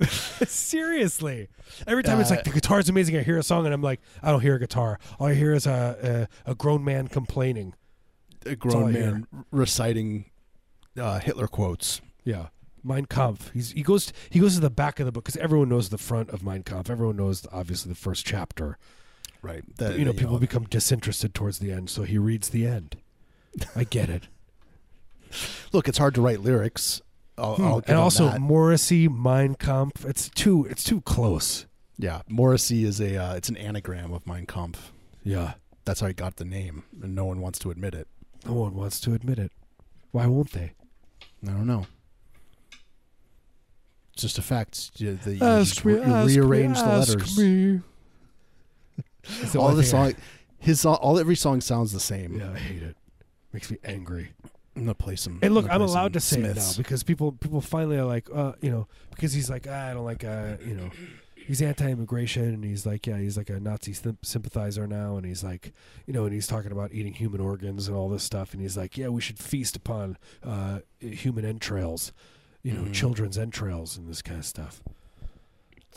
Seriously, 0.46 1.48
every 1.86 2.02
time 2.02 2.20
it's 2.20 2.30
Uh, 2.30 2.34
like 2.36 2.44
the 2.44 2.50
guitar's 2.50 2.88
amazing. 2.88 3.16
I 3.16 3.22
hear 3.22 3.38
a 3.38 3.42
song 3.42 3.64
and 3.64 3.72
I'm 3.74 3.82
like, 3.82 4.00
I 4.22 4.30
don't 4.30 4.40
hear 4.40 4.56
a 4.56 4.58
guitar. 4.58 4.98
All 5.18 5.28
I 5.28 5.34
hear 5.34 5.54
is 5.54 5.66
a 5.66 6.28
a, 6.46 6.50
a 6.52 6.54
grown 6.54 6.84
man 6.84 7.08
complaining. 7.08 7.74
a 8.44 8.50
all 8.50 8.52
I 8.52 8.54
grown 8.56 8.92
man 8.92 9.26
reciting 9.50 10.26
uh, 10.98 11.20
Hitler 11.20 11.46
quotes. 11.46 12.00
Yeah. 12.24 12.48
Mein 12.82 13.06
Kampf. 13.06 13.50
He's 13.54 13.70
he 13.72 13.82
goes 13.82 14.12
he 14.30 14.40
goes 14.40 14.54
to 14.56 14.60
the 14.60 14.68
back 14.70 15.00
of 15.00 15.06
the 15.06 15.12
book 15.12 15.24
because 15.24 15.36
everyone 15.40 15.68
knows 15.68 15.88
the 15.88 15.98
front 15.98 16.30
of 16.30 16.42
Mein 16.42 16.62
Kampf. 16.62 16.90
Everyone 16.90 17.16
knows 17.16 17.46
obviously 17.52 17.88
the 17.90 17.96
first 17.98 18.26
chapter. 18.26 18.78
Right. 19.42 19.62
That, 19.76 19.98
you 19.98 20.04
know, 20.06 20.12
people 20.14 20.38
become 20.38 20.64
disinterested 20.64 21.34
towards 21.34 21.58
the 21.58 21.70
end, 21.70 21.90
so 21.90 22.02
he 22.04 22.16
reads 22.16 22.48
the 22.48 22.66
end. 22.66 22.96
I 23.76 23.84
get 23.84 24.08
it. 24.08 24.28
Look. 25.72 25.88
It's 25.88 25.98
hard 25.98 26.14
to 26.16 26.20
write 26.22 26.40
lyrics. 26.40 27.00
I'll, 27.36 27.56
I'll 27.58 27.80
give 27.80 27.88
and 27.90 27.98
also 27.98 28.26
that. 28.30 28.40
Morrissey, 28.40 29.08
Mein 29.08 29.54
Kampf. 29.56 30.04
It's 30.04 30.28
too 30.30 30.66
it's 30.70 30.84
too 30.84 31.00
close. 31.00 31.66
yeah, 31.98 32.22
Morrissey 32.28 32.84
is 32.84 33.00
a 33.00 33.16
uh, 33.16 33.34
it's 33.34 33.48
an 33.48 33.56
anagram 33.56 34.12
of 34.12 34.26
Mein 34.26 34.46
Kampf. 34.46 34.92
Yeah. 35.24 35.54
That's 35.84 36.00
how 36.00 36.06
he 36.06 36.14
got 36.14 36.36
the 36.36 36.44
name, 36.46 36.84
and 37.02 37.14
no 37.14 37.24
one 37.26 37.40
wants 37.42 37.58
to 37.60 37.70
admit 37.70 37.94
it. 37.94 38.08
No 38.46 38.54
one 38.54 38.74
wants 38.74 39.00
to 39.00 39.12
admit 39.14 39.38
it. 39.38 39.52
Why 40.12 40.26
won't 40.26 40.52
they? 40.52 40.72
I 41.42 41.46
don't 41.48 41.66
know. 41.66 41.86
It's 44.12 44.22
just 44.22 44.38
a 44.38 44.42
fact. 44.42 44.92
You, 44.96 45.16
the, 45.16 45.32
you 45.32 45.38
just 45.40 45.84
re- 45.84 45.94
you 45.94 46.24
rearrange 46.42 46.78
the 46.78 46.86
letters. 46.86 47.38
me. 47.38 47.80
The 49.52 49.58
All 49.58 49.70
the 49.74 49.82
thing 49.82 49.98
I- 50.00 50.10
song, 50.12 50.20
his 50.58 50.80
song, 50.82 50.96
all 50.96 51.18
every 51.18 51.34
song 51.36 51.60
sounds 51.62 51.92
the 51.92 52.00
same. 52.00 52.38
Yeah, 52.38 52.50
I 52.52 52.58
hate 52.58 52.82
it. 52.82 52.96
Makes 53.54 53.70
me 53.70 53.78
angry. 53.84 54.32
I'm 54.76 54.82
gonna 54.82 54.94
play 54.94 55.16
some. 55.16 55.38
And 55.42 55.54
look, 55.54 55.66
gonna 55.66 55.74
I'm 55.74 55.82
allowed 55.82 56.12
to 56.14 56.20
say 56.20 56.40
it 56.40 56.56
now 56.56 56.70
because 56.76 57.02
people 57.02 57.32
people 57.32 57.60
finally 57.60 57.96
are 57.96 58.04
like, 58.04 58.28
uh, 58.34 58.52
you 58.60 58.70
know, 58.70 58.88
because 59.10 59.32
he's 59.32 59.48
like, 59.48 59.66
ah, 59.70 59.90
I 59.90 59.94
don't 59.94 60.04
like, 60.04 60.24
uh, 60.24 60.56
you 60.66 60.74
know, 60.74 60.90
he's 61.36 61.62
anti-immigration 61.62 62.42
and 62.42 62.64
he's 62.64 62.84
like, 62.84 63.06
yeah, 63.06 63.18
he's 63.18 63.36
like 63.36 63.50
a 63.50 63.60
Nazi 63.60 63.92
sym- 63.92 64.18
sympathizer 64.22 64.86
now, 64.88 65.16
and 65.16 65.24
he's 65.24 65.44
like, 65.44 65.72
you 66.06 66.12
know, 66.12 66.24
and 66.24 66.32
he's 66.34 66.46
talking 66.48 66.72
about 66.72 66.92
eating 66.92 67.12
human 67.14 67.40
organs 67.40 67.86
and 67.86 67.96
all 67.96 68.08
this 68.08 68.24
stuff, 68.24 68.52
and 68.52 68.60
he's 68.62 68.76
like, 68.76 68.98
yeah, 68.98 69.08
we 69.08 69.20
should 69.20 69.38
feast 69.38 69.76
upon 69.76 70.18
uh, 70.42 70.80
human 71.00 71.44
entrails, 71.44 72.12
you 72.62 72.72
know, 72.72 72.82
Mhm. 72.82 72.92
children's 72.94 73.38
entrails 73.38 73.96
and 73.96 74.08
this 74.08 74.22
kind 74.22 74.40
of 74.40 74.46
stuff. 74.46 74.82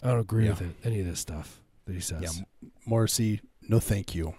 I 0.04 0.10
don't 0.10 0.20
agree 0.20 0.44
Yeah. 0.46 0.52
with 0.52 0.62
it, 0.62 0.76
any 0.84 1.00
of 1.00 1.08
this 1.08 1.20
stuff 1.20 1.62
that 1.86 1.94
he 1.94 2.00
says. 2.02 2.22
Yeah, 2.62 2.68
Morrissey, 2.86 3.42
no, 3.68 3.80
thank 3.80 4.14
you. 4.14 4.36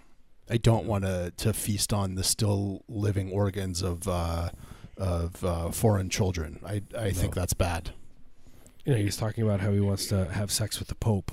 I 0.49 0.57
don't 0.57 0.85
want 0.85 1.03
to 1.05 1.31
to 1.37 1.53
feast 1.53 1.93
on 1.93 2.15
the 2.15 2.23
still 2.23 2.83
living 2.87 3.31
organs 3.31 3.81
of 3.81 4.07
uh, 4.07 4.49
of 4.97 5.43
uh, 5.43 5.71
foreign 5.71 6.09
children. 6.09 6.59
I 6.65 6.81
I 6.97 7.11
think 7.11 7.33
that's 7.35 7.53
bad. 7.53 7.91
you 8.85 8.93
know, 8.93 8.99
he's 8.99 9.17
talking 9.17 9.43
about 9.43 9.59
how 9.61 9.71
he 9.71 9.79
wants 9.79 10.07
to 10.07 10.25
have 10.25 10.51
sex 10.51 10.79
with 10.79 10.87
the 10.87 10.95
Pope. 10.95 11.31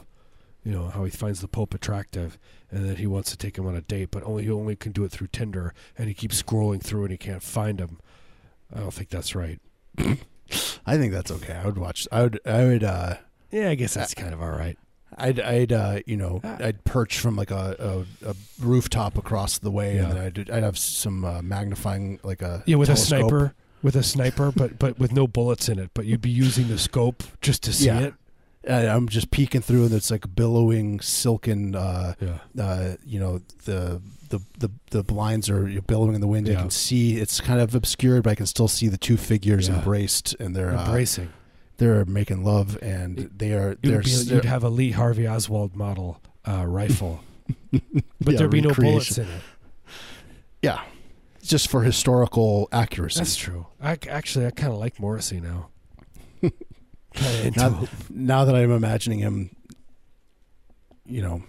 You 0.65 0.73
know, 0.73 0.89
how 0.89 1.05
he 1.05 1.11
finds 1.11 1.41
the 1.41 1.49
Pope 1.49 1.75
attractive, 1.75 2.39
and 2.71 2.89
that 2.89 2.99
he 2.99 3.07
wants 3.07 3.31
to 3.31 3.37
take 3.37 3.57
him 3.57 3.67
on 3.67 3.77
a 3.77 3.81
date, 3.83 4.11
but 4.11 4.25
only 4.25 4.43
he 4.45 4.51
only 4.51 4.75
can 4.77 4.91
do 4.93 5.05
it 5.05 5.13
through 5.13 5.29
Tinder, 5.29 5.73
and 5.97 6.09
he 6.09 6.15
keeps 6.15 6.43
scrolling 6.43 6.83
through 6.83 7.03
and 7.05 7.13
he 7.13 7.17
can't 7.19 7.43
find 7.43 7.79
him. 7.81 8.01
I 8.75 8.81
don't 8.81 8.93
think 8.93 9.11
that's 9.11 9.35
right. 9.37 9.61
I 10.87 10.97
think 10.97 11.13
that's 11.13 11.31
okay. 11.31 11.55
I 11.55 11.65
would 11.67 11.79
watch. 11.79 12.07
I 12.13 12.23
would. 12.23 12.41
I 12.45 12.65
would. 12.65 12.85
Uh, 12.85 13.15
Yeah, 13.53 13.71
I 13.71 13.75
guess 13.77 13.95
that's 13.95 14.13
kind 14.15 14.35
of 14.35 14.43
all 14.43 14.51
right. 14.51 14.77
I'd. 15.17 15.41
I'd. 15.41 15.73
Uh, 15.73 16.01
you 16.07 16.17
know. 16.17 16.41
Ah. 16.45 16.57
I'd 16.61 16.85
perch 16.85 17.19
from 17.19 17.37
like 17.37 17.51
a, 17.51 18.05
a, 18.25 18.31
a 18.31 18.35
rooftop 18.61 19.17
across 19.19 19.59
the 19.59 19.71
way, 19.71 19.99
and 19.99 20.13
then 20.13 20.19
I'd. 20.19 20.51
I'd 20.51 20.63
have 20.63 20.77
some 20.79 21.25
uh, 21.25 21.43
magnifying, 21.43 22.21
like 22.23 22.43
a 22.43 22.63
Yeah, 22.67 22.77
with 22.77 22.89
telescope. 22.89 23.19
a 23.19 23.21
sniper, 23.21 23.55
with 23.83 23.97
a 23.97 24.03
sniper, 24.03 24.53
but 24.55 24.79
but 24.79 24.99
with 24.99 25.13
no 25.13 25.27
bullets 25.27 25.69
in 25.69 25.79
it. 25.79 25.91
But 25.95 26.07
you'd 26.07 26.21
be 26.21 26.31
using 26.31 26.69
the 26.69 26.79
scope 26.79 27.23
just 27.41 27.63
to 27.65 27.73
see 27.73 27.87
Yeah. 27.87 28.01
it. 28.01 28.15
And 28.69 28.89
I'm 28.89 29.09
just 29.09 29.31
peeking 29.31 29.61
through, 29.61 29.85
and 29.85 29.95
it's 29.95 30.11
like 30.11 30.35
billowing 30.35 30.99
silken. 31.01 31.75
Uh, 31.77 32.15
Yeah, 32.21 32.39
uh, 32.63 32.97
you 33.07 33.21
know 33.21 33.41
the 33.65 34.03
the 34.29 34.41
the, 34.59 34.71
the 34.91 35.05
blinds 35.05 35.49
are 35.49 35.67
billowing 35.87 36.17
in 36.17 36.21
the 36.21 36.27
wind. 36.27 36.49
You 36.49 36.55
Yeah. 36.55 36.63
can 36.63 36.71
see 36.71 37.17
it's 37.19 37.41
kind 37.41 37.61
of 37.61 37.75
obscured, 37.77 38.25
but 38.25 38.31
I 38.31 38.35
can 38.35 38.47
still 38.47 38.67
see 38.67 38.89
the 38.89 38.99
two 38.99 39.17
figures 39.17 39.69
Yeah. 39.69 39.77
embraced, 39.79 40.35
and 40.41 40.55
they're 40.57 40.77
uh, 40.77 40.85
embracing. 40.85 41.29
They're 41.79 42.05
making 42.05 42.45
love, 42.45 42.79
and 42.83 43.19
It- 43.21 43.39
they 43.39 43.53
are 43.53 43.77
they're, 43.83 44.03
be, 44.03 44.11
s- 44.11 44.27
you'd 44.27 44.45
have 44.45 44.65
a 44.65 44.69
Lee 44.71 44.93
Harvey 44.93 45.27
Oswald 45.29 45.77
model 45.77 46.21
uh, 46.49 46.65
rifle, 46.67 47.21
but 47.73 47.83
Yeah, 48.33 48.39
there'd 48.39 48.51
be 48.51 48.61
no 48.61 48.73
bullets 48.75 49.19
in 49.19 49.27
it. 49.29 49.43
yeah, 50.63 50.83
just 51.43 51.69
for 51.71 51.83
historical 51.83 52.69
accuracy. 52.73 53.19
That's 53.21 53.37
true. 53.37 53.67
I 53.81 53.99
actually 54.09 54.47
I 54.47 54.51
kind 54.51 54.73
of 54.73 54.79
like 54.79 54.99
Morrissey 55.01 55.41
now. 55.41 55.69
kind 56.43 56.53
of 57.15 57.45
into 57.47 57.61
Now, 57.61 57.89
now 58.11 58.45
that 58.45 58.55
I'm 58.55 58.71
imagining 58.71 59.19
him, 59.21 59.51
you 61.05 61.23
know, 61.23 61.43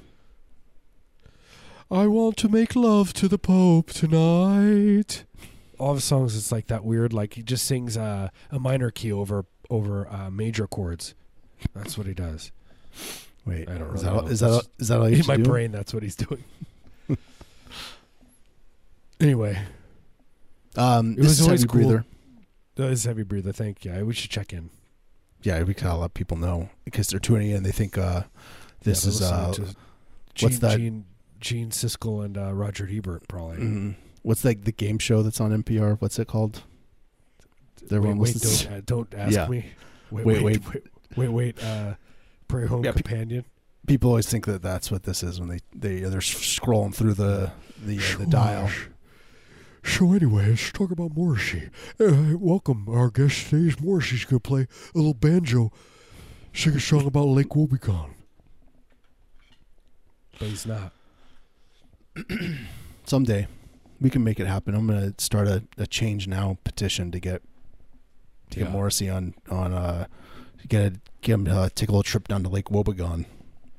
I 1.89 2.07
want 2.07 2.37
to 2.37 2.49
make 2.49 2.75
love 2.75 3.13
to 3.13 3.27
the 3.27 3.37
Pope 3.37 3.91
tonight. 3.91 5.23
All 5.79 5.93
the 5.93 6.01
songs, 6.01 6.35
it's 6.35 6.51
like 6.51 6.67
that 6.67 6.83
weird. 6.83 7.13
Like 7.13 7.35
he 7.35 7.43
just 7.43 7.65
sings 7.65 7.95
uh, 7.97 8.29
a 8.51 8.59
minor 8.59 8.89
key 8.91 9.11
over 9.11 9.45
over 9.69 10.07
uh, 10.09 10.29
major 10.29 10.67
chords. 10.67 11.13
That's 11.73 11.97
what 11.97 12.07
he 12.07 12.13
does. 12.13 12.51
wait, 13.45 13.67
I 13.69 13.77
don't 13.77 13.95
is 13.95 14.03
really 14.03 14.15
that 14.17 14.23
know. 14.25 14.27
is 14.31 14.39
that 14.41 14.67
is 14.79 14.87
that 14.89 14.99
all 14.99 15.09
you 15.09 15.17
In 15.21 15.27
my 15.27 15.37
do? 15.37 15.43
brain, 15.43 15.71
that's 15.71 15.93
what 15.93 16.03
he's 16.03 16.15
doing. 16.15 16.43
anyway, 19.19 19.59
Um, 20.75 21.13
It 21.13 21.17
this 21.17 21.25
was 21.25 21.39
is 21.39 21.45
always 21.45 21.61
heavy 21.61 21.67
cool. 21.69 21.81
breather. 21.89 22.05
that 22.75 22.91
is 22.91 23.03
heavy 23.05 23.23
breather. 23.23 23.51
Thank 23.51 23.83
you. 23.85 24.05
We 24.05 24.13
should 24.13 24.29
check 24.29 24.53
in. 24.53 24.69
Yeah, 25.43 25.63
we 25.63 25.73
gotta 25.73 25.97
let 25.97 26.13
people 26.13 26.37
know 26.37 26.69
because 26.85 27.07
they're 27.07 27.19
tuning 27.19 27.49
in. 27.51 27.63
They 27.63 27.71
think 27.71 27.97
uh, 27.97 28.23
this 28.83 29.03
Yeah, 29.05 29.09
is 29.09 29.21
uh, 29.21 29.53
Gene, 29.53 30.47
what's 30.47 30.59
that- 30.59 30.77
Gene, 30.77 31.05
Gene 31.39 31.69
Siskel 31.69 32.23
and 32.25 32.37
uh, 32.37 32.53
Roger 32.53 32.87
Ebert 32.91 33.27
probably. 33.27 33.57
mm, 33.57 33.95
what's 34.23 34.43
like 34.45 34.63
the 34.65 34.71
game 34.71 34.99
show 34.99 35.21
that's 35.23 35.39
on 35.41 35.51
NPR? 35.63 35.99
What's 36.01 36.19
it 36.19 36.27
called? 36.27 36.63
Everyone 37.91 38.17
wait, 38.17 38.29
wait, 38.29 38.43
listens 38.43 38.65
don't, 38.65 38.73
uh, 38.73 38.81
don't 38.85 39.13
ask 39.15 39.35
Yeah. 39.35 39.47
me. 39.47 39.65
Wait, 40.11 40.25
Wait, 40.25 40.41
wait, 40.43 40.61
wait, 40.73 40.83
wait, 41.17 41.27
wait. 41.29 41.63
Uh, 41.63 41.95
Prairie 42.47 42.67
Home 42.67 42.83
Yeah, 42.85 42.91
pe- 42.91 43.01
Companion. 43.01 43.45
people 43.87 44.09
always 44.09 44.27
think 44.29 44.45
that 44.45 44.61
that's 44.61 44.89
what 44.91 45.03
this 45.03 45.21
is 45.23 45.39
when 45.39 45.49
they 45.49 45.59
they 45.75 45.99
they're 46.01 46.19
scrolling 46.19 46.93
through 46.95 47.13
the 47.13 47.51
the, 47.85 47.97
uh, 47.99 48.17
the 48.19 48.25
dial. 48.25 48.69
So 49.83 50.11
anyway, 50.13 50.49
let's 50.49 50.71
talk 50.71 50.91
about 50.91 51.15
Morrissey. 51.15 51.69
Uh, 51.99 52.37
welcome, 52.37 52.87
our 52.89 53.09
guest 53.09 53.49
today 53.49 53.67
is 53.69 53.79
Morrissey's 53.79 54.25
going 54.25 54.39
to 54.41 54.47
play 54.49 54.61
a 54.93 54.97
little 54.97 55.13
banjo, 55.13 55.71
sing 56.53 56.73
a 56.75 56.79
song 56.79 57.05
about 57.05 57.27
Lake 57.27 57.49
Wobegon. 57.49 58.09
But 60.39 60.47
he's 60.49 60.65
not. 60.65 60.91
Someday 63.05 63.47
we 64.01 64.09
can 64.09 64.23
make 64.23 64.39
it 64.39 64.47
happen. 64.47 64.75
I'm 64.75 64.87
gonna 64.87 65.13
start 65.17 65.47
a, 65.47 65.63
a 65.77 65.87
change 65.87 66.27
now 66.27 66.57
petition 66.63 67.11
to 67.11 67.19
get 67.19 67.41
to 68.51 68.59
get 68.59 68.67
Yeah. 68.67 68.71
Morrissey 68.73 69.09
on 69.09 69.33
on 69.49 69.73
uh 69.73 70.05
get 70.67 70.81
a, 70.93 70.99
get 71.21 71.33
him 71.33 71.45
to 71.45 71.51
uh, 71.51 71.69
take 71.73 71.89
a 71.89 71.91
little 71.91 72.03
trip 72.03 72.27
down 72.27 72.43
to 72.43 72.49
Lake 72.49 72.65
Wobegon. 72.65 73.25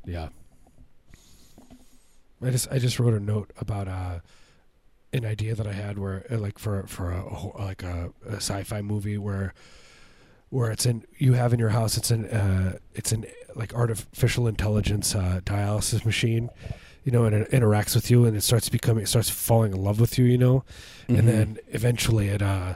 Yeah. 0.06 0.28
I 2.42 2.50
just 2.50 2.68
I 2.70 2.78
just 2.78 2.98
wrote 3.00 3.14
a 3.14 3.20
note 3.20 3.50
about 3.58 3.88
uh 3.88 4.20
an 5.12 5.24
idea 5.24 5.54
that 5.54 5.66
I 5.66 5.72
had 5.72 5.98
where 5.98 6.24
uh, 6.30 6.38
like 6.38 6.58
for 6.58 6.86
for 6.86 7.10
a, 7.10 7.20
ho- 7.22 7.56
like 7.58 7.82
a, 7.82 8.10
a 8.28 8.36
sci-fi 8.36 8.80
movie 8.82 9.18
where 9.18 9.54
where 10.50 10.70
it's 10.70 10.86
in 10.86 11.04
you 11.18 11.32
have 11.34 11.52
in 11.52 11.58
your 11.58 11.70
house 11.70 11.96
it's 11.96 12.10
an 12.10 12.26
uh 12.26 12.78
it's 12.94 13.12
an 13.12 13.26
like 13.54 13.74
artificial 13.74 14.46
intelligence 14.46 15.14
uh 15.14 15.40
dialysis 15.44 16.04
machine 16.06 16.48
you 17.04 17.10
know 17.12 17.24
and 17.24 17.34
it 17.34 17.50
interacts 17.50 17.94
with 17.94 18.10
you 18.10 18.24
and 18.24 18.36
it 18.36 18.42
starts 18.42 18.68
becoming 18.68 19.02
it 19.02 19.08
starts 19.08 19.28
falling 19.30 19.72
in 19.72 19.82
love 19.82 19.98
with 20.00 20.16
you 20.18 20.24
you 20.24 20.38
know 20.38 20.64
Mhm. 21.08 21.18
and 21.18 21.28
then 21.28 21.58
eventually 21.68 22.28
it 22.28 22.40
uh 22.42 22.74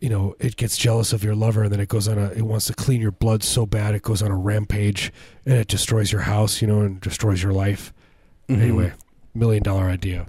you 0.00 0.08
know 0.08 0.34
it 0.40 0.56
gets 0.56 0.76
jealous 0.76 1.12
of 1.12 1.22
your 1.22 1.34
lover 1.34 1.64
and 1.64 1.72
then 1.72 1.80
it 1.80 1.88
goes 1.88 2.08
on 2.08 2.18
a 2.18 2.28
it 2.30 2.42
wants 2.42 2.66
to 2.66 2.74
clean 2.74 3.00
your 3.00 3.10
blood 3.12 3.42
so 3.42 3.66
bad 3.66 3.94
it 3.94 4.02
goes 4.02 4.22
on 4.22 4.30
a 4.30 4.36
rampage 4.36 5.12
and 5.46 5.54
it 5.56 5.68
destroys 5.68 6.10
your 6.12 6.22
house 6.22 6.62
you 6.62 6.66
know 6.68 6.80
and 6.80 7.00
destroys 7.00 7.42
your 7.42 7.52
life 7.52 7.92
Mhm. 8.48 8.60
anyway 8.62 8.92
million 9.34 9.62
dollar 9.62 9.84
idea 9.84 10.26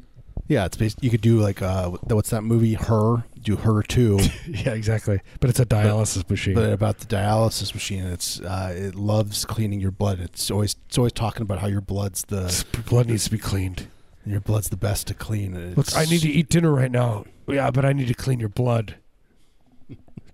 yeah, 0.47 0.65
it's 0.65 0.75
based, 0.75 1.01
you 1.01 1.09
could 1.09 1.21
do 1.21 1.39
like 1.39 1.61
uh 1.61 1.89
what's 2.09 2.31
that 2.31 2.41
movie? 2.41 2.73
Her 2.73 3.23
do 3.41 3.55
her 3.55 3.81
too, 3.83 4.19
yeah 4.47 4.73
exactly 4.73 5.21
but 5.39 5.49
it's 5.49 5.61
a 5.61 5.65
dialysis 5.65 6.29
machine 6.29 6.55
but 6.55 6.73
about 6.73 6.97
the 6.99 7.05
dialysis 7.05 7.73
machine. 7.73 8.03
It's 8.03 8.41
uh 8.41 8.73
it 8.75 8.95
loves 8.95 9.45
cleaning 9.45 9.79
your 9.79 9.91
blood. 9.91 10.19
It's 10.19 10.51
always 10.51 10.75
it's 10.89 10.97
always 10.97 11.13
talking 11.13 11.43
about 11.43 11.59
how 11.59 11.67
your 11.67 11.79
blood's 11.79 12.23
the 12.25 12.65
blood 12.89 13.07
needs 13.07 13.23
to 13.25 13.31
be 13.31 13.37
cleaned 13.37 13.87
your 14.25 14.41
blood's 14.41 14.67
the 14.69 14.75
best 14.77 15.07
to 15.07 15.13
clean. 15.13 15.55
It's, 15.55 15.77
look 15.77 15.87
i 15.95 16.03
need 16.09 16.19
to 16.21 16.29
eat 16.29 16.49
dinner 16.49 16.71
right 16.71 16.91
now 16.91 17.23
yeah 17.47 17.71
but 17.71 17.85
i 17.85 17.93
need 17.93 18.09
to 18.09 18.13
clean 18.13 18.39
your 18.41 18.49
blood 18.49 18.95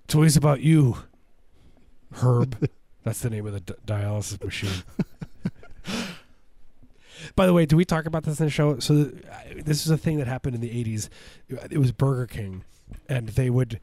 it's 0.08 0.16
always 0.16 0.38
about 0.38 0.62
you 0.62 0.98
herb 2.22 2.70
that's 3.04 3.20
the 3.20 3.30
name 3.30 3.46
of 3.46 3.52
the 3.54 3.60
d- 3.60 3.74
dialysis 3.86 4.42
machine 4.44 4.84
By 7.36 7.46
the 7.46 7.54
way, 7.54 7.66
do 7.66 7.76
we 7.76 7.84
talk 7.86 8.06
about 8.06 8.24
this 8.24 8.40
in 8.40 8.46
the 8.46 8.50
show? 8.52 8.80
So 8.80 9.12
uh, 9.32 9.38
this 9.64 9.86
is 9.86 9.92
a 9.92 9.98
thing 9.98 10.18
that 10.18 10.28
happened 10.28 10.56
in 10.56 10.62
the 10.62 10.70
'80s. 10.70 11.10
It 11.70 11.78
was 11.80 11.92
Burger 11.92 12.26
King, 12.26 12.64
and 13.10 13.30
they 13.30 13.50
would 13.50 13.80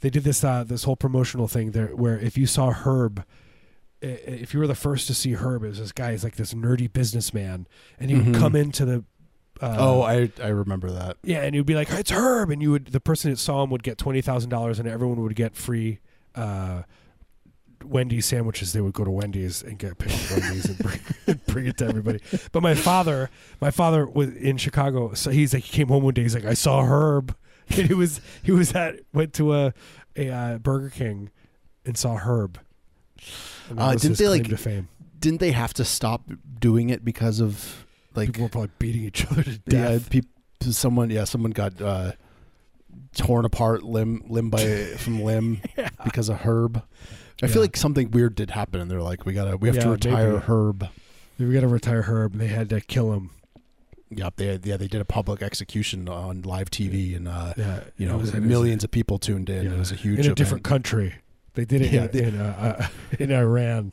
they 0.00 0.10
did 0.10 0.24
this 0.24 0.42
uh, 0.42 0.64
this 0.64 0.84
whole 0.84 0.96
promotional 0.96 1.46
thing 1.48 1.72
there 1.72 1.88
where 1.88 2.18
if 2.18 2.38
you 2.38 2.46
saw 2.46 2.70
Herb. 2.70 3.24
i- 4.02 4.06
If 4.06 4.54
you 4.54 4.60
were 4.60 4.66
the 4.66 4.74
first 4.74 5.06
to 5.08 5.14
see 5.14 5.32
Herb, 5.34 5.62
it 5.64 5.68
was 5.68 5.78
this 5.78 5.92
guy. 5.92 6.12
He's 6.12 6.24
like 6.24 6.36
this 6.36 6.54
nerdy 6.54 6.90
businessman, 6.92 7.66
and 8.00 8.10
he 8.10 8.16
would 8.16 8.26
Mhm. 8.34 8.38
come 8.38 8.56
into 8.56 8.84
the. 8.84 9.04
Uh, 9.60 9.76
Oh, 9.78 10.02
I 10.02 10.30
I 10.42 10.48
remember 10.48 10.90
that. 10.90 11.16
yeah, 11.22 11.42
and 11.42 11.54
you'd 11.54 11.66
be 11.66 11.74
like, 11.74 11.90
"It's 11.90 12.10
Herb," 12.10 12.50
and 12.50 12.60
you 12.60 12.70
would 12.72 12.86
the 12.88 13.00
person 13.00 13.30
that 13.30 13.38
saw 13.38 13.62
him 13.62 13.70
would 13.70 13.82
get 13.82 13.96
twenty 13.98 14.20
thousand 14.20 14.50
dollars, 14.50 14.78
and 14.78 14.86
everyone 14.88 15.22
would 15.22 15.34
get 15.34 15.54
free 15.56 16.00
uh, 16.34 16.82
Wendy's 17.84 18.26
sandwiches. 18.26 18.72
They 18.72 18.80
would 18.80 18.92
go 18.92 19.04
to 19.04 19.10
Wendy's 19.10 19.62
and 19.62 19.78
get 19.78 19.96
pick 19.98 20.12
up 20.12 20.30
Wendy's 20.42 20.66
and 20.66 20.78
bring, 20.78 21.00
and 21.26 21.46
bring 21.46 21.66
it 21.66 21.78
to 21.78 21.86
everybody. 21.86 22.20
But 22.52 22.62
my 22.62 22.74
father, 22.74 23.30
my 23.60 23.70
father 23.70 24.06
was 24.06 24.34
in 24.36 24.56
Chicago, 24.58 25.14
so 25.14 25.30
he's 25.30 25.54
like, 25.54 25.64
he 25.64 25.72
came 25.72 25.88
home 25.88 26.02
one 26.04 26.14
day. 26.14 26.22
He's 26.22 26.34
like, 26.34 26.44
"I 26.44 26.54
saw 26.54 26.84
Herb," 26.84 27.34
and 27.70 27.86
he 27.88 27.94
was 27.94 28.20
he 28.42 28.52
was 28.52 28.72
at 28.74 28.96
went 29.12 29.32
to 29.34 29.54
a 29.54 29.74
a 30.16 30.28
uh, 30.30 30.58
Burger 30.58 30.90
King 30.90 31.30
and 31.84 31.96
saw 31.96 32.16
Herb. 32.16 32.58
And 33.70 33.80
Uh, 33.80 33.90
was 33.94 34.02
didn't 34.02 34.12
his 34.12 34.18
they, 34.18 34.28
like, 34.28 34.48
to 34.48 34.56
fame? 34.56 34.88
Didn't 35.18 35.40
they 35.40 35.52
have 35.52 35.72
to 35.74 35.84
stop 35.84 36.30
doing 36.60 36.90
it 36.90 37.04
because 37.04 37.40
of 37.40 37.85
like 38.16 38.28
People 38.28 38.44
were 38.44 38.48
probably 38.48 38.70
beating 38.78 39.02
each 39.04 39.26
other 39.26 39.42
to 39.42 39.50
yeah, 39.66 39.98
death. 39.98 40.10
someone 40.70 41.10
yeah, 41.10 41.24
someone 41.24 41.50
got 41.52 41.80
uh 41.80 42.12
torn 43.14 43.44
apart 43.44 43.82
limb 43.82 44.22
limb 44.28 44.50
by 44.50 44.84
from 44.98 45.22
limb 45.24 45.60
Yeah. 45.76 45.88
because 46.04 46.28
of 46.28 46.38
Herb. 46.38 46.78
I 47.42 47.46
Yeah. 47.46 47.52
feel 47.52 47.62
like 47.62 47.76
something 47.76 48.10
weird 48.10 48.34
did 48.34 48.50
happen 48.50 48.80
and 48.80 48.90
they're 48.90 49.02
like 49.02 49.24
we 49.26 49.32
got 49.32 49.44
to 49.50 49.56
we 49.56 49.68
have 49.68 49.78
to 49.80 49.90
retire 49.90 50.32
maybe. 50.32 50.44
Herb. 50.46 50.88
We 51.38 51.52
got 51.52 51.60
to 51.60 51.68
retire 51.68 52.02
Herb. 52.02 52.32
and 52.32 52.40
They 52.40 52.46
had 52.46 52.70
to 52.70 52.80
kill 52.80 53.12
him. 53.12 53.30
Yep, 54.10 54.36
they 54.36 54.58
yeah, 54.64 54.76
they 54.76 54.86
did 54.86 55.00
a 55.00 55.04
public 55.04 55.42
execution 55.42 56.08
on 56.08 56.42
live 56.42 56.70
TV 56.70 57.16
and 57.16 57.28
uh 57.28 57.52
Yeah, 57.56 57.80
you 57.98 58.06
know, 58.06 58.16
was- 58.18 58.30
it 58.34 58.40
was- 58.40 58.44
millions 58.48 58.84
of 58.84 58.90
people 58.90 59.18
tuned 59.18 59.50
in. 59.50 59.64
yeah, 59.66 59.72
It 59.72 59.78
was 59.78 59.92
a 59.92 59.96
huge 59.96 60.14
in 60.20 60.20
a 60.20 60.28
event. 60.28 60.36
different 60.38 60.64
country. 60.64 61.14
They 61.54 61.64
did 61.64 61.82
it 61.82 61.92
Yeah, 61.92 62.04
in, 62.04 62.10
they- 62.12 62.22
in, 62.24 62.40
uh, 62.40 62.76
uh, 62.80 62.86
in 63.18 63.32
Iran. 63.32 63.92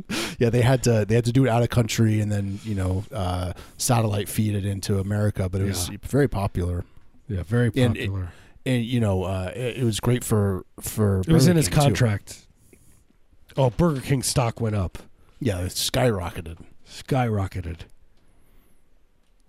yeah, 0.38 0.50
they 0.50 0.62
had 0.62 0.82
to 0.84 1.04
they 1.06 1.14
had 1.14 1.24
to 1.26 1.32
do 1.32 1.44
it 1.44 1.48
out 1.48 1.62
of 1.62 1.68
country 1.68 2.20
and 2.20 2.30
then 2.32 2.58
you 2.64 2.74
know 2.74 3.04
uh, 3.12 3.52
satellite 3.78 4.28
feed 4.28 4.54
it 4.54 4.64
into 4.64 4.98
America, 4.98 5.48
but 5.48 5.60
it 5.60 5.64
was 5.64 5.88
very 6.02 6.28
popular. 6.28 6.84
Yeah, 7.28 7.42
very 7.42 7.66
And 7.76 7.96
it- 7.96 8.06
popular. 8.08 8.32
And 8.64 8.84
you 8.84 9.00
know, 9.00 9.24
uh, 9.24 9.50
it, 9.56 9.78
it 9.78 9.84
was 9.84 9.98
great 9.98 10.22
for 10.22 10.64
for. 10.80 11.20
It, 11.22 11.28
was 11.28 11.44
Burger 11.46 11.50
in 11.50 11.56
his 11.56 11.68
King, 11.68 11.74
too. 11.78 11.84
contract. 11.84 12.46
Oh, 13.56 13.70
Burger 13.70 14.00
King 14.00 14.22
stock 14.22 14.60
went 14.60 14.76
up. 14.76 14.98
Yeah, 15.40 15.58
it 15.62 15.72
skyrocketed. 15.72 16.58
skyrocketed. 16.88 17.78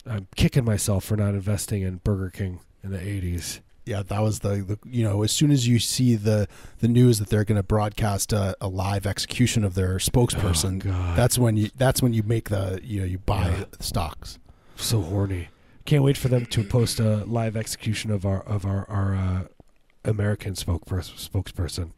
I'm 0.05 0.27
kicking 0.35 0.65
myself 0.65 1.03
for 1.05 1.15
not 1.15 1.35
investing 1.35 1.83
in 1.83 1.97
Burger 1.97 2.29
King 2.31 2.59
in 2.83 2.89
the 2.91 2.97
80s. 2.97 3.59
Yeah, 3.85 4.01
that 4.03 4.21
was 4.21 4.39
the, 4.39 4.49
the 4.61 4.79
you 4.85 5.03
know 5.03 5.23
as 5.23 5.31
soon 5.33 5.51
as 5.51 5.67
you 5.67 5.77
see 5.79 6.15
the 6.15 6.47
the 6.79 6.87
news 6.87 7.19
that 7.19 7.27
they're 7.29 7.43
going 7.43 7.57
to 7.57 7.63
broadcast 7.63 8.31
a, 8.31 8.55
a 8.61 8.67
live 8.67 9.05
execution 9.05 9.63
of 9.65 9.75
their 9.75 9.97
spokesperson, 9.97 10.81
Oh, 10.85 11.15
that's 11.15 11.37
when 11.37 11.57
you 11.57 11.69
that's 11.75 12.01
when 12.01 12.13
you 12.13 12.23
make 12.23 12.49
the 12.49 12.79
you 12.83 13.01
know 13.01 13.05
you 13.05 13.17
buy 13.17 13.49
Yeah. 13.49 13.63
the 13.77 13.83
stocks. 13.83 14.39
so 14.77 15.01
horny. 15.01 15.49
Can't 15.85 16.01
wait 16.03 16.15
for 16.15 16.29
them 16.29 16.45
to 16.45 16.63
post 16.63 16.99
a 17.01 17.25
live 17.25 17.57
execution 17.57 18.09
of 18.09 18.25
our 18.25 18.41
of 18.43 18.65
our 18.65 18.89
our 18.89 19.15
uh, 19.15 19.41
American 20.05 20.53
spokespers- 20.53 21.29
spokesperson. 21.29 21.91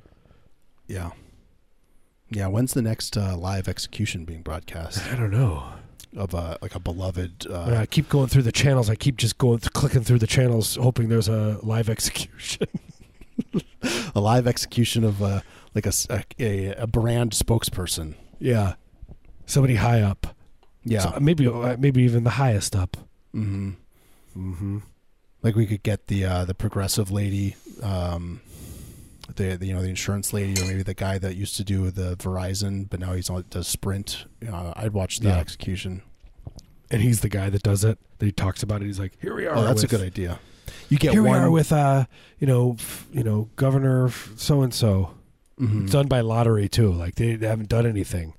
Yeah, 0.88 1.12
yeah. 2.30 2.48
When's 2.48 2.74
the 2.74 2.82
next 2.82 3.16
uh, 3.16 3.38
live 3.38 3.68
execution 3.68 4.26
being 4.26 4.42
broadcast 4.42 5.04
I 5.12 5.16
don't 5.16 5.32
know. 5.32 5.66
Of 6.16 6.34
a 6.34 6.58
like 6.62 6.76
a 6.76 6.80
beloved? 6.80 7.48
Uh, 7.50 7.76
I 7.80 7.86
keep 7.86 8.10
going 8.10 8.28
through 8.28 8.44
the 8.44 8.52
channels. 8.52 8.90
I 8.90 8.96
keep 8.96 9.18
just 9.18 9.38
going 9.38 9.60
clicking 9.60 10.04
through 10.04 10.20
the 10.20 10.28
channels, 10.28 10.76
hoping 10.76 11.10
there's 11.10 11.28
a 11.28 11.60
live 11.64 11.90
execution. 11.90 12.68
a 14.16 14.20
live 14.20 14.48
execution 14.48 15.04
of 15.04 15.22
uh, 15.22 15.42
like 15.74 15.86
a, 15.86 15.94
a 16.10 16.24
a- 16.40 16.74
a 16.84 16.88
brand 16.88 17.32
spokesperson. 17.32 18.16
yeah, 18.40 18.76
somebody 19.46 19.76
high 19.76 20.02
up. 20.02 20.28
Yeah, 20.84 21.00
So 21.00 21.20
maybe 21.20 21.48
uh, 21.48 21.76
maybe 21.80 22.04
even 22.04 22.24
the 22.24 22.32
highest 22.32 22.76
up. 22.76 22.98
hmm 23.32 23.72
Mm-hmm. 24.38 24.80
like 25.44 25.56
we 25.56 25.66
could 25.66 25.82
get 25.82 26.08
the 26.08 26.26
uh, 26.26 26.46
the 26.46 26.54
progressive 26.54 27.10
lady, 27.10 27.56
um, 27.82 28.42
the, 29.36 29.56
the 29.58 29.66
you 29.68 29.74
know 29.74 29.82
the 29.82 29.90
insurance 29.90 30.34
lady, 30.34 30.62
or 30.62 30.66
maybe 30.66 30.84
the 30.84 30.94
guy 30.94 31.18
that 31.18 31.36
used 31.36 31.56
to 31.58 31.64
do 31.64 31.90
the 31.92 32.16
Verizon, 32.18 32.90
but 32.90 33.00
now 33.00 33.14
he's 33.14 33.30
on 33.30 33.44
does 33.50 33.68
Sprint. 33.68 34.26
Uh, 34.48 34.74
I'd 34.76 34.94
watch 34.94 35.20
that 35.20 35.30
Yeah. 35.30 35.38
execution. 35.40 36.02
And 36.92 37.02
he's 37.02 37.22
the 37.22 37.30
guy 37.30 37.50
that 37.50 37.64
does 37.64 37.84
it. 37.84 37.98
That 38.20 38.26
he 38.28 38.32
talks 38.32 38.62
about 38.62 38.82
it. 38.82 38.86
He's 38.86 39.00
like, 39.00 39.14
here 39.20 39.36
we 39.36 39.48
are. 39.48 39.56
Oh, 39.58 39.64
that's 39.64 39.82
a 39.84 39.88
good 39.88 40.02
idea. 40.02 40.40
You 40.90 40.98
get 41.00 41.14
Here 41.14 41.24
we 41.24 41.30
are 41.30 41.50
with 41.50 41.72
uh, 41.72 42.06
you 42.40 42.46
know, 42.46 42.76
f- 42.80 43.08
you 43.12 43.24
know, 43.24 43.50
Governor 43.56 44.10
so 44.38 44.62
and 44.62 44.74
so. 44.74 45.12
It's 45.58 45.92
done 45.94 46.08
by 46.08 46.20
lottery 46.20 46.68
too. 46.70 46.92
Like 46.92 47.16
they, 47.16 47.36
they 47.36 47.48
haven't 47.48 47.70
done 47.70 47.86
anything. 47.88 48.34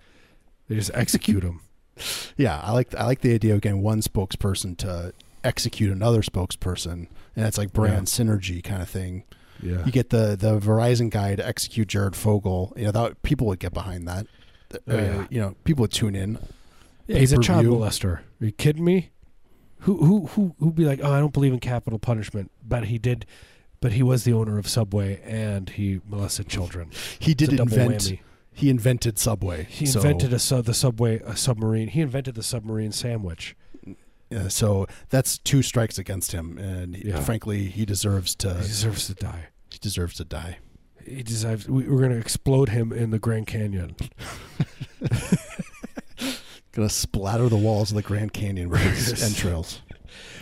They 0.69 0.77
just 0.77 0.91
execute 0.95 1.43
them. 1.43 1.61
Yeah, 2.37 2.61
I 2.63 2.73
like 2.73 2.95
I 2.95 3.07
like 3.07 3.23
the 3.23 3.33
idea 3.35 3.55
of 3.55 3.63
getting 3.63 3.81
one 3.83 4.03
spokesperson 4.03 4.77
to 4.79 5.15
execute 5.43 5.91
another 5.91 6.21
spokesperson, 6.21 7.07
and 7.35 7.47
it's 7.47 7.57
like 7.57 7.73
brand 7.73 8.09
synergy 8.09 8.63
kind 8.63 8.83
of 8.83 8.89
thing. 8.91 9.25
Yeah. 9.63 9.85
You 9.85 9.93
get 9.93 10.11
the 10.11 10.37
the 10.39 10.59
Verizon 10.59 11.11
guy 11.11 11.35
to 11.37 11.47
execute 11.47 11.89
Jared 11.89 12.17
Fogle. 12.17 12.73
You 12.77 12.85
know 12.87 12.93
that 12.93 13.23
people 13.23 13.47
would 13.49 13.59
get 13.59 13.73
behind 13.75 14.07
that. 14.09 14.27
Uh, 14.73 14.79
Oh, 14.89 14.97
yeah. 14.97 15.27
You 15.31 15.41
know, 15.41 15.55
people 15.65 15.83
would 15.83 15.93
tune 15.93 16.15
in. 16.17 16.39
Yeah, 17.07 17.19
he's 17.19 17.33
a 17.33 17.39
child 17.39 17.65
pay-per-view. 17.65 17.79
molester. 17.87 18.19
Are 18.19 18.23
you 18.41 18.53
kidding 18.53 18.85
me? 18.85 19.11
Who 19.81 19.97
who 20.05 20.27
who 20.27 20.55
who'd 20.59 20.75
be 20.75 20.85
like, 20.85 21.01
oh, 21.03 21.13
I 21.13 21.21
don't 21.21 21.33
believe 21.33 21.53
in 21.53 21.61
capital 21.61 21.99
punishment, 21.99 22.51
but 22.67 22.87
he 22.87 22.99
did, 22.99 23.27
but 23.81 23.93
he 23.93 24.03
was 24.03 24.25
the 24.25 24.33
owner 24.33 24.59
of 24.59 24.67
Subway 24.67 25.21
and 25.25 25.71
he 25.71 26.01
molested 26.09 26.49
children. 26.49 26.91
He 27.19 27.33
did 27.35 27.53
invent. 27.53 27.93
whammy. 28.03 28.21
He 28.53 28.71
invented 28.71 29.19
Subway. 29.19 29.65
He 29.71 29.85
so- 29.87 30.01
invented 30.01 30.33
a 30.33 30.39
sub 30.39 30.65
the 30.65 30.75
Subway 30.75 31.21
a 31.21 31.37
submarine. 31.37 31.89
He 31.89 32.01
invented 32.01 32.35
the 32.35 32.43
submarine 32.43 32.91
sandwich. 32.91 33.55
Yeah, 34.31 34.49
so 34.49 34.87
that's 35.09 35.39
two 35.39 35.63
strikes 35.63 35.99
against 35.99 36.33
him, 36.33 36.59
and 36.59 36.97
Yeah. 36.97 37.21
frankly, 37.21 37.67
he 37.67 37.85
deserves 37.85 38.35
to. 38.37 38.55
He 38.55 38.63
to. 38.63 38.67
deserves 38.69 39.07
to 39.07 39.15
die. 39.15 39.47
He 39.71 39.79
deserves 39.79 40.17
to 40.17 40.25
die. 40.25 40.59
He 41.05 41.23
deserves. 41.23 41.69
We, 41.69 41.85
we're 41.89 41.99
going 42.01 42.11
to 42.11 42.19
explode 42.19 42.71
him 42.71 42.93
in 42.93 43.11
the 43.11 43.19
Grand 43.21 43.47
Canyon. 43.47 43.95
Gonna 46.73 46.89
splatter 46.91 47.49
the 47.49 47.57
walls 47.57 47.91
of 47.91 47.95
the 47.97 48.03
Grand 48.03 48.33
Canyon 48.35 48.69
with 48.69 48.81
his 48.83 49.23
entrails. 49.23 49.81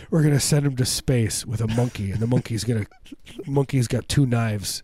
We're 0.09 0.21
going 0.21 0.33
to 0.33 0.39
send 0.39 0.65
him 0.65 0.75
to 0.75 0.85
space 0.85 1.45
with 1.45 1.61
a 1.61 1.67
monkey, 1.67 2.11
and 2.11 2.19
the 2.19 2.27
monkey's 2.27 2.63
going 2.63 2.85
to. 2.85 3.15
Monkey's 3.49 3.87
got 3.87 4.09
two 4.09 4.25
knives. 4.25 4.83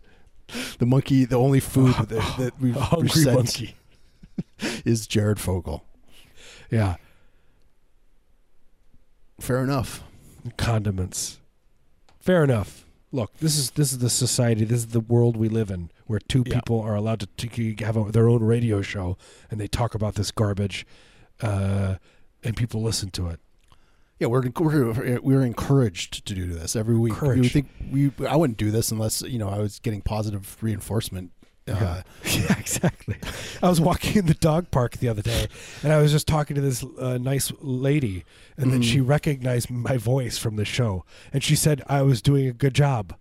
The 0.78 0.86
monkey, 0.86 1.24
the 1.24 1.36
only 1.38 1.60
food 1.60 1.94
that, 1.94 2.08
that 2.38 2.52
we've 2.60 2.74
hungry 2.76 3.08
sent 3.10 3.36
monkey. 3.36 3.74
is 4.84 5.06
Jared 5.06 5.38
Fogle. 5.40 5.84
Yeah, 6.70 6.96
Fair 9.42 9.64
enough. 9.64 10.04
condiments. 10.56 11.40
Fair 12.20 12.44
enough. 12.44 12.86
Look, 13.10 13.36
this 13.38 13.58
is 13.58 13.72
this 13.72 13.90
is 13.92 13.98
the 13.98 14.08
society. 14.08 14.64
This 14.64 14.78
is 14.78 14.86
the 14.88 15.00
world 15.00 15.36
we 15.36 15.48
live 15.48 15.68
in, 15.70 15.90
where 16.06 16.20
two 16.20 16.44
Yeah. 16.46 16.54
people 16.54 16.80
are 16.80 16.94
allowed 16.94 17.18
to 17.20 17.26
t- 17.48 17.76
have 17.84 17.96
a, 17.96 18.04
their 18.12 18.28
own 18.28 18.42
radio 18.44 18.82
show, 18.82 19.18
and 19.50 19.60
they 19.60 19.66
talk 19.66 19.96
about 19.96 20.14
this 20.14 20.30
garbage, 20.30 20.86
uh, 21.40 21.96
and 22.44 22.56
people 22.56 22.82
listen 22.82 23.10
to 23.10 23.26
it. 23.28 23.40
Yeah, 24.20 24.28
we're 24.28 24.44
we're 24.60 25.20
we're 25.20 25.44
encouraged 25.44 26.24
to 26.24 26.34
do 26.34 26.46
this 26.46 26.76
every 26.76 26.96
week. 26.96 27.20
We 27.20 27.48
think 27.48 27.68
we 27.90 28.12
I 28.26 28.36
wouldn't 28.36 28.58
do 28.58 28.70
this 28.70 28.92
unless 28.92 29.22
you 29.22 29.38
know 29.40 29.48
I 29.48 29.58
was 29.58 29.80
getting 29.80 30.02
positive 30.02 30.56
reinforcement. 30.62 31.32
Uh, 31.68 32.02
yeah, 32.24 32.58
exactly. 32.58 33.16
I 33.62 33.68
was 33.68 33.80
walking 33.80 34.16
in 34.16 34.26
the 34.26 34.34
dog 34.34 34.70
park 34.72 34.96
the 34.98 35.08
other 35.08 35.22
day, 35.22 35.46
and 35.84 35.92
I 35.92 36.02
was 36.02 36.10
just 36.10 36.26
talking 36.26 36.56
to 36.56 36.60
this 36.60 36.84
uh, 36.98 37.18
nice 37.18 37.52
lady, 37.60 38.24
and 38.56 38.72
then 38.72 38.80
Mhm. 38.82 38.84
she 38.92 39.00
recognized 39.00 39.70
my 39.70 39.96
voice 39.96 40.38
from 40.38 40.56
the 40.56 40.64
show, 40.64 41.04
and 41.32 41.42
she 41.44 41.54
said 41.54 41.82
I 41.86 42.02
was 42.02 42.20
doing 42.20 42.48
a 42.48 42.52
good 42.52 42.74
job. 42.74 43.14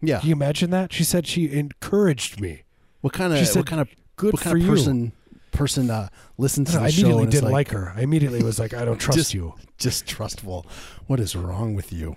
yeah. 0.00 0.20
Can 0.20 0.28
you 0.28 0.34
imagine 0.34 0.70
that? 0.70 0.92
She 0.92 1.02
said 1.04 1.26
she 1.26 1.50
encouraged 1.52 2.40
me. 2.40 2.62
What 3.00 3.12
kind 3.12 3.32
of 3.32 3.44
said, 3.46 3.56
what 3.56 3.66
kind 3.66 3.80
of 3.80 3.88
Good 4.16 4.34
what 4.34 4.40
for 4.42 4.44
kind 4.50 4.56
of 4.58 4.62
you. 4.64 4.70
person 4.70 5.12
person 5.52 5.90
uh, 5.90 6.08
listens 6.38 6.68
to 6.68 6.74
the 6.74 6.78
know, 6.78 6.84
I 6.86 6.88
immediately 6.90 7.26
didn't 7.26 7.50
like, 7.50 7.70
her. 7.70 7.92
I 7.96 8.02
immediately 8.02 8.42
was 8.42 8.58
like, 8.60 8.72
I 8.72 8.84
don't 8.84 8.98
trust 9.06 9.18
Just- 9.18 9.34
you. 9.34 9.54
distrustful. 9.78 10.64
What 11.08 11.18
is 11.18 11.34
wrong 11.34 11.74
with 11.74 11.92
you? 11.92 12.16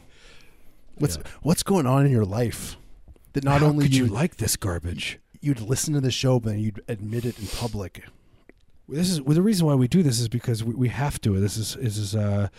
What's 1.00 1.18
Yeah. 1.18 1.24
what's 1.42 1.64
going 1.64 1.88
on 1.88 2.06
in 2.06 2.12
your 2.12 2.26
life? 2.26 2.78
That 3.34 3.44
not 3.44 3.62
How 3.62 3.68
only 3.68 3.86
could 3.86 3.96
you 3.96 4.06
you 4.06 4.12
like 4.12 4.38
this 4.38 4.56
garbage? 4.56 5.18
You'd 5.44 5.60
listen 5.62 5.94
to 5.94 6.02
the 6.02 6.12
show, 6.12 6.40
but 6.40 6.52
then 6.52 6.60
you'd 6.60 6.82
admit 6.88 7.26
it 7.26 7.38
in 7.40 7.48
public. 7.48 8.04
This 8.90 9.10
is 9.10 9.22
well, 9.22 9.36
the 9.36 9.42
reason 9.42 9.66
why 9.68 9.76
we 9.76 9.88
do 9.88 10.04
this 10.04 10.20
is 10.20 10.28
because 10.28 10.64
we, 10.64 10.74
we 10.74 10.88
have 10.90 11.20
to. 11.22 11.40
This 11.40 11.58
is 11.58 11.76
this 11.76 11.98
is 11.98 12.16
uh, 12.16 12.50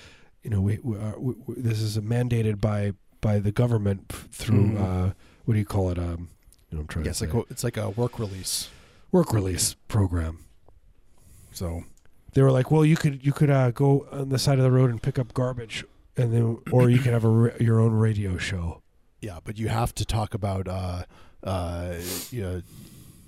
you 0.42 0.50
know, 0.50 0.60
we, 0.60 0.78
we, 0.82 0.96
are, 0.98 1.18
we, 1.18 1.34
this 1.56 1.80
is 1.80 1.98
mandated 1.98 2.60
by 2.60 2.92
by 3.20 3.38
the 3.38 3.52
government 3.52 4.08
through 4.30 4.72
Mhm. 4.72 4.80
uh, 5.10 5.14
what 5.44 5.54
do 5.54 5.58
you 5.60 5.64
call 5.66 5.90
it? 5.90 5.98
Um, 5.98 6.28
you 6.70 6.76
know, 6.76 6.80
I'm 6.82 6.86
trying 6.86 7.04
Yeah, 7.04 7.12
to 7.12 7.24
it's 7.24 7.34
like 7.34 7.34
a, 7.34 7.52
it's 7.52 7.64
like 7.64 7.76
a 7.76 7.90
work 7.90 8.18
release. 8.18 8.68
work 9.12 9.32
release 9.32 9.74
program. 9.88 10.38
So 11.52 11.84
They 12.32 12.42
were 12.42 12.50
like, 12.50 12.70
well, 12.70 12.84
you 12.84 12.96
could 12.96 13.24
you 13.24 13.32
could 13.32 13.50
uh, 13.50 13.70
go 13.70 14.06
on 14.10 14.28
the 14.30 14.38
side 14.38 14.58
of 14.58 14.64
the 14.64 14.70
road 14.72 14.90
and 14.90 15.00
pick 15.02 15.18
up 15.18 15.34
garbage, 15.34 15.84
and 16.16 16.32
then 16.32 16.58
or 16.72 16.90
you 16.90 16.98
could 16.98 17.12
have 17.12 17.24
a 17.24 17.52
your 17.60 17.80
own 17.80 17.92
radio 17.92 18.36
show. 18.38 18.80
yeah, 19.20 19.38
but 19.44 19.58
you 19.58 19.68
have 19.68 19.94
to 19.94 20.04
talk 20.04 20.34
about 20.34 20.66
uh, 20.68 21.04
uh, 21.44 21.94
you 22.30 22.42
know, 22.42 22.62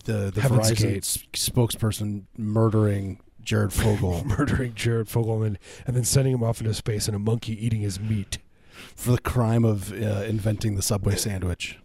the 0.05 0.31
the 0.35 0.41
Heaven's 0.41 0.71
Verizon 0.73 0.77
Gate. 0.79 1.03
spokesperson 1.35 2.23
murdering 2.37 3.21
Jared 3.43 3.73
Fogle 3.81 4.25
murdering 4.25 4.75
Jared 4.75 5.07
Fogelman 5.09 5.57
and 5.87 5.95
then 5.97 6.05
sending 6.05 6.33
him 6.35 6.43
off 6.43 6.61
into 6.61 6.75
space 6.75 7.07
and 7.07 7.15
a 7.15 7.19
monkey 7.21 7.53
eating 7.65 7.81
his 7.81 8.01
meat. 8.01 8.39
for 8.95 9.13
the 9.13 9.19
crime 9.19 9.65
of 9.65 9.93
uh, 9.93 10.25
inventing 10.27 10.75
the 10.77 10.83
Subway 10.83 11.17
sandwich. 11.17 11.79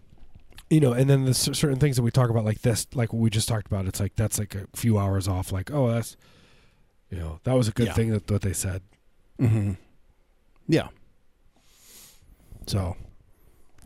You 0.70 0.80
know, 0.80 0.94
and 0.94 1.10
then 1.10 1.26
the 1.26 1.34
cer- 1.34 1.54
certain 1.54 1.80
things 1.80 1.98
that 1.98 2.04
we 2.04 2.12
talk 2.12 2.30
about, 2.30 2.46
like 2.46 2.62
this, 2.62 2.88
like 2.94 3.12
what 3.12 3.20
we 3.20 3.30
just 3.30 3.48
talked 3.50 3.68
about, 3.68 3.86
it's 3.88 4.00
like 4.00 4.16
that's 4.16 4.40
like 4.40 4.56
a 4.56 4.66
few 4.76 4.98
hours 4.98 5.28
off. 5.28 5.52
Like, 5.52 5.70
oh, 5.72 5.92
that's, 5.92 6.16
you 7.10 7.18
know, 7.18 7.40
that 7.44 7.54
was 7.56 7.68
a 7.68 7.72
good 7.72 7.88
Yeah. 7.88 7.94
thing 7.94 8.10
that 8.12 8.32
what 8.32 8.42
they 8.42 8.54
said. 8.54 8.82
Mm-hmm. 9.40 9.74
Yeah. 10.70 10.88
So 12.68 12.96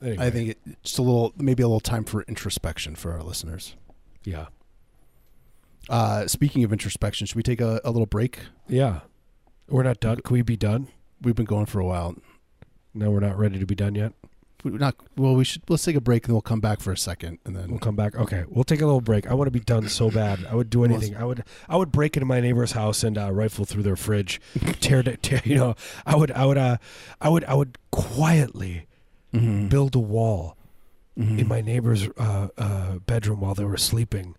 Anyway, 0.02 0.26
I 0.26 0.30
think 0.30 0.50
it, 0.50 0.60
just 0.84 0.98
a 1.00 1.02
little, 1.02 1.34
maybe 1.38 1.64
a 1.64 1.68
little 1.68 1.80
time 1.80 2.04
for 2.04 2.24
introspection 2.24 2.96
for 2.96 3.14
our 3.14 3.24
listeners. 3.24 3.76
yeah, 4.24 4.48
Uh, 5.90 6.28
speaking 6.28 6.64
of 6.64 6.72
introspection, 6.74 7.28
should 7.28 7.36
we 7.36 7.44
take 7.44 7.62
a, 7.62 7.80
a 7.84 7.92
little 7.92 8.06
break? 8.08 8.40
yeah, 8.68 9.02
we're 9.70 9.84
not 9.84 10.00
done. 10.00 10.18
Can 10.22 10.34
we 10.34 10.42
be 10.42 10.58
done? 10.58 10.88
We've 11.22 11.36
been 11.36 11.46
going 11.46 11.66
for 11.66 11.80
a 11.80 11.86
while. 11.86 12.16
No, 12.94 13.10
we're 13.12 13.20
not 13.20 13.38
ready 13.38 13.58
to 13.60 13.66
be 13.66 13.76
done 13.76 13.96
yet. 13.96 14.14
We're 14.64 14.78
not 14.80 14.96
well. 15.16 15.36
We 15.36 15.44
should 15.44 15.62
let's 15.70 15.84
take 15.84 15.96
a 15.96 16.02
break 16.02 16.24
and 16.24 16.30
then 16.30 16.36
we'll 16.36 16.42
come 16.42 16.60
back 16.60 16.80
for 16.80 16.92
a 16.92 16.98
second 16.98 17.38
and 17.46 17.56
then 17.56 17.70
We'll 17.70 17.80
come 17.80 17.96
back. 17.96 18.16
Okay, 18.16 18.46
we'll 18.48 18.64
take 18.64 18.82
a 18.82 18.86
little 18.86 19.02
break. 19.02 19.28
I 19.30 19.34
want 19.36 19.46
to 19.48 19.52
be 19.52 19.60
done 19.60 19.88
so 19.90 20.10
bad. 20.10 20.44
I 20.50 20.56
would 20.56 20.70
do 20.72 20.84
anything. 20.84 21.16
I 21.16 21.24
would. 21.24 21.44
I 21.70 21.76
would 21.78 21.92
break 21.92 22.18
into 22.18 22.26
my 22.26 22.42
neighbor's 22.42 22.72
house 22.72 23.04
and 23.04 23.16
uh, 23.18 23.32
rifle 23.32 23.66
through 23.66 23.84
their 23.84 23.96
fridge, 23.96 24.42
tear, 24.82 25.02
it- 25.02 25.22
tear. 25.24 25.42
You 25.46 25.56
know, 25.56 25.76
I 26.06 26.16
would. 26.16 26.32
I 26.32 26.46
would. 26.46 26.58
Uh, 26.58 26.78
I 27.22 27.30
would. 27.30 27.44
I 27.46 27.54
would 27.54 27.78
quietly 27.92 28.88
Mhm. 29.36 29.70
build 29.70 29.96
a 29.96 30.00
wall 30.00 30.56
Mhm. 31.18 31.40
in 31.40 31.48
my 31.48 31.62
neighbor's 31.62 32.08
uh, 32.18 32.48
uh, 32.58 32.96
bedroom 33.00 33.40
while 33.42 33.54
they 33.56 33.66
were 33.66 33.78
sleeping. 33.78 34.36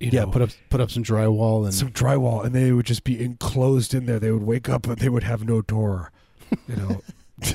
You 0.00 0.10
yeah, 0.12 0.20
know, 0.24 0.30
put 0.30 0.42
up 0.42 0.50
put 0.70 0.80
up 0.80 0.90
some 0.90 1.02
drywall 1.04 1.64
and 1.64 1.72
some 1.72 1.90
drywall, 1.90 2.44
and 2.44 2.54
they 2.54 2.72
would 2.72 2.86
just 2.86 3.04
be 3.04 3.22
enclosed 3.22 3.94
in 3.94 4.06
there. 4.06 4.18
They 4.18 4.30
would 4.32 4.42
wake 4.42 4.68
up 4.68 4.86
and 4.86 4.98
they 4.98 5.08
would 5.08 5.22
have 5.22 5.44
no 5.44 5.62
door. 5.62 6.10
You 6.68 6.76
know, 6.76 7.02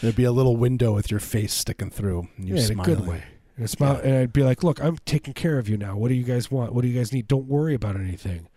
there'd 0.00 0.16
be 0.16 0.24
a 0.24 0.32
little 0.32 0.56
window 0.56 0.94
with 0.94 1.10
your 1.10 1.20
face 1.20 1.52
sticking 1.52 1.90
through 1.90 2.28
and 2.36 2.48
you 2.48 2.56
yeah, 2.56 2.66
in 2.70 2.80
a 2.80 2.82
good 2.84 3.06
way. 3.06 3.22
And, 3.56 3.68
smile, 3.68 3.96
and 3.96 4.14
I'd 4.16 4.32
be 4.32 4.42
like, 4.42 4.62
"Look, 4.62 4.82
I'm 4.82 4.96
taking 5.04 5.34
care 5.34 5.58
of 5.58 5.68
you 5.68 5.76
now. 5.76 5.96
What 5.96 6.08
do 6.08 6.14
you 6.14 6.24
guys 6.24 6.50
want? 6.50 6.72
What 6.72 6.82
do 6.82 6.88
you 6.88 6.96
guys 6.98 7.12
need? 7.12 7.28
Don't 7.28 7.46
worry 7.46 7.74
about 7.74 7.96
anything. 7.96 8.48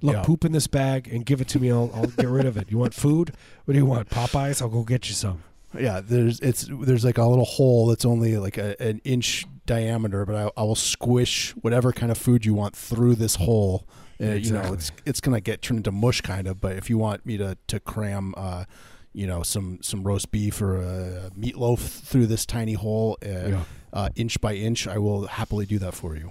Look, 0.00 0.14
Yeah. 0.14 0.22
poop 0.22 0.44
in 0.44 0.52
this 0.52 0.66
bag 0.66 1.08
and 1.12 1.24
give 1.26 1.40
it 1.40 1.48
to 1.48 1.60
me. 1.60 1.70
I'll, 1.70 1.90
I'll 1.94 2.06
get 2.06 2.28
rid 2.28 2.46
of 2.46 2.56
it. 2.56 2.70
You 2.70 2.78
want 2.78 2.94
food? 2.94 3.32
What 3.64 3.72
do 3.74 3.78
you 3.78 3.86
want? 3.86 4.08
Popeyes? 4.10 4.62
I'll 4.62 4.68
go 4.68 4.82
get 4.82 5.08
you 5.08 5.14
some. 5.14 5.42
Yeah, 5.78 6.00
there's 6.00 6.38
it's 6.40 6.68
there's 6.70 7.04
like 7.04 7.18
a 7.18 7.24
little 7.26 7.44
hole 7.44 7.88
that's 7.88 8.04
only 8.04 8.36
like 8.38 8.56
a, 8.58 8.80
an 8.80 9.00
inch 9.04 9.44
diameter, 9.66 10.24
but 10.24 10.36
I, 10.36 10.50
I 10.60 10.62
will 10.62 10.76
squish 10.76 11.50
whatever 11.62 11.92
kind 11.92 12.12
of 12.12 12.18
food 12.18 12.44
you 12.46 12.54
want 12.54 12.76
through 12.76 13.16
this 13.16 13.34
hole. 13.36 13.86
Uh, 14.20 14.26
You 14.34 14.52
know, 14.52 14.72
it's 14.72 14.92
it's 15.04 15.20
gonna 15.20 15.40
get 15.40 15.62
turned 15.62 15.78
into 15.78 15.90
mush 15.92 16.20
kind 16.20 16.46
of. 16.46 16.60
But 16.60 16.76
if 16.76 16.88
you 16.88 16.96
want 16.98 17.26
me 17.26 17.36
to 17.38 17.56
to 17.66 17.80
cram, 17.80 18.34
uh, 18.36 18.64
you 19.12 19.26
know, 19.26 19.42
some 19.42 19.78
some 19.82 20.04
roast 20.04 20.30
beef 20.30 20.62
or 20.62 20.76
a 20.76 21.30
meatloaf 21.36 21.80
through 21.80 22.26
this 22.28 22.46
tiny 22.46 22.74
hole, 22.74 23.18
uh, 23.24 23.28
Yeah. 23.28 23.64
uh, 23.92 24.08
inch 24.14 24.40
by 24.40 24.54
inch, 24.54 24.86
I 24.86 24.98
will 24.98 25.26
happily 25.26 25.66
do 25.66 25.78
that 25.80 25.94
for 25.94 26.14
you 26.14 26.30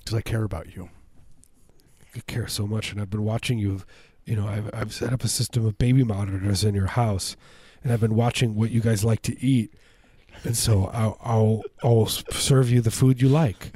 because 0.00 0.18
I 0.18 0.20
care 0.22 0.42
about 0.42 0.74
you. 0.74 0.90
I 2.16 2.20
care 2.26 2.46
so 2.48 2.66
much, 2.66 2.92
and 2.92 3.00
I've 3.00 3.10
been 3.10 3.24
watching 3.24 3.58
you. 3.58 3.82
You 4.24 4.36
know, 4.36 4.46
I've 4.48 4.70
I've 4.74 4.92
set 4.92 5.12
up 5.12 5.22
a 5.24 5.28
system 5.28 5.64
of 5.66 5.78
baby 5.78 6.02
monitors 6.04 6.64
in 6.64 6.74
your 6.74 6.86
house, 6.88 7.36
and 7.84 7.92
I've 7.92 8.00
been 8.00 8.14
watching 8.16 8.54
what 8.54 8.70
you 8.70 8.80
guys 8.80 9.04
like 9.04 9.22
to 9.22 9.40
eat, 9.44 9.72
and 10.44 10.56
so 10.56 10.86
I'll 10.92 11.16
I'll, 11.22 11.62
I'll 11.82 12.06
serve 12.06 12.70
you 12.70 12.80
the 12.80 12.90
food 12.90 13.20
you 13.22 13.28
like. 13.28 13.72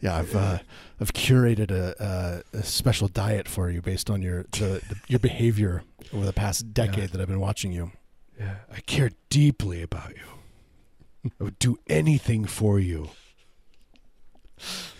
Yeah, 0.00 0.16
I've 0.16 0.36
uh, 0.36 0.58
I've 1.00 1.14
curated 1.14 1.70
a, 1.70 2.42
a, 2.52 2.58
a 2.58 2.62
special 2.62 3.08
diet 3.08 3.48
for 3.48 3.70
you 3.70 3.80
based 3.80 4.10
on 4.10 4.20
your 4.20 4.42
the, 4.52 4.82
the, 4.88 4.96
your 5.08 5.20
behavior 5.20 5.82
over 6.12 6.26
the 6.26 6.34
past 6.34 6.74
decade 6.74 6.98
Yeah. 6.98 7.06
that 7.06 7.20
I've 7.22 7.28
been 7.28 7.40
watching 7.40 7.72
you. 7.72 7.92
Yeah, 8.38 8.56
I 8.70 8.80
care 8.80 9.10
deeply 9.30 9.80
about 9.80 10.10
you. 10.10 11.30
I 11.40 11.44
would 11.44 11.58
do 11.58 11.78
anything 11.86 12.44
for 12.44 12.78
you. 12.78 13.08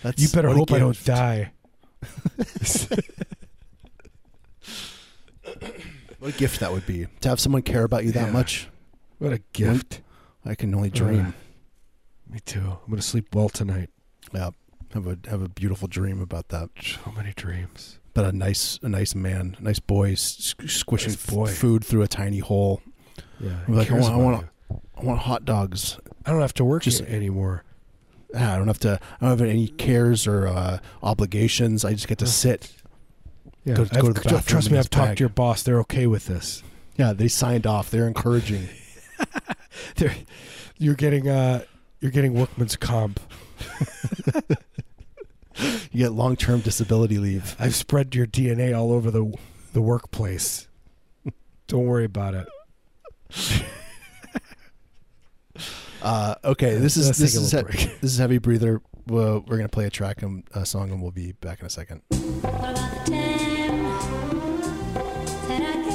That's 0.03 0.23
You 0.23 0.29
better 0.29 0.49
hope 0.49 0.73
I 0.73 0.79
don't 0.79 1.05
die. 1.05 1.53
What 6.19 6.35
a 6.35 6.39
gift 6.39 6.61
that 6.61 6.73
would 6.73 6.87
be 6.87 7.07
to 7.21 7.29
have 7.29 7.39
someone 7.39 7.63
care 7.63 7.85
about 7.85 8.05
you 8.05 8.13
that 8.13 8.27
Yeah. 8.27 8.33
much. 8.33 8.69
What 9.19 9.33
a 9.35 9.41
gift. 9.53 10.01
I 10.45 10.55
can 10.55 10.75
only 10.75 10.89
dream. 10.91 11.35
Uh, 12.31 12.33
me 12.33 12.41
too. 12.41 12.61
I'm 12.61 12.89
gonna 12.91 13.03
sleep 13.03 13.35
well 13.35 13.49
tonight. 13.51 13.91
yeah, 14.33 14.51
have 14.95 15.07
a 15.07 15.19
have 15.29 15.43
a 15.43 15.49
beautiful 15.49 15.87
dream 15.89 16.21
about 16.23 16.49
that. 16.49 16.71
So 16.83 17.13
many 17.13 17.33
dreams. 17.37 17.99
But 18.15 18.25
a 18.27 18.33
nice 18.33 18.79
a 18.83 18.89
nice 18.89 19.15
man, 19.15 19.57
a 19.59 19.63
nice 19.63 19.81
boy, 19.81 20.15
squishing 20.15 21.11
Nice 21.13 21.27
boy. 21.27 21.47
food 21.49 21.85
through 21.85 22.03
a 22.03 22.09
tiny 22.09 22.39
hole. 22.39 22.81
Yeah. 23.39 23.59
Like, 23.69 23.91
I 23.91 23.99
want, 23.99 24.15
I 24.15 24.17
want. 24.17 24.47
I 24.97 25.05
want 25.05 25.21
hot 25.21 25.45
dogs. 25.45 25.99
I 26.25 26.31
don't 26.31 26.41
have 26.41 26.55
to 26.55 26.65
work 26.65 26.85
Just- 26.85 27.03
anymore. 27.03 27.65
I 28.35 28.57
don't 28.57 28.67
have 28.67 28.81
to. 28.81 28.99
I 29.21 29.27
don't 29.27 29.39
have 29.39 29.49
any 29.49 29.69
cares 29.69 30.27
or 30.27 30.47
uh, 30.47 30.79
obligations. 31.03 31.85
I 31.85 31.93
just 31.93 32.09
get 32.09 32.19
to 32.19 32.27
sit. 32.27 32.73
Yeah. 33.65 33.75
Go- 33.75 33.85
go 33.87 34.09
to 34.09 34.13
the 34.13 34.21
bathroom 34.21 34.43
trust 34.43 34.71
me, 34.71 34.79
I've 34.79 34.91
talked 34.91 35.09
bag. 35.11 35.17
to 35.19 35.23
your 35.23 35.29
boss. 35.31 35.63
They're 35.63 35.81
okay 35.81 36.07
with 36.07 36.27
this. 36.27 36.63
Yeah, 36.97 37.13
they 37.13 37.29
signed 37.29 37.67
off. 37.67 37.91
They're 37.91 38.07
encouraging. 38.07 38.69
They're, 39.97 40.15
you're 40.79 40.95
getting 40.95 41.29
uh, 41.29 41.65
you're 42.01 42.11
getting 42.11 42.35
workman's 42.35 42.77
comp. 42.77 43.21
You 45.93 45.99
get 46.07 46.13
long 46.13 46.35
term 46.35 46.61
disability 46.61 47.19
leave. 47.19 47.55
I've 47.61 47.77
spread 47.77 48.15
your 48.15 48.27
DNA 48.27 48.77
all 48.77 48.91
over 48.91 49.11
the 49.13 49.33
the 49.73 49.81
workplace. 49.81 50.67
Don't 51.69 51.87
worry 51.87 52.05
about 52.05 52.35
it. 52.35 52.49
Uh, 56.05 56.35
okay, 56.45 56.75
this 56.77 56.97
is 56.97 57.07
Let's 57.07 57.19
this 57.19 57.33
take 57.33 57.41
a 57.41 57.45
is 57.45 57.53
little 57.55 57.71
he- 57.71 57.77
break. 57.87 58.01
this 58.01 58.13
is 58.13 58.19
heavy 58.19 58.39
breather. 58.39 58.83
Well, 59.07 59.43
we're 59.47 59.57
gonna 59.57 59.69
play 59.69 59.87
a 59.87 59.91
track 59.91 60.23
and 60.23 60.45
a 60.55 60.65
song, 60.67 60.91
and 60.91 61.01
we'll 61.03 61.11
be 61.13 61.33
back 61.33 61.61
in 61.61 61.67
a 61.67 61.71
second. 61.71 62.03
What 62.09 62.21
about 62.45 63.07
the 63.07 63.13
time 63.13 63.85
that 65.49 65.63
I 65.63 65.94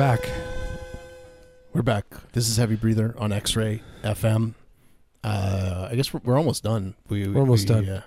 back. 0.00 0.30
We're 1.74 1.82
back. 1.82 2.06
This 2.32 2.48
is 2.48 2.56
heavy 2.56 2.74
breather 2.74 3.14
on 3.18 3.32
X 3.32 3.54
Ray 3.54 3.82
FM. 4.02 4.54
Uh, 5.22 5.88
I 5.90 5.94
guess 5.94 6.14
we're, 6.14 6.20
we're 6.24 6.38
almost 6.38 6.64
done. 6.64 6.94
We, 7.10 7.28
We're 7.28 7.40
almost 7.40 7.68
we, 7.68 7.74
done. 7.74 7.86
Uh, 7.90 8.02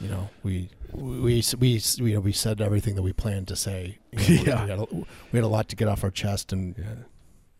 you 0.00 0.08
know, 0.08 0.30
we 0.44 0.70
we 0.92 1.18
we 1.18 1.42
we, 1.58 1.82
you 2.08 2.14
know, 2.14 2.20
we 2.20 2.30
said 2.30 2.60
everything 2.60 2.94
that 2.94 3.02
we 3.02 3.12
planned 3.12 3.48
to 3.48 3.56
say. 3.56 3.98
You 4.12 4.18
know, 4.18 4.24
we- 4.28 4.36
Yeah. 4.46 4.64
we, 4.64 4.70
had 4.70 4.78
a, 4.78 4.86
we 4.94 5.04
had 5.32 5.42
a 5.42 5.48
lot 5.48 5.68
to 5.70 5.74
get 5.74 5.88
off 5.88 6.04
our 6.04 6.12
chest, 6.12 6.52
and 6.52 6.76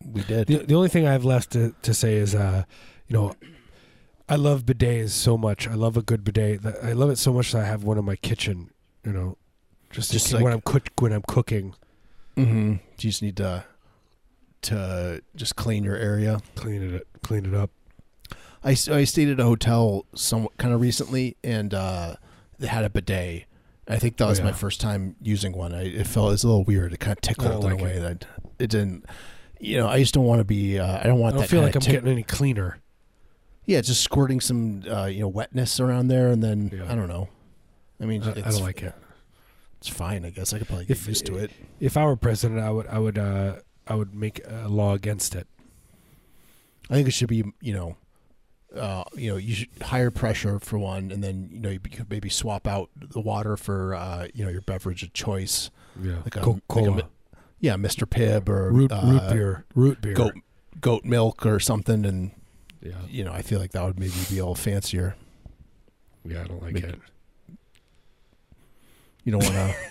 we 0.09 0.23
did. 0.23 0.47
The, 0.47 0.59
the 0.59 0.75
only 0.75 0.87
thing 0.87 1.05
I 1.05 1.11
have 1.11 1.25
left 1.25 1.51
to, 1.51 1.75
to 1.81 1.93
say 1.93 2.15
is, 2.15 2.33
uh, 2.33 2.63
you 3.09 3.13
know, 3.17 3.33
I 4.29 4.37
love 4.37 4.63
bidets 4.65 5.09
so 5.09 5.37
much. 5.37 5.67
I 5.67 5.73
love 5.73 5.97
a 5.97 6.01
good 6.01 6.23
bidet. 6.23 6.61
I 6.81 6.93
love 6.93 7.09
it 7.09 7.17
so 7.17 7.33
much 7.33 7.51
that 7.51 7.63
I 7.63 7.65
have 7.65 7.83
one 7.83 7.97
in 7.97 8.05
my 8.05 8.15
kitchen. 8.15 8.69
You 9.05 9.11
know, 9.11 9.37
just, 9.91 10.13
Just 10.13 10.29
just 10.29 10.41
when 10.41 10.53
I'm 10.53 10.61
cook 10.61 10.87
when 10.99 11.11
I'm 11.11 11.23
cooking, 11.27 11.75
Mm-hmm. 12.37 12.71
You 12.73 12.79
just 12.97 13.21
need 13.21 13.37
to 13.37 13.63
to 14.63 15.21
just 15.35 15.55
clean 15.55 15.83
your 15.83 15.95
area. 15.95 16.39
clean 16.55 16.95
it 16.95 17.07
clean 17.21 17.45
it 17.45 17.53
up. 17.53 17.69
I, 18.63 18.71
I 18.71 19.03
stayed 19.03 19.27
at 19.27 19.39
a 19.39 19.43
hotel 19.43 20.05
some 20.15 20.47
kind 20.57 20.73
of 20.73 20.79
recently, 20.79 21.35
and 21.43 21.73
uh, 21.73 22.15
they 22.59 22.67
had 22.67 22.85
a 22.85 22.89
bidet. 22.89 23.43
I 23.89 23.97
think 23.97 24.15
that 24.17 24.25
Oh, 24.25 24.29
was 24.29 24.39
my 24.41 24.53
first 24.53 24.79
time 24.79 25.17
using 25.21 25.51
one. 25.51 25.73
I, 25.73 25.83
it 25.83 26.07
felt 26.07 26.29
it 26.29 26.31
was 26.31 26.43
a 26.45 26.47
little 26.47 26.63
weird. 26.63 26.93
It 26.93 27.01
kind 27.01 27.17
of 27.17 27.21
tickled 27.21 27.61
don't 27.63 27.73
in 27.73 27.79
a 27.81 27.83
way 27.83 27.91
it. 27.95 27.99
that 27.99 28.25
it 28.59 28.69
didn't. 28.69 29.05
You 29.59 29.77
know, 29.77 29.89
I 29.89 29.99
just 29.99 30.13
don't 30.13 30.23
want 30.25 30.39
to 30.39 30.45
be. 30.45 30.79
Uh, 30.79 30.99
I 30.99 31.03
don't 31.03 31.19
want. 31.19 31.35
I 31.35 31.39
don't 31.39 31.49
feel 31.49 31.61
like 31.61 31.75
I'm 31.75 31.81
tick- 31.81 31.91
getting 31.91 32.09
any 32.09 32.23
cleaner. 32.23 32.77
Yeah, 33.65 33.81
just 33.81 34.01
squirting 34.01 34.39
some 34.39 34.83
uh, 34.89 35.05
you 35.05 35.19
know 35.19 35.27
wetness 35.27 35.81
around 35.81 36.07
there, 36.07 36.29
and 36.29 36.41
then 36.41 36.71
Yeah. 36.73 36.89
I 36.89 36.95
don't 36.95 37.09
know. 37.09 37.27
I 38.01 38.05
mean, 38.05 38.23
I, 38.23 38.31
I 38.31 38.33
don't 38.33 38.61
like 38.61 38.81
it. 38.81 38.95
It's 39.85 39.89
fine, 39.89 40.23
I 40.23 40.29
guess. 40.29 40.53
I 40.53 40.59
could 40.59 40.67
probably 40.67 40.85
get 40.85 40.95
If- 40.95 41.07
used 41.09 41.25
to 41.25 41.35
it. 41.35 41.51
If 41.81 41.97
I 41.97 42.05
were 42.05 42.15
president, 42.15 42.61
I 42.61 42.69
would 42.69 42.87
I 42.87 42.99
would 42.99 43.17
uh, 43.17 43.55
I 43.85 43.95
would 43.95 44.15
make 44.15 44.39
a 44.47 44.69
law 44.69 44.93
against 44.93 45.35
it. 45.35 45.45
I 46.89 46.93
think 46.93 47.09
it 47.09 47.11
should 47.11 47.27
be, 47.27 47.43
you 47.61 47.73
know, 47.73 47.97
uh, 48.73 49.03
you 49.15 49.29
know, 49.29 49.35
you 49.35 49.55
should 49.55 49.67
higher 49.81 50.09
pressure 50.09 50.57
for 50.59 50.77
one, 50.79 51.11
and 51.11 51.21
then 51.21 51.49
you 51.51 51.59
know 51.59 51.69
you 51.69 51.79
could 51.81 52.09
maybe 52.09 52.29
swap 52.29 52.65
out 52.65 52.89
the 52.95 53.19
water 53.19 53.57
for 53.57 53.93
uh, 53.93 54.27
you 54.33 54.45
know 54.45 54.49
your 54.51 54.61
beverage 54.61 55.03
of 55.03 55.11
choice, 55.11 55.69
Yeah, 56.01 56.19
like 56.23 56.37
a, 56.37 56.41
Coca 56.41 56.61
Cola, 56.69 56.89
like 56.91 57.03
a 57.03 57.07
yeah, 57.59 57.75
Mr. 57.75 58.07
Pibb 58.07 58.47
or 58.47 58.71
root 58.71 58.89
uh, 58.93 59.01
root 59.03 59.29
beer, 59.33 59.65
root 59.75 60.01
beer. 60.01 60.13
goat 60.13 60.33
goat 60.79 61.03
milk 61.03 61.45
or 61.45 61.59
something, 61.59 62.05
and 62.05 62.31
Yeah, 62.81 62.93
you 63.09 63.25
know 63.25 63.33
I 63.33 63.41
feel 63.41 63.59
like 63.59 63.71
that 63.73 63.83
would 63.83 63.99
maybe 63.99 64.13
be 64.29 64.37
a 64.37 64.43
little 64.43 64.55
fancier. 64.55 65.15
yeah, 66.23 66.41
I 66.41 66.45
don't 66.45 66.61
like 66.63 66.73
Make- 66.73 66.83
it. 66.85 66.99
You 69.23 69.31
don't 69.31 69.43
want 69.43 69.55
to. 69.55 69.75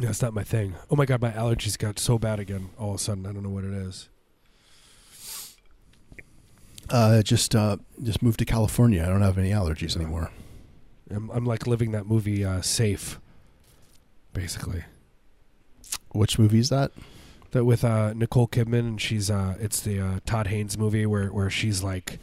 Yeah, 0.00 0.08
it's 0.08 0.22
not 0.22 0.34
my 0.34 0.42
thing. 0.42 0.74
Oh 0.90 0.96
my 0.96 1.06
god, 1.06 1.20
my 1.20 1.30
allergies 1.30 1.78
got 1.78 1.98
so 2.00 2.18
bad 2.18 2.40
again. 2.40 2.70
All 2.76 2.90
of 2.90 2.96
a 2.96 2.98
sudden, 2.98 3.24
I 3.24 3.32
don't 3.32 3.44
know 3.44 3.50
what 3.50 3.62
it 3.62 3.72
is. 3.72 4.08
uh, 6.90 7.22
just 7.22 7.54
uh, 7.54 7.76
just 8.02 8.22
moved 8.22 8.38
to 8.40 8.44
California. 8.44 9.02
I 9.02 9.06
don't 9.06 9.22
have 9.22 9.38
any 9.38 9.50
allergies 9.50 9.96
anymore. 9.96 10.30
I'm, 11.10 11.30
I'm 11.30 11.44
like 11.44 11.66
living 11.66 11.92
that 11.92 12.06
movie 12.06 12.44
uh, 12.44 12.62
safe, 12.62 13.20
basically. 14.32 14.84
Which 16.12 16.38
movie 16.38 16.58
is 16.58 16.68
that? 16.70 16.92
That 17.52 17.64
with 17.64 17.84
uh, 17.84 18.12
Nicole 18.14 18.48
Kidman, 18.48 18.78
and 18.80 19.00
she's 19.00 19.30
uh, 19.30 19.56
it's 19.60 19.80
the 19.80 20.00
uh, 20.00 20.20
Todd 20.26 20.48
Haynes 20.48 20.76
movie 20.76 21.06
where 21.06 21.28
where 21.28 21.50
she's 21.50 21.82
like, 21.82 22.18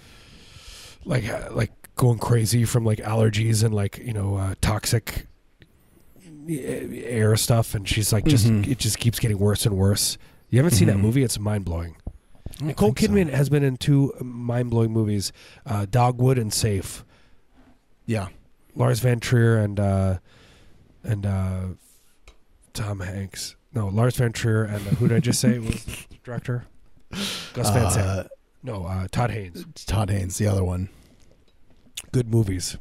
like 1.06 1.30
uh, 1.30 1.50
like 1.52 1.72
going 2.00 2.18
crazy 2.18 2.64
from 2.64 2.86
like 2.86 3.00
allergies 3.00 3.62
and 3.64 3.74
like 3.74 3.98
you 4.00 4.14
know 4.14 4.36
uh, 4.38 4.56
toxic 4.62 5.28
air 6.50 7.36
stuff, 7.36 7.76
and 7.76 7.88
she's 7.88 8.12
like 8.12 8.26
just 8.26 8.48
Mhm. 8.48 8.68
it 8.68 8.80
just 8.80 8.98
keeps 9.00 9.20
getting 9.20 9.38
worse 9.38 9.66
and 9.66 9.76
worse. 9.78 10.18
You 10.50 10.58
haven't 10.58 10.72
seen 10.78 10.88
that 10.88 10.98
Mhm. 10.98 11.02
movie? 11.02 11.24
It's 11.24 11.38
mind 11.38 11.66
blowing. 11.66 11.96
Nicole 12.62 12.90
think 12.94 13.00
so. 13.00 13.08
Kidman 13.14 13.30
has 13.32 13.50
been 13.50 13.64
in 13.64 13.78
two 13.78 14.14
mind 14.22 14.70
blowing 14.72 14.92
movies, 14.92 15.32
uh, 15.66 15.86
Dogville 15.86 16.40
and 16.40 16.52
Safe. 16.54 17.06
Yeah. 18.06 18.30
Lars 18.76 19.00
von 19.02 19.20
Trier 19.20 19.58
and 19.58 19.80
uh, 19.80 20.18
and 21.04 21.26
uh, 21.26 21.62
Tom 22.74 23.02
Hanks. 23.02 23.56
No, 23.74 23.88
Lars 23.90 24.16
von 24.16 24.32
Trier 24.32 24.64
and 24.64 24.88
uh, 24.88 24.92
who 24.92 25.08
did 25.10 25.18
I 25.18 25.20
just 25.20 25.40
say 25.40 25.60
was 25.60 25.86
director? 26.24 26.64
Gus 27.12 27.70
Van 27.72 27.92
Sant. 27.92 27.98
Uh, 28.08 28.24
No, 28.64 28.86
uh, 28.86 29.08
Todd 29.12 29.32
Haynes. 29.32 29.66
Todd 29.86 30.10
Haynes, 30.10 30.38
the 30.38 30.48
other 30.48 30.64
one. 30.64 30.90
Good 32.12 32.30
movies. 32.30 32.78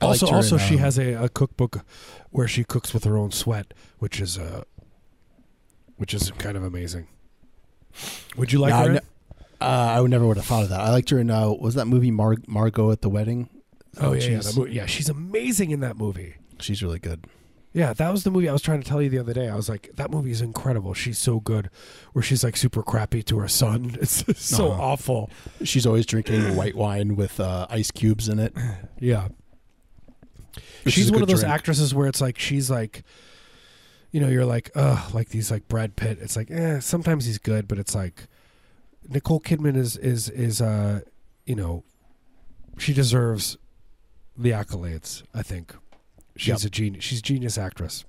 I 0.00 0.06
Also, 0.06 0.26
also 0.26 0.56
in, 0.56 0.60
she 0.62 0.74
um, 0.74 0.80
has 0.80 0.98
a, 0.98 1.12
a 1.14 1.28
cookbook 1.28 1.84
where 2.30 2.48
she 2.48 2.64
cooks 2.64 2.92
with 2.92 3.04
her 3.04 3.16
own 3.16 3.30
sweat, 3.30 3.72
which 3.98 4.20
is 4.20 4.38
uh, 4.38 4.64
which 5.96 6.12
is 6.14 6.30
kind 6.38 6.56
of 6.56 6.64
amazing. 6.64 7.06
Would 8.36 8.52
you 8.52 8.58
like 8.58 8.70
Yeah, 8.70 8.78
I 8.80 8.86
her? 8.86 8.92
in? 8.94 8.98
uh, 9.60 9.64
I 9.96 10.00
would 10.00 10.10
never 10.10 10.26
would 10.26 10.36
have 10.38 10.46
thought 10.46 10.64
of 10.64 10.70
that. 10.70 10.80
I 10.80 10.90
liked 10.90 11.10
her 11.10 11.18
in 11.18 11.30
uh, 11.30 11.50
was 11.50 11.74
that 11.74 11.86
movie 11.86 12.10
Mar- 12.10 12.36
Margot 12.48 12.90
at 12.90 13.02
the 13.02 13.08
wedding? 13.08 13.48
oh 14.00 14.12
yeah, 14.12 14.20
yeah, 14.22 14.36
she's, 14.40 14.54
that 14.54 14.60
mo- 14.60 14.66
yeah. 14.66 14.86
She's 14.86 15.08
amazing 15.08 15.70
in 15.70 15.80
that 15.80 15.96
movie. 15.96 16.34
she's 16.58 16.82
really 16.82 16.98
good. 16.98 17.26
Yeah, 17.74 17.94
that 17.94 18.10
was 18.12 18.22
the 18.24 18.30
movie 18.30 18.48
I 18.50 18.52
was 18.52 18.60
trying 18.60 18.82
to 18.82 18.88
tell 18.88 19.00
you 19.00 19.08
the 19.08 19.18
other 19.18 19.32
day. 19.32 19.48
I 19.48 19.54
was 19.56 19.68
like, 19.68 19.90
that 19.94 20.10
movie 20.10 20.30
is 20.30 20.42
incredible. 20.42 20.92
She's 20.92 21.18
so 21.18 21.40
good. 21.40 21.70
Where 22.12 22.22
she's 22.22 22.44
like 22.44 22.56
super 22.56 22.82
crappy 22.82 23.22
to 23.24 23.38
her 23.38 23.48
son. 23.48 23.96
It's 24.00 24.24
so 24.44 24.72
Uh-huh. 24.72 24.82
awful. 24.82 25.30
She's 25.64 25.86
always 25.86 26.04
drinking 26.04 26.54
white 26.56 26.74
wine 26.76 27.16
with 27.16 27.40
uh, 27.40 27.66
ice 27.70 27.90
cubes 27.90 28.28
in 28.28 28.38
it. 28.38 28.54
Yeah. 29.00 29.28
she's 30.86 31.10
one 31.10 31.22
of 31.22 31.28
those 31.28 31.40
drink. 31.40 31.54
actresses 31.54 31.94
where 31.94 32.06
it's 32.08 32.20
like 32.20 32.38
she's 32.38 32.70
like 32.70 33.02
you 34.10 34.20
know, 34.20 34.28
you're 34.28 34.44
like, 34.44 34.70
ugh, 34.74 35.14
like 35.14 35.30
these 35.30 35.50
like 35.50 35.66
Brad 35.68 35.96
Pitt. 35.96 36.18
It's 36.20 36.36
like, 36.36 36.50
eh, 36.50 36.80
sometimes 36.80 37.24
he's 37.24 37.38
good, 37.38 37.66
but 37.66 37.78
it's 37.78 37.94
like 37.94 38.26
Nicole 39.08 39.40
Kidman 39.40 39.74
is 39.76 39.96
is 39.96 40.28
is 40.28 40.60
uh 40.60 41.00
you 41.46 41.54
know 41.56 41.82
she 42.78 42.92
deserves 42.92 43.56
the 44.36 44.50
accolades, 44.50 45.22
I 45.34 45.42
think. 45.42 45.74
She's 46.36 46.62
Yep. 46.64 46.68
a 46.68 46.70
genius 46.70 47.04
she's 47.04 47.18
a 47.18 47.22
genius 47.22 47.58
actress. 47.58 48.04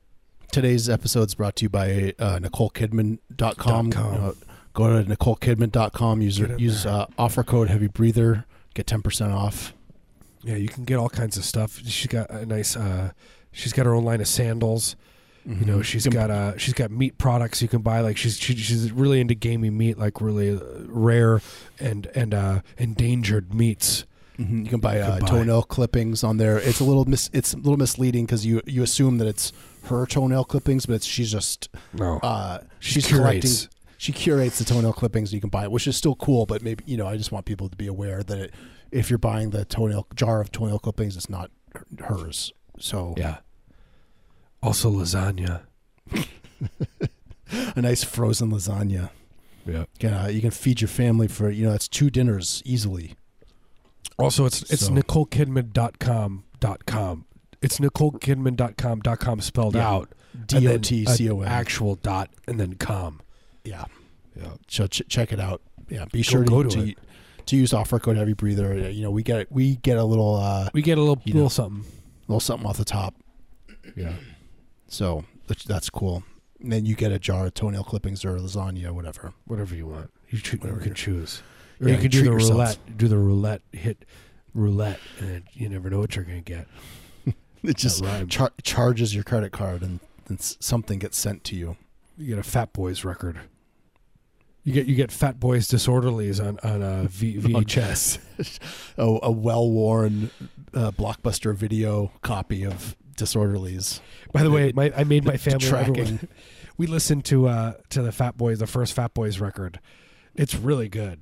Today's 0.52 0.88
episode 0.88 1.28
is 1.30 1.36
brought 1.36 1.56
to 1.58 1.66
you 1.66 1.70
by 1.70 2.14
uh, 2.20 2.38
NicoleKidman.com. 2.40 3.92
Com. 3.92 4.14
Uh, 4.24 4.32
go 4.74 5.02
to 5.04 5.10
NicoleKidman.com. 5.10 6.22
Use, 6.22 6.40
use 6.40 6.86
uh, 6.86 7.08
offer 7.18 7.44
code 7.44 7.70
Heavy 7.70 7.88
Breather. 7.88 8.46
Get 8.76 8.86
10% 8.88 9.34
off. 9.34 9.74
Yeah, 10.44 10.56
you 10.56 10.68
can 10.68 10.84
get 10.84 10.98
all 10.98 11.10
kinds 11.10 11.38
of 11.38 11.46
stuff. 11.46 11.80
She's 11.86 12.08
got 12.08 12.30
a 12.30 12.46
nice 12.46 12.76
uh 12.76 13.12
she's 13.52 13.72
got 13.72 13.86
her 13.86 13.94
own 13.96 14.04
line 14.04 14.20
of 14.20 14.28
sandals. 14.28 14.96
You 15.46 15.66
know, 15.66 15.82
she's 15.82 16.06
got 16.08 16.30
uh 16.32 16.58
she's 16.58 16.74
got 16.74 16.90
meat 16.92 17.18
products 17.18 17.62
you 17.62 17.68
can 17.68 17.82
buy. 17.82 18.00
Like 18.02 18.18
she's 18.18 18.38
she, 18.38 18.56
she's 18.56 18.92
really 18.92 19.22
into 19.22 19.36
gamey 19.36 19.70
meat, 19.70 19.98
like 19.98 20.20
really 20.22 20.60
rare 20.88 21.42
and 21.80 22.08
and 22.16 22.34
uh 22.34 22.62
endangered 22.78 23.54
meats. 23.54 24.06
Mhm. 24.38 24.64
You 24.64 24.70
can 24.70 24.80
buy 24.80 24.98
You 24.98 25.04
uh, 25.04 25.20
buy- 25.20 25.28
toenail 25.28 25.64
clippings 25.64 26.24
on 26.24 26.38
there. 26.38 26.58
It's 26.58 26.80
a 26.80 26.84
little 26.84 27.06
mis- 27.06 27.30
it's 27.34 27.54
a 27.54 27.58
little 27.58 27.78
misleading 27.78 28.26
because 28.26 28.46
you 28.46 28.62
you 28.66 28.82
assume 28.84 29.18
that 29.20 29.28
it's 29.28 29.52
her 29.84 30.06
toenail 30.06 30.44
clippings, 30.46 30.86
but 30.86 30.94
it's 30.96 31.06
she's 31.06 31.32
just 31.32 31.70
No, 31.94 32.18
uh, 32.24 32.60
she 32.80 32.94
she's 32.96 33.08
collecting. 33.08 33.42
curates. 33.42 33.70
She 33.98 34.12
curates 34.12 34.58
the 34.60 34.66
toenail 34.66 34.94
clippings. 34.94 35.32
You 35.34 35.40
can 35.40 35.50
buy 35.50 35.64
it, 35.64 35.72
which 35.72 35.88
is 35.88 35.96
still 35.96 36.16
cool. 36.16 36.46
But 36.46 36.62
maybe 36.64 36.84
you 36.88 36.98
know, 36.98 37.08
I 37.08 37.16
just 37.16 37.32
want 37.32 37.46
people 37.46 37.70
to 37.70 37.76
be 37.78 37.88
aware 37.88 38.24
that 38.24 38.38
it, 38.40 38.54
if 38.92 39.10
you're 39.10 39.20
buying 39.20 39.52
the 39.52 39.66
toenail 39.66 40.08
jar 40.16 40.42
of 40.42 40.52
toenail 40.52 40.80
clippings, 40.80 41.16
it's 41.16 41.30
not 41.30 41.52
hers. 42.00 42.52
So 42.80 43.14
Yeah. 43.18 43.38
Also 44.64 44.90
lasagna. 44.92 45.62
a 47.76 47.82
nice 47.82 48.04
frozen 48.04 48.52
lasagna. 48.52 49.10
Yeah. 49.66 49.86
Yeah, 50.00 50.28
you 50.28 50.42
can 50.42 50.52
feed 50.52 50.82
your 50.82 50.88
family 50.88 51.28
for 51.28 51.50
you 51.50 51.66
know 51.66 51.72
that's 51.72 51.88
two 51.88 52.10
dinners 52.10 52.62
easily. 52.66 53.16
Also, 54.18 54.46
it's 54.46 54.62
it's 54.72 54.86
So- 54.88 54.92
NicoleKidman.com 54.94 56.44
dot 56.60 56.86
com. 56.86 57.26
It's 57.62 57.80
NicoleKidman.com 57.80 59.00
dot 59.02 59.20
com 59.20 59.42
spelled 59.42 59.76
Yeah. 59.76 59.90
out. 59.90 60.14
D 60.48 60.68
O 60.68 60.78
T 60.78 61.06
C 61.06 61.30
O 61.30 61.42
N. 61.42 61.48
Actual 61.48 61.96
dot 61.96 62.30
and 62.48 62.60
then 62.60 62.76
com. 62.76 63.22
Yeah. 63.64 63.86
Yeah. 64.36 64.54
So 64.68 64.88
ch- 64.88 65.04
check 65.08 65.32
it 65.32 65.40
out. 65.40 65.62
Yeah, 65.90 66.06
be 66.12 66.22
sure 66.24 66.44
go 66.44 66.64
to, 66.64 66.70
to 66.70 66.86
to, 66.88 66.96
to 67.46 67.56
use 67.56 67.74
offer 67.74 68.00
code 68.00 68.18
Heavy 68.18 68.34
Breather. 68.34 68.74
Uh, 68.74 68.88
You 68.88 69.04
know, 69.04 69.12
we 69.12 69.22
get 69.24 69.52
we 69.52 69.76
get 69.78 69.98
a 69.98 70.04
little 70.04 70.36
uh, 70.36 70.70
We 70.74 70.82
get 70.82 70.98
a 70.98 71.02
little 71.02 71.22
little 71.26 71.42
know. 71.44 71.48
something. 71.50 71.86
little 72.28 72.40
something 72.40 72.68
off 72.68 72.78
the 72.78 72.86
top. 72.86 73.16
Yeah. 73.96 74.14
So 74.88 75.24
that's, 75.48 75.66
cool. 75.90 76.24
And 76.62 76.72
then 76.72 76.86
you 76.86 76.96
get 76.96 77.12
a 77.12 77.20
jar 77.20 77.46
of 77.48 77.54
toenail 77.54 77.84
clippings 77.84 78.24
or 78.24 78.38
lasagna, 78.38 78.92
whatever. 78.92 79.34
Whatever 79.46 79.76
you 79.76 79.88
want. 79.88 80.10
You, 80.30 80.40
choo- 80.40 80.60
you 80.64 80.76
can 80.78 80.94
choose. 80.94 81.44
Or 81.84 81.90
Yeah, 81.90 81.96
you 81.96 82.02
can 82.02 82.12
do 82.12 82.24
the 82.24 82.32
yourself. 82.32 82.52
roulette. 82.52 82.78
Do 82.98 83.08
the 83.08 83.18
roulette. 83.18 83.62
Hit 83.72 84.06
roulette, 84.54 85.00
and 85.20 85.44
you 85.54 85.68
never 85.70 85.90
know 85.90 86.00
what 86.00 86.16
you're 86.16 86.26
gonna 86.26 86.42
get. 86.42 86.68
It 87.64 87.78
just 87.78 88.04
char- 88.28 88.52
charges 88.62 89.16
your 89.16 89.24
credit 89.24 89.54
card 89.54 89.84
and 89.84 90.02
then 90.26 90.38
something 90.38 91.00
gets 91.00 91.18
sent 91.18 91.46
to 91.46 91.56
you. 91.56 91.78
You 92.18 92.28
get 92.28 92.38
a 92.40 92.44
Fat 92.44 92.74
Boys 92.74 93.06
record. 93.06 93.40
You 94.66 94.74
get 94.74 94.86
you 94.86 94.96
get 94.96 95.12
Fat 95.14 95.40
Boys 95.40 95.68
Disorderlies 95.70 96.46
on 96.46 96.60
on 96.60 96.82
a 96.82 97.04
v, 97.08 97.38
VHS. 97.40 98.20
Oh, 98.98 99.20
a 99.24 99.32
well 99.32 99.70
worn 99.72 100.30
uh, 100.74 100.92
blockbuster 100.92 101.56
video 101.56 102.12
copy 102.22 102.66
of 102.66 102.98
Disorderlies. 103.18 104.02
By 104.34 104.44
the 104.44 104.52
way, 104.52 104.72
my, 104.76 104.92
I 104.96 105.04
made 105.06 105.24
my 105.24 105.38
family 105.38 105.66
everyone- 105.68 106.28
We 106.78 106.88
listened 106.88 107.24
to 107.26 107.48
uh 107.48 107.74
to 107.92 108.02
the 108.02 108.12
Fat 108.12 108.38
Boys, 108.38 108.60
the 108.60 108.68
first 108.68 108.92
Fat 108.94 109.14
Boys 109.14 109.40
record. 109.40 109.80
It's 110.36 110.54
really 110.56 110.90
good. 110.90 111.22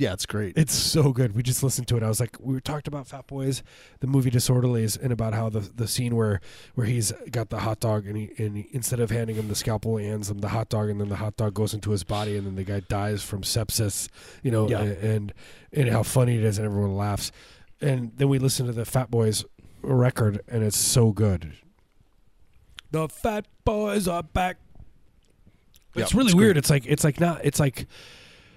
Yeah, 0.00 0.14
it's 0.14 0.24
great. 0.24 0.56
It's 0.56 0.72
so 0.72 1.12
good. 1.12 1.36
We 1.36 1.42
just 1.42 1.62
listened 1.62 1.86
to 1.88 1.96
it. 1.98 2.02
I 2.02 2.08
was 2.08 2.20
like, 2.20 2.36
we 2.40 2.54
were 2.54 2.60
talked 2.60 2.88
about 2.88 3.06
Fat 3.06 3.26
Boys, 3.26 3.62
the 4.00 4.06
movie 4.06 4.30
Disorderlies, 4.30 4.98
and 4.98 5.12
about 5.12 5.34
how 5.34 5.50
the 5.50 5.60
the 5.60 5.86
scene 5.86 6.16
where 6.16 6.40
where 6.74 6.86
he's 6.86 7.12
got 7.30 7.50
the 7.50 7.58
hot 7.58 7.80
dog 7.80 8.06
and 8.06 8.16
he 8.16 8.30
and 8.38 8.56
he, 8.56 8.68
instead 8.72 8.98
of 8.98 9.10
handing 9.10 9.36
him 9.36 9.48
the 9.48 9.54
scalpel, 9.54 9.98
he 9.98 10.06
hands 10.06 10.30
him 10.30 10.38
the 10.38 10.48
hot 10.48 10.70
dog, 10.70 10.88
and 10.88 10.98
then 11.02 11.10
the 11.10 11.16
hot 11.16 11.36
dog 11.36 11.52
goes 11.52 11.74
into 11.74 11.90
his 11.90 12.02
body, 12.02 12.38
and 12.38 12.46
then 12.46 12.56
the 12.56 12.64
guy 12.64 12.80
dies 12.80 13.22
from 13.22 13.42
sepsis. 13.42 14.08
You 14.42 14.50
know, 14.50 14.68
Yeah. 14.70 14.80
and 14.80 15.34
and 15.70 15.90
how 15.90 16.02
funny 16.02 16.38
it 16.38 16.44
is, 16.44 16.56
and 16.56 16.64
everyone 16.66 16.96
laughs. 16.96 17.30
And 17.82 18.12
then 18.16 18.30
we 18.30 18.38
listen 18.38 18.64
to 18.68 18.72
the 18.72 18.86
Fat 18.86 19.10
Boys 19.10 19.44
record, 19.82 20.40
and 20.48 20.62
it's 20.64 20.78
so 20.78 21.12
good. 21.12 21.52
The 22.90 23.06
Fat 23.08 23.46
Boys 23.66 24.08
are 24.08 24.22
back. 24.22 24.56
It's 25.94 26.14
really 26.14 26.26
it's 26.28 26.34
weird. 26.34 26.54
great. 26.54 26.56
It's 26.58 26.70
like 26.70 26.86
it's 26.86 27.04
like 27.04 27.20
not. 27.20 27.40
It's 27.44 27.60
like 27.60 27.86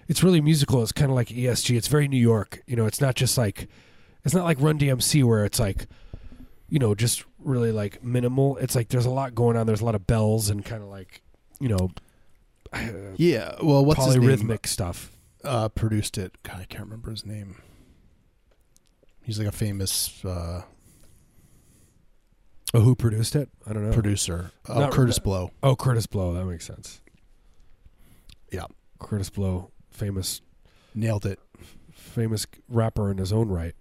it's 0.07 0.23
really 0.23 0.41
musical. 0.41 0.81
It's 0.83 0.91
kind 0.91 1.09
of 1.11 1.15
like 1.15 1.29
ESG. 1.29 1.75
It's 1.77 1.87
very 1.87 2.07
New 2.07 2.17
York. 2.19 2.61
You 2.67 2.75
know, 2.75 2.85
it's 2.85 3.01
not 3.01 3.15
just 3.15 3.37
like 3.37 3.67
it's 4.25 4.33
not 4.33 4.43
like 4.45 4.59
Run 4.61 4.77
DMC 4.79 5.23
where 5.23 5.45
it's 5.45 5.59
like 5.59 5.87
you 6.69 6.79
know 6.79 6.95
just 6.95 7.23
really 7.39 7.71
like 7.71 8.03
minimal. 8.03 8.57
It's 8.57 8.75
like 8.75 8.89
there's 8.89 9.05
a 9.05 9.09
lot 9.11 9.35
going 9.35 9.57
on. 9.57 9.67
There's 9.67 9.81
a 9.81 9.85
lot 9.85 9.95
of 9.95 10.05
bells 10.07 10.49
and 10.49 10.63
kind 10.65 10.81
of 10.83 10.89
like 10.89 11.21
you 11.59 11.69
know 11.69 11.89
yeah. 13.17 13.55
Well, 13.61 13.85
what's 13.85 14.05
his 14.05 14.15
name? 14.17 14.23
polyrhythmic 14.29 14.65
stuff. 14.67 15.11
Uh, 15.43 15.67
produced 15.69 16.17
it. 16.17 16.31
God, 16.43 16.61
I 16.61 16.65
can't 16.65 16.85
remember 16.85 17.11
his 17.11 17.25
name. 17.25 17.57
He's 19.23 19.37
like 19.39 19.47
a 19.47 19.51
famous 19.51 20.23
uh, 20.25 20.63
Oh, 22.73 22.79
who 22.81 22.95
produced 22.95 23.35
it? 23.35 23.49
I 23.67 23.73
don't 23.73 23.85
know. 23.87 23.93
producer. 23.93 24.51
Oh, 24.67 24.79
Not- 24.79 24.91
Kurtis 24.93 25.21
Blow. 25.21 25.51
oh, 25.61 25.75
Kurtis 25.75 26.09
Blow. 26.09 26.33
That 26.33 26.45
makes 26.45 26.65
sense. 26.65 27.01
Yeah, 28.51 28.65
Kurtis 28.99 29.31
Blow, 29.31 29.71
famous 29.93 30.41
nailed 30.95 31.25
it. 31.25 31.39
famous 31.93 32.45
rapper 32.67 33.09
in 33.11 33.17
his 33.17 33.31
own 33.31 33.49
right. 33.49 33.75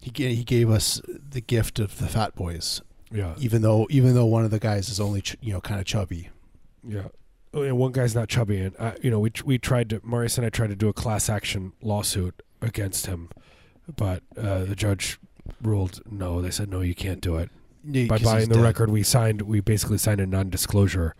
He 0.00 0.10
ga- 0.10 0.34
he 0.34 0.44
gave 0.44 0.70
us 0.70 1.00
the 1.06 1.40
gift 1.40 1.78
of 1.78 1.98
the 1.98 2.06
Fat 2.06 2.34
Boys, 2.36 2.80
Yeah, 3.10 3.34
even 3.38 3.62
though 3.62 3.86
even 3.90 4.14
though 4.14 4.26
one 4.26 4.44
of 4.44 4.50
the 4.50 4.58
guys 4.60 4.88
is 4.88 5.00
only 5.00 5.20
ch- 5.22 5.36
you 5.40 5.52
know 5.52 5.60
kind 5.60 5.80
of 5.80 5.86
chubby. 5.86 6.28
yeah. 6.86 7.08
Oh, 7.54 7.62
and 7.62 7.78
one 7.78 7.92
guy's 7.92 8.14
not 8.14 8.28
chubby, 8.28 8.58
and 8.60 8.76
uh, 8.78 8.92
you 9.02 9.10
know 9.10 9.18
we 9.18 9.32
we 9.44 9.58
tried 9.58 9.88
to 9.90 10.00
Marius 10.04 10.36
and 10.36 10.46
I 10.46 10.50
tried 10.50 10.68
to 10.68 10.76
do 10.76 10.88
a 10.88 10.92
class 10.92 11.28
action 11.28 11.72
lawsuit 11.82 12.42
against 12.60 13.06
him, 13.06 13.30
but 13.96 14.22
uh, 14.36 14.64
the 14.64 14.76
judge 14.76 15.18
ruled 15.62 16.00
no. 16.10 16.42
They 16.42 16.50
said 16.50 16.68
no, 16.70 16.82
you 16.82 16.94
can't 16.94 17.20
do 17.20 17.36
it. 17.36 17.50
Yeah, 17.88 18.06
By 18.06 18.18
buying 18.18 18.48
the 18.48 18.56
dead. 18.56 18.62
record, 18.64 18.90
we 18.90 19.02
signed. 19.02 19.42
We 19.42 19.60
basically 19.60 19.98
signed 19.98 20.20
a 20.20 20.26
non-disclosure. 20.26 21.14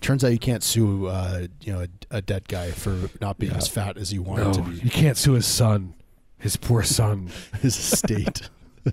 Turns 0.00 0.22
out 0.24 0.32
you 0.32 0.38
can't 0.38 0.62
sue 0.62 1.06
uh, 1.06 1.46
you 1.62 1.72
know 1.72 1.80
a, 2.10 2.16
a 2.18 2.22
dead 2.22 2.48
guy 2.48 2.70
for 2.70 3.08
not 3.20 3.38
being 3.38 3.52
Yeah. 3.52 3.58
as 3.58 3.68
fat 3.68 3.96
as 3.96 4.12
you 4.12 4.22
want 4.22 4.40
No, 4.42 4.46
him 4.48 4.54
to 4.54 4.62
be. 4.70 4.76
you 4.84 4.90
can't 4.90 5.16
sue 5.16 5.32
his 5.32 5.46
son, 5.46 5.94
his 6.38 6.56
poor 6.56 6.82
son. 6.82 7.30
His 7.60 7.76
estate. 7.78 8.48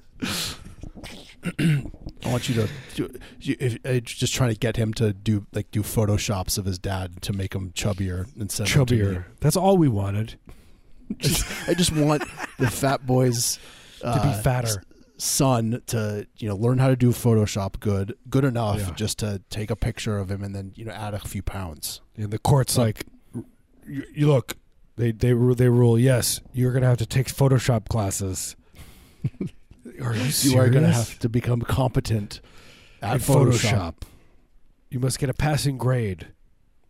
I 1.45 2.29
want 2.29 2.47
you 2.47 2.55
to 2.55 2.69
you, 3.41 3.57
if, 3.59 3.77
uh, 3.85 3.99
just 3.99 4.33
trying 4.33 4.51
to 4.53 4.57
get 4.57 4.77
him 4.77 4.93
to 4.95 5.11
do 5.11 5.45
like 5.51 5.69
do 5.71 5.81
photoshops 5.81 6.57
of 6.57 6.63
his 6.63 6.79
dad 6.79 7.21
to 7.23 7.33
make 7.33 7.53
him 7.53 7.71
chubbier 7.71 8.27
instead. 8.39 8.67
Chubbier. 8.67 9.25
That's 9.41 9.57
all 9.57 9.77
we 9.77 9.89
wanted 9.89 10.35
Just, 11.17 11.45
I 11.67 11.73
just 11.73 11.91
want 11.91 12.23
the 12.59 12.71
fat 12.71 13.05
boys 13.05 13.59
to 13.99 14.07
uh, 14.07 14.35
be 14.37 14.41
fatter. 14.41 14.81
Son 15.23 15.81
to 15.87 16.27
you 16.37 16.47
know 16.49 16.55
learn 16.55 16.77
how 16.79 16.89
to 16.89 16.95
do 16.95 17.09
Photoshop 17.11 17.79
good 17.79 18.13
good 18.29 18.43
enough 18.43 18.79
Yeah. 18.79 18.91
just 18.95 19.19
to 19.19 19.41
take 19.49 19.71
a 19.71 19.75
picture 19.75 20.17
of 20.19 20.29
him 20.29 20.43
and 20.43 20.53
then 20.53 20.73
you 20.75 20.83
know 20.85 20.91
add 20.91 21.13
a 21.13 21.19
few 21.19 21.41
pounds. 21.41 22.01
And 22.17 22.29
the 22.31 22.39
court's 22.39 22.77
like, 22.77 23.05
you, 23.87 24.03
you 24.13 24.27
look, 24.27 24.57
they 24.97 25.11
they 25.11 25.33
they 25.33 25.69
rule 25.69 25.97
yes, 25.97 26.41
you're 26.51 26.73
gonna 26.73 26.87
have 26.87 26.97
to 26.97 27.05
take 27.05 27.27
Photoshop 27.27 27.87
classes. 27.87 28.55
Are 30.01 30.13
you 30.15 30.31
serious? 30.31 30.45
You 30.45 30.59
are 30.59 30.69
going 30.69 30.83
to 30.85 30.91
have 30.91 31.19
to 31.19 31.29
become 31.29 31.61
competent 31.61 32.41
at 33.01 33.15
in 33.15 33.19
Photoshop. 33.21 33.95
You 34.89 34.99
must 34.99 35.19
get 35.19 35.29
a 35.29 35.33
passing 35.33 35.77
grade 35.77 36.27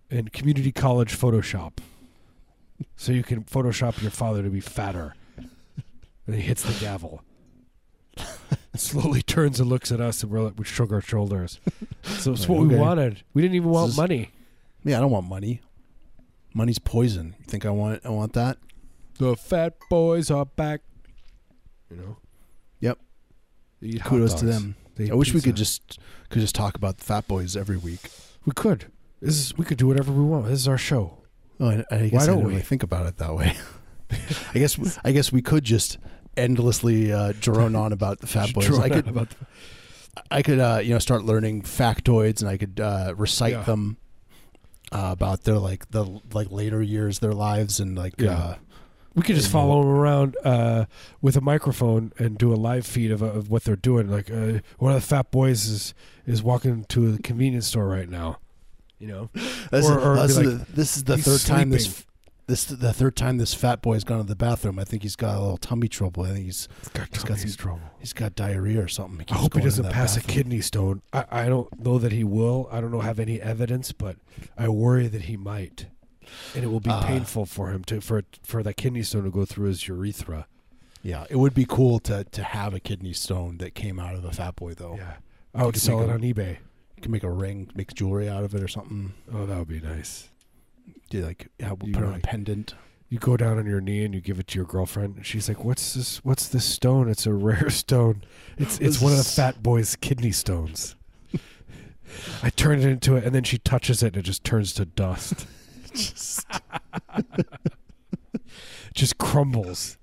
in 0.09 0.29
community 0.29 0.71
college 0.71 1.17
Photoshop, 1.17 1.79
so 2.95 3.11
you 3.11 3.23
can 3.23 3.43
Photoshop 3.43 4.01
your 4.01 4.11
father 4.11 4.41
to 4.43 4.49
be 4.49 4.59
fatter. 4.61 5.15
And 6.25 6.35
he 6.35 6.41
hits 6.41 6.63
the 6.63 6.73
gavel. 6.79 7.23
Slowly 8.75 9.21
turns 9.21 9.59
and 9.59 9.69
looks 9.69 9.91
at 9.91 10.01
us, 10.01 10.23
and 10.23 10.31
we're 10.31 10.41
like, 10.41 10.53
we 10.57 10.65
shrug 10.65 10.91
our 10.93 11.01
shoulders. 11.01 11.59
So 12.05 12.33
it's 12.33 12.49
what 12.49 12.59
we 12.59 12.67
okay. 12.67 12.75
wanted. 12.77 13.23
We 13.33 13.41
didn't 13.41 13.55
even 13.55 13.69
want 13.69 13.91
is- 13.91 13.97
money. 13.97 14.31
Yeah, 14.83 14.97
I 14.97 14.99
don't 15.01 15.11
want 15.11 15.25
money. 15.27 15.61
Money's 16.53 16.77
poison. 16.79 17.33
You 17.39 17.45
think 17.45 17.65
I 17.65 17.69
want 17.69 18.01
I 18.05 18.09
want 18.09 18.33
that? 18.33 18.57
The 19.19 19.37
fat 19.37 19.75
boys 19.89 20.29
are 20.29 20.45
back. 20.45 20.81
You 21.89 21.95
know. 21.97 22.17
Yep. 22.81 22.99
They 23.81 23.87
eat 23.87 24.01
hot 24.01 24.09
Kudos 24.09 24.33
to 24.35 24.45
dogs. 24.45 24.57
them. 24.57 24.75
They 24.95 25.05
eat 25.05 25.11
I 25.11 25.15
wish 25.15 25.33
we 25.33 25.39
could 25.39 25.55
pizza. 25.55 25.79
just 25.87 25.99
could 26.29 26.41
just 26.41 26.55
talk 26.55 26.75
about 26.75 26.97
the 26.97 27.05
Fat 27.05 27.25
Boys 27.27 27.55
every 27.55 27.77
week. 27.77 28.09
We 28.45 28.51
could. 28.53 28.91
This 29.21 29.35
is. 29.39 29.57
We 29.57 29.63
could 29.63 29.77
do 29.77 29.87
whatever 29.87 30.11
we 30.11 30.23
want. 30.23 30.45
This 30.47 30.59
is 30.59 30.67
our 30.67 30.77
show. 30.77 31.19
Oh, 31.61 31.69
I, 31.69 31.85
I 31.89 32.07
guess 32.09 32.11
Why 32.11 32.23
I 32.23 32.25
don't 32.25 32.35
didn't 32.35 32.43
we? 32.47 32.51
really 32.51 32.61
think 32.63 32.83
about 32.83 33.05
it 33.05 33.17
that 33.17 33.33
way. 33.33 33.55
I 34.53 34.59
guess 34.59 34.99
I 35.05 35.13
guess 35.13 35.31
we 35.31 35.41
could 35.41 35.63
just 35.63 35.97
endlessly 36.37 37.11
uh, 37.13 37.33
drone 37.39 37.75
on 37.75 37.91
about 37.91 38.19
the 38.19 38.27
Fat 38.33 38.53
Boys. 38.53 38.77
I 38.79 38.89
could 38.89 39.07
about 39.07 39.29
the- 39.29 39.35
I 40.29 40.41
could 40.43 40.59
uh, 40.59 40.79
you 40.83 40.93
know 40.93 40.99
start 40.99 41.23
learning 41.23 41.63
factoids 41.63 42.41
and 42.41 42.49
I 42.49 42.57
could 42.57 42.79
uh, 42.79 43.13
recite 43.17 43.53
Yeah. 43.53 43.63
them 43.63 43.97
uh, 44.91 45.09
about 45.11 45.43
their 45.43 45.57
like 45.57 45.89
the 45.91 46.05
like 46.33 46.51
later 46.51 46.81
years, 46.83 47.19
their 47.19 47.33
lives, 47.33 47.79
and 47.79 47.97
like 47.97 48.13
Yeah. 48.19 48.31
uh, 48.37 48.55
We 49.15 49.23
could 49.23 49.35
just 49.35 49.49
follow 49.51 49.81
them 49.81 49.89
around 49.91 50.37
uh, 50.43 50.85
with 51.21 51.35
a 51.35 51.41
microphone 51.41 52.13
and 52.19 52.37
do 52.37 52.53
a 52.53 52.55
live 52.57 52.85
feed 52.85 53.11
of, 53.11 53.21
of 53.23 53.49
what 53.49 53.63
they're 53.63 53.75
doing. 53.75 54.07
Like 54.09 54.29
uh, 54.29 54.59
one 54.77 54.93
of 54.93 55.01
the 55.01 55.07
fat 55.07 55.31
boys 55.31 55.65
is 55.67 55.93
is 56.27 56.43
walking 56.43 56.85
to 56.89 57.15
a 57.15 57.17
convenience 57.17 57.65
store 57.67 57.87
right 57.87 58.09
now. 58.09 58.37
You 58.99 59.07
know, 59.07 59.29
This, 59.71 59.89
Or- 59.89 59.97
is, 59.99 60.05
or 60.05 60.15
this 60.15 60.25
be 60.25 60.29
is 60.29 60.37
like, 60.37 60.45
the, 60.67 60.71
this 60.75 60.97
is 60.97 61.03
the 61.05 61.17
third 61.17 61.41
time 61.41 61.57
sleeping. 61.57 61.71
this 61.71 62.05
this 62.47 62.65
the 62.65 62.91
third 62.93 63.15
time 63.15 63.37
this 63.37 63.53
fat 63.53 63.81
boy's 63.81 64.03
gone 64.03 64.17
to 64.19 64.23
the 64.23 64.35
bathroom. 64.35 64.77
I 64.79 64.83
think 64.83 65.03
he's 65.03 65.15
got 65.15 65.37
a 65.37 65.39
little 65.39 65.57
tummy 65.57 65.87
trouble. 65.87 66.23
I 66.23 66.27
think 66.33 66.45
he's 66.45 66.67
he's 66.79 66.89
got, 66.89 67.07
He's 67.13 67.23
got 67.23 67.37
some- 67.39 67.51
trouble. 67.51 67.81
he's 67.99 68.13
got 68.13 68.35
diarrhea 68.35 68.81
or 68.83 68.87
something. 68.87 69.25
I 69.29 69.35
hope 69.35 69.53
he 69.55 69.61
doesn't 69.61 69.89
pass 69.91 70.17
a 70.17 70.21
kidney 70.21 70.61
stone. 70.61 71.01
I, 71.13 71.25
I 71.31 71.45
don't 71.49 71.79
know 71.79 71.97
that 71.99 72.11
he 72.11 72.23
will. 72.23 72.67
I 72.71 72.81
don't 72.81 72.91
know 72.91 72.99
have 73.01 73.19
any 73.19 73.39
evidence, 73.41 73.91
but 73.91 74.17
I 74.57 74.67
worry 74.69 75.07
that 75.07 75.23
he 75.23 75.37
might, 75.37 75.87
and 76.55 76.63
it 76.63 76.67
will 76.67 76.79
be 76.81 76.89
Uh, 76.89 77.03
painful 77.05 77.45
for 77.45 77.69
him 77.71 77.83
to 77.85 78.01
for 78.01 78.23
for 78.43 78.61
that 78.63 78.75
kidney 78.75 79.03
stone 79.03 79.23
to 79.23 79.29
go 79.31 79.45
through 79.45 79.67
his 79.69 79.87
urethra. 79.87 80.47
Yeah, 81.01 81.25
it 81.29 81.35
would 81.37 81.53
be 81.53 81.65
cool 81.65 81.99
to 82.01 82.23
to 82.25 82.43
have 82.43 82.73
a 82.73 82.79
kidney 82.79 83.13
stone 83.13 83.57
that 83.59 83.73
came 83.75 83.99
out 83.99 84.15
of 84.15 84.25
a 84.25 84.31
fat 84.31 84.55
boy 84.55 84.73
though. 84.73 84.95
Yeah, 84.97 85.13
I 85.55 85.65
would 85.65 85.77
sell 85.77 86.01
it 86.01 86.09
a- 86.09 86.13
on 86.13 86.21
eBay. 86.21 86.57
You 86.97 87.01
can 87.01 87.11
make 87.11 87.23
a 87.23 87.29
ring, 87.31 87.69
make 87.75 87.93
jewelry 87.93 88.29
out 88.29 88.43
of 88.45 88.55
it 88.55 88.61
or 88.63 88.67
something. 88.69 89.13
Oh, 89.33 89.45
that 89.45 89.57
would 89.59 89.67
be 89.67 89.81
nice. 89.81 90.29
Do 91.09 91.21
like 91.25 91.47
yeah, 91.59 91.73
we'll 91.73 91.89
You 91.89 91.93
put 91.95 92.03
on 92.03 92.13
a 92.15 92.19
pendant. 92.19 92.75
You 93.09 93.19
go 93.19 93.37
down 93.37 93.59
on 93.59 93.67
your 93.67 93.79
knee 93.81 94.03
and 94.03 94.15
you 94.15 94.21
give 94.21 94.39
it 94.39 94.47
to 94.47 94.57
your 94.57 94.65
girlfriend, 94.65 95.17
and 95.17 95.25
she's 95.25 95.47
like, 95.47 95.63
"What's 95.63 95.93
this? 95.93 96.17
What's 96.25 96.47
this 96.47 96.65
stone? 96.65 97.07
It's 97.09 97.27
a 97.27 97.33
rare 97.33 97.69
stone. 97.71 98.23
It's 98.57 98.79
it's 98.79 98.99
one 98.99 99.11
of 99.11 99.17
the 99.19 99.23
fat 99.35 99.61
boy's 99.61 99.95
kidney 99.95 100.31
stones." 100.31 100.95
I 102.43 102.49
turn 102.51 102.79
it 102.79 102.85
into 102.85 103.15
it, 103.15 103.23
and 103.23 103.33
then 103.33 103.43
she 103.43 103.57
touches 103.57 104.03
it, 104.03 104.07
and 104.07 104.17
it 104.17 104.21
just 104.23 104.43
turns 104.43 104.73
to 104.73 104.85
dust. 104.85 105.47
just 108.93 109.17
crumbles, 109.17 109.97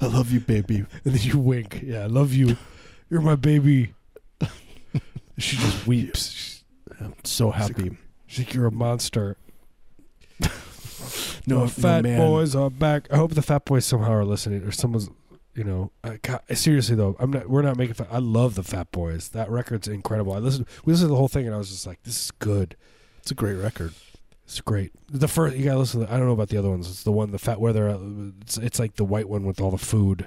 I 0.00 0.06
love 0.06 0.30
you, 0.30 0.40
baby. 0.40 0.84
and 1.04 1.14
then 1.14 1.22
you 1.22 1.38
wink. 1.38 1.80
Yeah, 1.82 2.04
I 2.04 2.06
love 2.06 2.32
you. 2.32 2.56
You're 3.10 3.20
my 3.20 3.34
baby. 3.36 3.94
She 5.38 5.56
just 5.56 5.86
weeps. 5.86 6.64
I'm 7.00 7.14
so 7.24 7.50
happy. 7.50 7.96
She's 8.26 8.46
like, 8.46 8.54
"You're 8.54 8.66
a 8.66 8.72
monster." 8.72 9.36
No, 11.46 11.60
the 11.60 11.62
no 11.62 11.68
fat 11.68 12.02
man. 12.02 12.18
boys 12.18 12.54
are 12.54 12.70
back. 12.70 13.06
I 13.12 13.16
hope 13.16 13.34
the 13.34 13.42
fat 13.42 13.64
boys 13.64 13.84
somehow 13.84 14.12
are 14.12 14.24
listening, 14.24 14.62
or 14.64 14.72
someone's, 14.72 15.08
you 15.54 15.64
know. 15.64 15.92
I, 16.02 16.18
God, 16.22 16.40
seriously 16.54 16.96
though, 16.96 17.16
I'm 17.18 17.30
not. 17.30 17.48
We're 17.48 17.62
not 17.62 17.76
making. 17.76 17.94
Fun. 17.94 18.08
I 18.10 18.18
love 18.18 18.54
the 18.56 18.62
fat 18.64 18.90
boys. 18.90 19.28
That 19.30 19.50
record's 19.50 19.86
incredible. 19.88 20.32
I 20.32 20.38
listened. 20.38 20.66
We 20.84 20.92
listened 20.92 21.06
to 21.08 21.12
the 21.12 21.16
whole 21.16 21.28
thing, 21.28 21.46
and 21.46 21.54
I 21.54 21.58
was 21.58 21.70
just 21.70 21.86
like, 21.86 22.02
"This 22.02 22.24
is 22.24 22.30
good. 22.32 22.76
It's 23.18 23.30
a 23.30 23.34
great 23.34 23.54
record. 23.54 23.94
It's 24.44 24.60
great." 24.60 24.92
The 25.08 25.28
first 25.28 25.56
you 25.56 25.64
gotta 25.64 25.78
listen. 25.78 26.04
to 26.04 26.12
I 26.12 26.16
don't 26.16 26.26
know 26.26 26.32
about 26.32 26.48
the 26.48 26.56
other 26.58 26.70
ones. 26.70 26.88
It's 26.90 27.04
the 27.04 27.12
one, 27.12 27.30
the 27.30 27.38
fat 27.38 27.60
where 27.60 27.72
they're. 27.72 27.96
It's, 28.42 28.56
it's 28.58 28.78
like 28.78 28.96
the 28.96 29.04
white 29.04 29.28
one 29.28 29.44
with 29.44 29.60
all 29.60 29.70
the 29.70 29.78
food. 29.78 30.26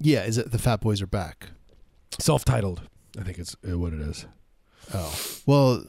Yeah, 0.00 0.24
is 0.24 0.36
it 0.38 0.50
the 0.50 0.58
Fat 0.58 0.80
Boys 0.80 1.00
are 1.00 1.06
back? 1.06 1.50
Self-titled. 2.18 2.82
I 3.16 3.22
think 3.22 3.38
it's 3.38 3.54
uh, 3.68 3.78
what 3.78 3.92
it 3.92 4.00
is. 4.00 4.26
Oh, 4.92 5.14
well, 5.46 5.84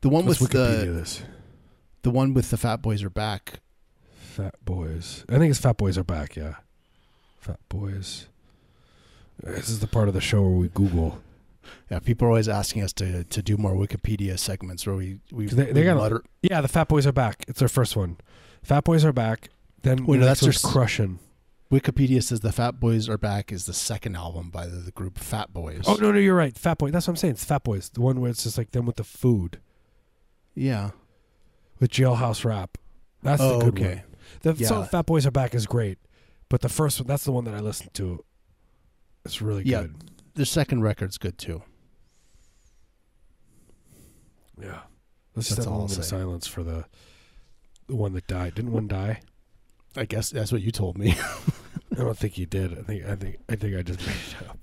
the 0.00 0.08
one 0.08 0.26
Let's 0.26 0.40
with 0.40 0.50
Wikipedia 0.52 0.86
the 0.86 0.92
this. 0.92 1.22
the 2.02 2.10
one 2.10 2.34
with 2.34 2.50
the 2.50 2.56
Fat 2.56 2.82
Boys 2.82 3.02
are 3.02 3.10
back. 3.10 3.58
Fat 4.38 4.54
boys. 4.64 5.24
I 5.28 5.38
think 5.38 5.50
it's 5.50 5.58
fat 5.58 5.76
boys 5.76 5.98
are 5.98 6.04
back. 6.04 6.36
Yeah. 6.36 6.54
Fat 7.40 7.58
boys. 7.68 8.28
This 9.42 9.68
is 9.68 9.80
the 9.80 9.88
part 9.88 10.06
of 10.06 10.14
the 10.14 10.20
show 10.20 10.42
where 10.42 10.52
we 10.52 10.68
Google. 10.68 11.20
Yeah, 11.90 11.98
people 11.98 12.26
are 12.26 12.30
always 12.30 12.48
asking 12.48 12.82
us 12.84 12.92
to 12.94 13.24
to 13.24 13.42
do 13.42 13.56
more 13.56 13.72
Wikipedia 13.72 14.38
segments 14.38 14.86
where 14.86 14.94
we 14.94 15.18
we, 15.32 15.46
They- 15.46 15.72
they 15.72 15.80
we 15.80 15.84
got 15.84 15.96
a- 15.96 16.00
mutter- 16.00 16.24
Yeah, 16.42 16.60
the 16.60 16.68
Fat 16.68 16.86
Boys 16.86 17.04
are 17.04 17.12
back. 17.12 17.46
It's 17.48 17.58
their 17.58 17.68
first 17.68 17.96
one. 17.96 18.16
Fat 18.62 18.84
Boys 18.84 19.04
are 19.04 19.12
back. 19.12 19.48
Then 19.82 20.06
Wait, 20.06 20.18
the 20.18 20.20
no, 20.20 20.26
that's 20.26 20.40
their 20.42 20.52
crushing. 20.52 21.18
Wikipedia 21.72 22.22
says 22.22 22.38
the 22.38 22.52
Fat 22.52 22.78
Boys 22.78 23.08
are 23.08 23.18
back 23.18 23.50
is 23.50 23.66
the 23.66 23.74
second 23.74 24.16
album 24.16 24.50
by 24.50 24.66
the, 24.66 24.76
the 24.76 24.92
group 24.92 25.18
Fat 25.18 25.52
Boys. 25.52 25.82
Oh 25.84 25.94
no, 25.96 26.12
no, 26.12 26.18
you're 26.20 26.36
right. 26.36 26.56
Fat 26.56 26.78
Boy. 26.78 26.92
That's 26.92 27.08
what 27.08 27.14
I'm 27.14 27.16
saying. 27.16 27.32
It's 27.32 27.44
Fat 27.44 27.64
Boys. 27.64 27.88
The 27.88 28.02
one 28.02 28.20
where 28.20 28.30
it's 28.30 28.44
just 28.44 28.56
like 28.56 28.70
them 28.70 28.86
with 28.86 28.96
the 28.96 29.04
food 29.04 29.58
yeah. 30.54 30.90
with 31.80 31.90
Jailhouse 31.90 32.44
Rap. 32.44 32.78
That's 33.20 33.42
oh, 33.42 33.58
the 33.58 33.64
good 33.72 33.82
okay. 33.82 33.94
one. 33.96 34.07
The 34.42 34.54
Yeah. 34.54 34.68
song 34.68 34.86
Fat 34.86 35.06
Boys 35.06 35.26
are 35.26 35.30
back 35.30 35.54
is 35.54 35.66
great, 35.66 35.98
but 36.48 36.60
the 36.60 36.68
first 36.68 37.00
one 37.00 37.06
that's 37.06 37.24
the 37.24 37.32
one 37.32 37.44
that 37.44 37.54
I 37.54 37.60
listened 37.60 37.94
to. 37.94 38.24
It's 39.24 39.40
really 39.42 39.64
Yeah. 39.64 39.82
good. 39.82 40.10
The 40.34 40.46
second 40.46 40.82
record's 40.82 41.18
good 41.18 41.36
too. 41.38 41.62
Yeah. 44.60 44.80
Let's 45.34 45.48
just 45.48 45.58
have 45.58 45.66
a 45.66 45.70
moment 45.70 45.96
of 45.98 46.04
silence 46.04 46.46
for 46.46 46.62
the 46.62 46.84
the 47.86 47.96
one 47.96 48.12
that 48.14 48.26
died. 48.26 48.54
Didn't 48.56 48.72
one 48.72 48.88
die? 48.88 49.20
I 49.96 50.04
guess 50.04 50.30
that's 50.30 50.52
what 50.52 50.62
you 50.62 50.70
told 50.70 50.98
me. 50.98 51.12
I 51.92 51.96
don't 51.96 52.18
think 52.18 52.34
he 52.34 52.44
did. 52.44 52.78
I 52.78 52.82
think 52.82 53.04
I 53.04 53.14
think 53.16 53.36
I 53.48 53.56
think 53.56 53.76
I 53.76 53.82
just 53.82 54.00
made 54.06 54.16
it 54.40 54.48
up. 54.48 54.58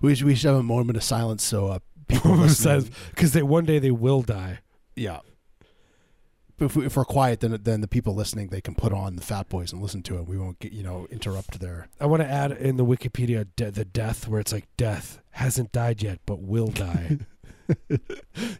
we 0.00 0.14
should 0.14 0.26
we 0.26 0.34
should 0.34 0.48
have 0.48 0.56
a 0.58 0.62
moment 0.62 0.96
of 0.96 1.04
silence 1.04 1.42
so 1.44 1.68
uh, 1.68 1.78
people 2.08 2.36
because 3.10 3.32
they 3.32 3.42
one 3.42 3.64
day 3.64 3.78
they 3.78 3.90
will 3.90 4.22
die. 4.22 4.58
yeah. 4.96 5.20
But 6.62 6.66
if, 6.66 6.76
we, 6.76 6.86
if 6.86 6.96
we're 6.96 7.04
quiet, 7.04 7.40
then 7.40 7.58
then 7.60 7.80
the 7.80 7.88
people 7.88 8.14
listening 8.14 8.46
they 8.50 8.60
can 8.60 8.76
put 8.76 8.92
on 8.92 9.16
the 9.16 9.22
Fat 9.22 9.48
Boys 9.48 9.72
and 9.72 9.82
listen 9.82 10.00
to 10.04 10.18
it. 10.18 10.28
We 10.28 10.38
won't 10.38 10.60
get 10.60 10.72
you 10.72 10.84
know 10.84 11.08
interrupt 11.10 11.58
their. 11.58 11.88
I 12.00 12.06
want 12.06 12.22
to 12.22 12.28
add 12.30 12.52
in 12.52 12.76
the 12.76 12.84
Wikipedia 12.84 13.48
de- 13.56 13.72
the 13.72 13.84
death 13.84 14.28
where 14.28 14.38
it's 14.38 14.52
like 14.52 14.68
death 14.76 15.20
hasn't 15.30 15.72
died 15.72 16.04
yet 16.04 16.20
but 16.24 16.40
will 16.40 16.68
die. 16.68 17.18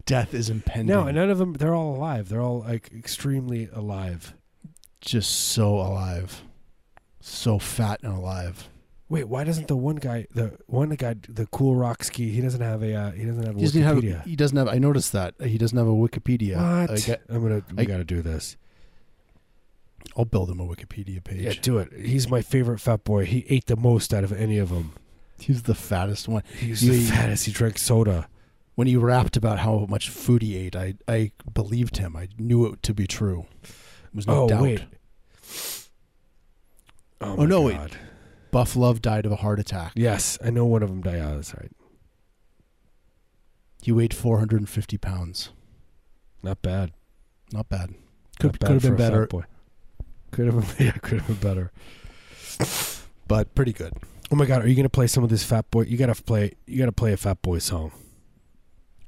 Death 0.05 0.35
is 0.35 0.51
impending. 0.51 0.87
no, 0.95 1.07
and 1.07 1.17
none 1.17 1.31
of 1.31 1.39
them. 1.39 1.53
They're 1.53 1.75
all 1.77 1.95
alive. 1.95 2.29
They're 2.29 2.41
all 2.43 2.61
like 2.61 2.91
extremely 2.93 3.69
alive. 3.73 4.35
just 5.01 5.31
so 5.31 5.75
alive, 5.77 6.43
so 7.21 7.61
fat 7.61 8.01
and 8.03 8.13
alive. 8.15 8.69
Wait, 9.13 9.29
why 9.29 9.45
doesn't 9.45 9.69
the 9.69 9.77
one 9.77 9.97
guy, 9.97 10.27
the 10.35 10.57
one 10.67 10.89
guy, 10.91 11.15
the 11.29 11.45
Kool 11.47 11.77
Rock-Ski, 11.77 12.31
he 12.31 12.41
doesn't 12.41 12.63
have 12.63 12.83
a, 12.83 12.95
uh, 12.95 13.11
he 13.11 13.27
doesn't 13.27 13.45
have 13.45 13.57
a 13.57 13.59
He 13.59 13.65
doesn't 13.67 13.83
have. 13.83 13.97
Wikipedia. 13.99 14.25
He 14.25 14.37
doesn't 14.37 14.57
have. 14.57 14.69
I 14.69 14.79
noticed 14.79 15.13
that 15.13 15.35
he 15.45 15.59
doesn't 15.59 15.77
have 15.77 15.87
a 15.87 15.91
Wikipedia. 15.91 16.57
what? 16.57 17.09
I 17.11 17.19
I'm 17.29 17.43
gonna. 17.43 17.63
We 17.77 17.83
I- 17.83 17.85
got 17.85 17.99
to 17.99 18.05
do 18.05 18.23
this. 18.23 18.57
I'll 20.17 20.25
build 20.25 20.51
him 20.51 20.61
a 20.61 20.65
Wikipedia 20.67 21.23
page. 21.23 21.43
Yeah, 21.43 21.53
do 21.61 21.77
it. 21.77 21.93
He's 21.93 22.29
my 22.29 22.41
favorite 22.41 22.79
fat 22.81 23.05
boy. 23.05 23.27
He 23.27 23.45
ate 23.51 23.67
the 23.67 23.77
most 23.77 24.15
out 24.15 24.25
of 24.25 24.33
any 24.33 24.57
of 24.59 24.71
them. 24.71 24.95
He's 25.39 25.65
the 25.65 25.75
fattest 25.75 26.27
one. 26.27 26.43
He's 26.59 26.83
You- 26.83 26.93
the 26.93 27.01
fattest. 27.11 27.45
He 27.45 27.53
drank 27.53 27.77
soda. 27.79 28.29
When 28.77 28.87
he 28.87 28.97
rapped 28.97 29.37
about 29.37 29.59
how 29.59 29.85
much 29.91 30.09
food 30.09 30.41
he 30.41 30.57
ate, 30.57 30.75
I 30.75 30.95
I 31.07 31.33
believed 31.53 31.99
him. 31.99 32.17
I 32.17 32.29
knew 32.39 32.65
it 32.65 32.83
to 32.85 32.95
be 32.95 33.07
true. 33.07 33.45
There 33.63 33.71
was 34.15 34.27
no 34.27 34.45
oh 34.45 34.49
doubt. 34.49 34.63
wait. 34.63 34.85
Oh, 37.21 37.37
Oh, 37.39 37.45
no, 37.47 37.61
wait. 37.61 37.79
Buff 38.53 38.77
Love 38.77 39.03
died 39.03 39.27
of 39.27 39.33
a 39.33 39.37
heart 39.37 39.59
attack. 39.59 39.93
Yes, 39.97 40.39
I 40.45 40.51
know 40.51 40.67
one 40.67 40.83
of 40.85 40.91
them 40.91 41.01
died. 41.01 41.21
Oh, 41.21 41.35
that's 41.35 41.55
right. 41.55 41.73
He 43.83 43.91
weighed 43.91 44.15
450 44.15 44.99
pounds. 44.99 45.49
Not 46.43 46.63
bad. 46.63 46.93
Not 47.53 47.69
bad. 47.69 47.91
Not 47.91 47.99
Could 48.39 48.59
bad 48.61 48.67
could 48.67 48.75
have 48.75 48.83
been 48.83 48.97
better, 48.97 49.27
Boy. 49.27 49.45
Could 50.31 50.47
have 50.47 50.77
been. 50.79 50.87
Yeah, 50.87 50.93
could 50.93 51.21
have 51.21 51.27
been 51.27 51.37
better. 51.49 51.73
but 53.27 53.55
pretty 53.55 53.73
good. 53.73 53.95
Oh 54.31 54.37
my 54.37 54.47
God! 54.47 54.63
Are 54.63 54.69
you 54.69 54.77
gonna 54.77 54.89
play 54.89 55.07
some 55.07 55.25
of 55.25 55.31
this 55.31 55.43
Fat 55.43 55.71
Boy? 55.71 55.83
You 55.83 55.97
gotta 55.97 56.15
play. 56.15 56.53
You 56.67 56.79
gotta 56.79 56.93
play 56.93 57.13
a 57.13 57.17
Fat 57.17 57.43
Boy 57.43 57.59
song. 57.59 57.93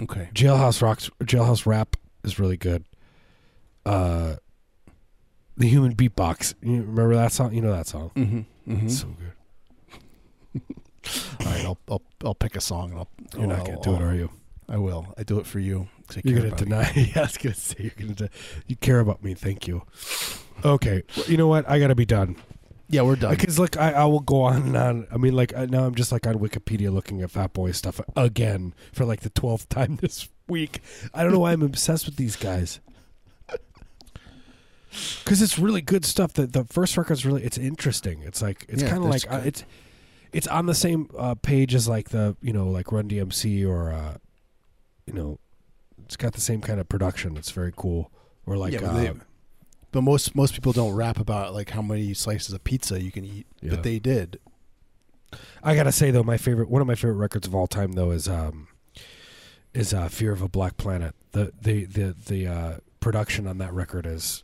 Okay. 0.02 0.28
Jailhouse 0.34 0.82
Rocks. 0.82 1.10
Jailhouse 1.22 1.66
Rap 1.66 1.96
is 2.24 2.38
really 2.38 2.56
good. 2.56 2.84
Uh, 3.86 4.36
the 5.56 5.68
Human 5.68 5.94
Beatbox. 5.94 6.54
You 6.62 6.82
remember 6.82 7.14
that 7.14 7.32
song? 7.32 7.54
You 7.54 7.60
know 7.62 7.72
that 7.72 7.86
song. 7.86 8.10
Mm-hmm. 8.16 8.40
Mm-hmm. 8.68 8.86
It's 8.86 9.00
so 9.00 9.08
good. 9.08 10.60
All 11.40 11.46
right. 11.46 11.64
I'll 11.64 11.78
I'll 11.90 12.02
I'll 12.24 12.34
pick 12.34 12.56
a 12.56 12.60
song 12.60 12.90
and 12.90 12.98
I'll. 13.00 13.08
You're 13.36 13.46
not 13.46 13.60
I'll- 13.60 13.64
gonna 13.66 13.80
do 13.82 13.94
it, 13.94 14.00
I'll- 14.00 14.08
are 14.08 14.14
you? 14.14 14.30
I 14.66 14.78
will. 14.78 15.12
I 15.18 15.24
do 15.24 15.38
it 15.38 15.46
for 15.46 15.58
you. 15.58 15.88
I 16.16 16.22
You're 16.24 16.40
gonna 16.40 16.56
deny. 16.56 16.90
yeah, 16.96 17.18
I 17.18 17.20
was 17.22 17.36
gonna 17.36 17.54
say 17.54 17.76
you're 17.80 17.92
gonna. 17.98 18.14
De- 18.14 18.30
you 18.66 18.76
care 18.76 19.00
about 19.00 19.22
me. 19.22 19.34
Thank 19.34 19.66
you. 19.68 19.82
Okay. 20.64 21.02
Well, 21.16 21.26
you 21.26 21.36
know 21.36 21.48
what? 21.48 21.68
I 21.68 21.78
gotta 21.78 21.94
be 21.94 22.06
done. 22.06 22.36
Yeah, 22.88 23.02
we're 23.02 23.16
done. 23.16 23.34
Because 23.34 23.58
like 23.58 23.76
I, 23.76 23.92
I 23.92 24.04
will 24.06 24.20
go 24.20 24.42
on 24.42 24.62
and 24.62 24.76
on. 24.76 25.06
I 25.12 25.18
mean, 25.18 25.34
like 25.34 25.54
I, 25.54 25.66
now 25.66 25.84
I'm 25.84 25.94
just 25.94 26.12
like 26.12 26.26
on 26.26 26.36
Wikipedia 26.36 26.90
looking 26.92 27.20
at 27.20 27.30
Fat 27.30 27.52
Boy 27.52 27.72
stuff 27.72 28.00
again 28.16 28.72
for 28.94 29.04
like 29.04 29.20
the 29.20 29.30
twelfth 29.30 29.68
time 29.68 29.96
this 29.96 30.28
week. 30.48 30.80
I 31.12 31.22
don't 31.22 31.32
know 31.32 31.40
why 31.40 31.52
I'm 31.52 31.62
obsessed 31.62 32.06
with 32.06 32.16
these 32.16 32.36
guys. 32.36 32.80
Because 35.24 35.42
it's 35.42 35.58
really 35.58 35.80
good 35.80 36.04
stuff. 36.04 36.32
The 36.34 36.46
the 36.46 36.64
first 36.64 36.96
record's 36.96 37.24
really 37.26 37.42
it's 37.44 37.58
interesting. 37.58 38.22
It's 38.22 38.40
like 38.42 38.64
it's 38.68 38.82
Yeah, 38.82 38.90
kind 38.90 39.04
of 39.04 39.10
like 39.10 39.30
uh, 39.30 39.42
it's 39.44 39.64
it's 40.32 40.46
on 40.48 40.66
the 40.66 40.74
same 40.74 41.08
uh, 41.18 41.34
page 41.36 41.74
as 41.74 41.88
like 41.88 42.10
the 42.10 42.36
you 42.40 42.52
know 42.52 42.66
like 42.68 42.92
Run 42.92 43.08
DMC 43.08 43.66
or 43.68 43.90
uh, 43.92 44.16
you 45.06 45.12
know 45.12 45.38
it's 46.04 46.16
got 46.16 46.32
the 46.34 46.40
same 46.40 46.60
kind 46.60 46.78
of 46.80 46.88
production. 46.88 47.36
It's 47.36 47.50
very 47.50 47.72
cool. 47.74 48.10
Or 48.46 48.56
like 48.56 48.72
Yeah, 48.72 48.80
but 48.80 48.88
uh, 48.90 48.94
they- 48.98 49.12
But 49.92 50.02
most 50.02 50.34
most 50.34 50.54
people 50.54 50.72
don't 50.72 50.94
rap 50.94 51.18
about 51.18 51.54
like 51.54 51.70
how 51.70 51.82
many 51.82 52.14
slices 52.14 52.52
of 52.52 52.62
pizza 52.64 53.00
you 53.02 53.10
can 53.10 53.24
eat. 53.24 53.46
Yeah. 53.60 53.70
But 53.70 53.82
they 53.84 53.98
did. 53.98 54.38
I 55.62 55.74
gotta 55.74 55.92
say 55.92 56.10
though, 56.12 56.22
my 56.22 56.36
favorite 56.36 56.68
one 56.68 56.80
of 56.82 56.86
my 56.86 56.94
favorite 56.94 57.14
records 57.16 57.46
of 57.46 57.54
all 57.54 57.66
time 57.66 57.92
though 57.92 58.10
is 58.12 58.28
um 58.28 58.68
is 59.72 59.92
uh, 59.92 60.08
Fear 60.08 60.30
of 60.32 60.42
a 60.42 60.48
Black 60.48 60.76
Planet. 60.76 61.14
The 61.32 61.52
the 61.60 61.84
the 61.86 62.14
the 62.26 62.46
uh, 62.46 62.76
production 63.00 63.46
on 63.48 63.58
that 63.58 63.72
record 63.72 64.06
is 64.06 64.43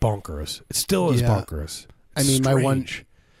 bonkers. 0.00 0.62
It 0.70 0.76
still 0.76 1.10
is 1.10 1.20
Yeah. 1.20 1.28
bonkers. 1.28 1.86
I 2.16 2.22
mean, 2.22 2.42
my 2.42 2.54
one- 2.54 2.86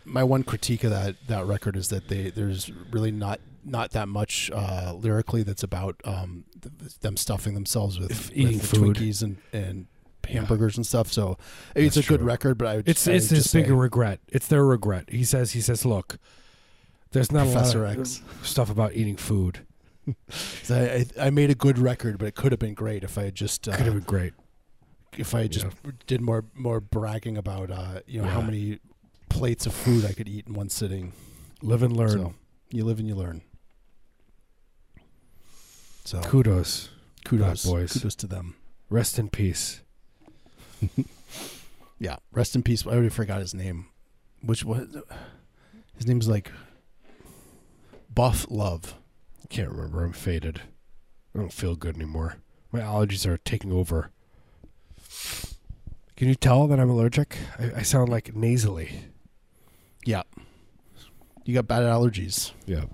My 0.08 0.22
one 0.22 0.44
critique 0.44 0.84
of 0.84 0.90
that 0.90 1.16
that 1.26 1.46
record 1.46 1.76
is 1.76 1.88
that 1.88 2.06
they 2.06 2.30
there's 2.30 2.70
really 2.92 3.10
not 3.10 3.40
not 3.64 3.90
that 3.90 4.06
much 4.08 4.48
uh, 4.54 4.92
lyrically 4.96 5.42
that's 5.42 5.64
about 5.64 6.00
um, 6.04 6.44
th- 6.62 7.00
them 7.00 7.16
stuffing 7.16 7.54
themselves 7.54 7.98
with, 7.98 8.12
If 8.12 8.30
eating 8.32 8.58
with 8.58 8.70
food. 8.70 8.96
Twinkies 8.96 9.20
and 9.22 9.38
and 9.52 9.86
Yeah. 10.28 10.34
hamburgers 10.34 10.76
and 10.76 10.86
stuff. 10.86 11.12
So 11.12 11.36
it's 11.74 11.96
a 11.96 12.00
That's 12.00 12.08
good 12.08 12.22
record, 12.22 12.56
but 12.56 12.68
I 12.68 12.76
would 12.76 12.88
It's 12.88 13.08
I 13.08 13.14
it's 13.14 13.30
his 13.30 13.52
bigger 13.52 13.74
regret. 13.74 14.20
It's 14.28 14.46
their 14.46 14.64
regret. 14.64 15.10
He 15.10 15.24
says 15.24 15.50
he 15.52 15.60
says, 15.60 15.84
look, 15.84 16.18
there's 17.10 17.32
not 17.32 17.46
Professor 17.46 17.84
a 17.84 17.88
lot 17.88 17.98
X. 17.98 18.22
of 18.40 18.46
stuff 18.46 18.70
about 18.70 18.92
eating 18.94 19.16
food. 19.16 19.66
So 20.62 20.76
I 21.18 21.26
I 21.26 21.30
made 21.30 21.50
a 21.50 21.56
good 21.56 21.78
record, 21.78 22.18
but 22.18 22.26
it 22.28 22.36
could 22.36 22.52
have 22.52 22.60
been 22.60 22.74
great 22.74 23.02
if 23.02 23.18
I 23.18 23.24
had 23.24 23.34
just 23.34 23.66
uh, 23.66 23.76
Could 23.76 23.86
have 23.86 23.94
been 23.94 24.04
great. 24.04 24.34
If 25.16 25.34
I 25.34 25.46
just 25.46 25.66
did 26.06 26.20
more 26.20 26.44
more 26.54 26.80
bragging 26.80 27.36
about 27.36 27.70
uh, 27.70 28.00
you 28.06 28.20
know 28.20 28.28
how 28.28 28.40
many 28.40 28.78
plates 29.28 29.66
of 29.66 29.74
food 29.74 30.04
I 30.04 30.12
could 30.12 30.28
eat 30.28 30.46
in 30.46 30.54
one 30.54 30.68
sitting. 30.68 31.12
Live 31.62 31.82
and 31.82 31.96
learn. 31.96 32.10
So 32.10 32.34
you 32.70 32.84
live 32.84 32.98
and 32.98 33.08
you 33.08 33.14
learn. 33.14 33.42
So 36.04 36.20
Kudos. 36.20 36.90
kudos, 37.24 37.64
boys. 37.64 37.92
kudos 37.92 38.14
to 38.16 38.26
them. 38.26 38.54
Rest 38.88 39.18
in 39.18 39.28
peace. 39.28 39.80
Yeah, 41.98 42.16
rest 42.32 42.54
in 42.54 42.62
peace. 42.62 42.86
I 42.86 42.90
already 42.90 43.08
forgot 43.08 43.40
his 43.40 43.54
name. 43.54 43.86
Which 44.42 44.64
was 44.64 44.86
his 45.96 46.06
name's 46.06 46.28
like 46.28 46.52
Buff 48.14 48.46
Love. 48.50 48.94
Can't 49.48 49.70
remember. 49.70 50.04
I'm 50.04 50.12
faded. 50.12 50.60
I 51.34 51.38
don't 51.38 51.52
feel 51.52 51.74
good 51.74 51.96
anymore. 51.96 52.36
My 52.70 52.80
allergies 52.80 53.26
are 53.26 53.38
taking 53.38 53.72
over. 53.72 54.10
Can 56.16 56.28
you 56.28 56.34
tell 56.34 56.66
that 56.68 56.80
I'm 56.80 56.88
allergic? 56.90 57.36
I, 57.58 57.72
I 57.80 57.82
sound 57.82 58.08
like 58.08 58.34
nasally. 58.34 58.90
Yeah, 60.04 60.22
you 61.44 61.54
got 61.54 61.66
bad 61.66 61.82
allergies. 61.82 62.52
Yeah, 62.64 62.84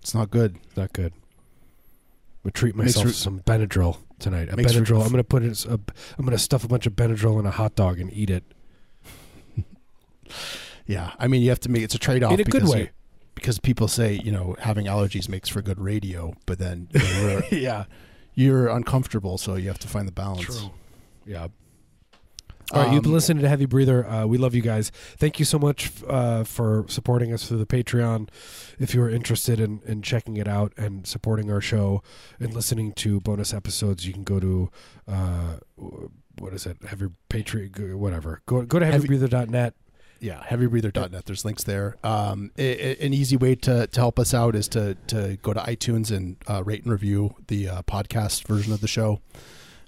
It's 0.00 0.14
not 0.14 0.30
good. 0.30 0.56
not 0.76 0.92
good. 0.92 1.12
I'm 1.14 2.44
gonna 2.44 2.52
treat 2.52 2.74
Makes 2.76 2.96
myself 2.96 3.14
some 3.14 3.40
Benadryl 3.40 3.98
tonight. 4.18 4.48
A 4.50 4.56
Makes 4.56 4.72
Benadryl. 4.72 5.04
I'm 5.04 5.10
gonna 5.10 5.24
put 5.24 5.42
it. 5.42 5.64
A, 5.66 5.72
I'm 6.18 6.24
gonna 6.24 6.38
stuff 6.38 6.64
a 6.64 6.68
bunch 6.68 6.86
of 6.86 6.94
Benadryl 6.94 7.38
in 7.38 7.46
a 7.46 7.50
hot 7.50 7.74
dog 7.74 8.00
and 8.00 8.12
eat 8.12 8.30
it 8.30 8.44
Yeah, 10.86 11.12
I 11.18 11.28
mean 11.28 11.42
you 11.42 11.50
have 11.50 11.60
to 11.60 11.70
make 11.70 11.82
it's 11.82 11.94
a 11.94 11.98
trade 11.98 12.22
off 12.22 12.32
in 12.32 12.40
a 12.40 12.44
good 12.44 12.64
way. 12.68 12.90
because 13.34 13.58
people 13.58 13.86
say 13.88 14.14
you 14.24 14.32
know 14.32 14.56
having 14.58 14.86
allergies 14.86 15.28
makes 15.28 15.48
for 15.48 15.62
good 15.62 15.80
radio, 15.80 16.34
but 16.46 16.58
then 16.58 16.88
you 16.94 17.00
know, 17.00 17.42
yeah, 17.50 17.84
you're 18.34 18.68
uncomfortable, 18.68 19.38
so 19.38 19.54
you 19.54 19.68
have 19.68 19.78
to 19.80 19.88
find 19.88 20.08
the 20.08 20.12
balance. 20.12 20.44
true. 20.44 20.70
Yeah. 21.26 21.48
All 22.72 22.82
right, 22.84 22.92
you've 22.94 23.02
been 23.02 23.10
Um, 23.10 23.14
listening 23.16 23.42
to 23.42 23.48
Heavy 23.50 23.66
Breather. 23.66 24.06
Uh, 24.08 24.24
we 24.24 24.38
love 24.38 24.54
you 24.54 24.62
guys. 24.62 24.90
Thank 25.18 25.38
you 25.38 25.44
so 25.44 25.58
much 25.58 25.90
uh, 26.08 26.42
for 26.44 26.86
supporting 26.88 27.30
us 27.32 27.46
through 27.46 27.58
the 27.58 27.66
Patreon. 27.66 28.28
If 28.78 28.94
you 28.94 29.02
are 29.02 29.10
interested 29.10 29.60
in, 29.60 29.80
in 29.84 30.00
checking 30.00 30.38
it 30.38 30.48
out 30.48 30.72
and 30.78 31.06
supporting 31.06 31.50
our 31.52 31.60
show 31.60 32.02
and 32.40 32.54
listening 32.54 32.92
to 32.94 33.20
bonus 33.20 33.52
episodes, 33.52 34.06
you 34.06 34.14
can 34.14 34.24
go 34.24 34.40
to 34.40 34.70
uh, 35.06 35.56
what 36.38 36.54
is 36.54 36.64
it? 36.64 36.78
Heavy 36.88 37.08
Patreon, 37.28 37.96
whatever. 37.96 38.40
Go 38.46 38.62
go 38.62 38.78
to 38.78 38.86
Heavy- 38.86 39.06
heavybreather.net 39.08 39.74
yeah, 40.20 40.40
heavybreather.net. 40.44 41.24
There's 41.26 41.44
links 41.44 41.64
there. 41.64 41.96
Um, 42.04 42.52
a, 42.56 42.62
a- 43.02 43.04
an 43.06 43.12
easy 43.12 43.36
way 43.36 43.56
to, 43.56 43.88
to 43.88 44.00
help 44.00 44.20
us 44.20 44.32
out 44.32 44.54
is 44.54 44.68
to 44.68 44.94
to 45.08 45.36
go 45.42 45.52
to 45.52 45.60
iTunes 45.60 46.10
and 46.16 46.36
uh, 46.48 46.62
rate 46.64 46.84
and 46.84 46.92
review 46.92 47.34
the 47.48 47.68
uh, 47.68 47.82
podcast 47.82 48.46
version 48.46 48.72
of 48.72 48.80
the 48.80 48.88
show. 48.88 49.20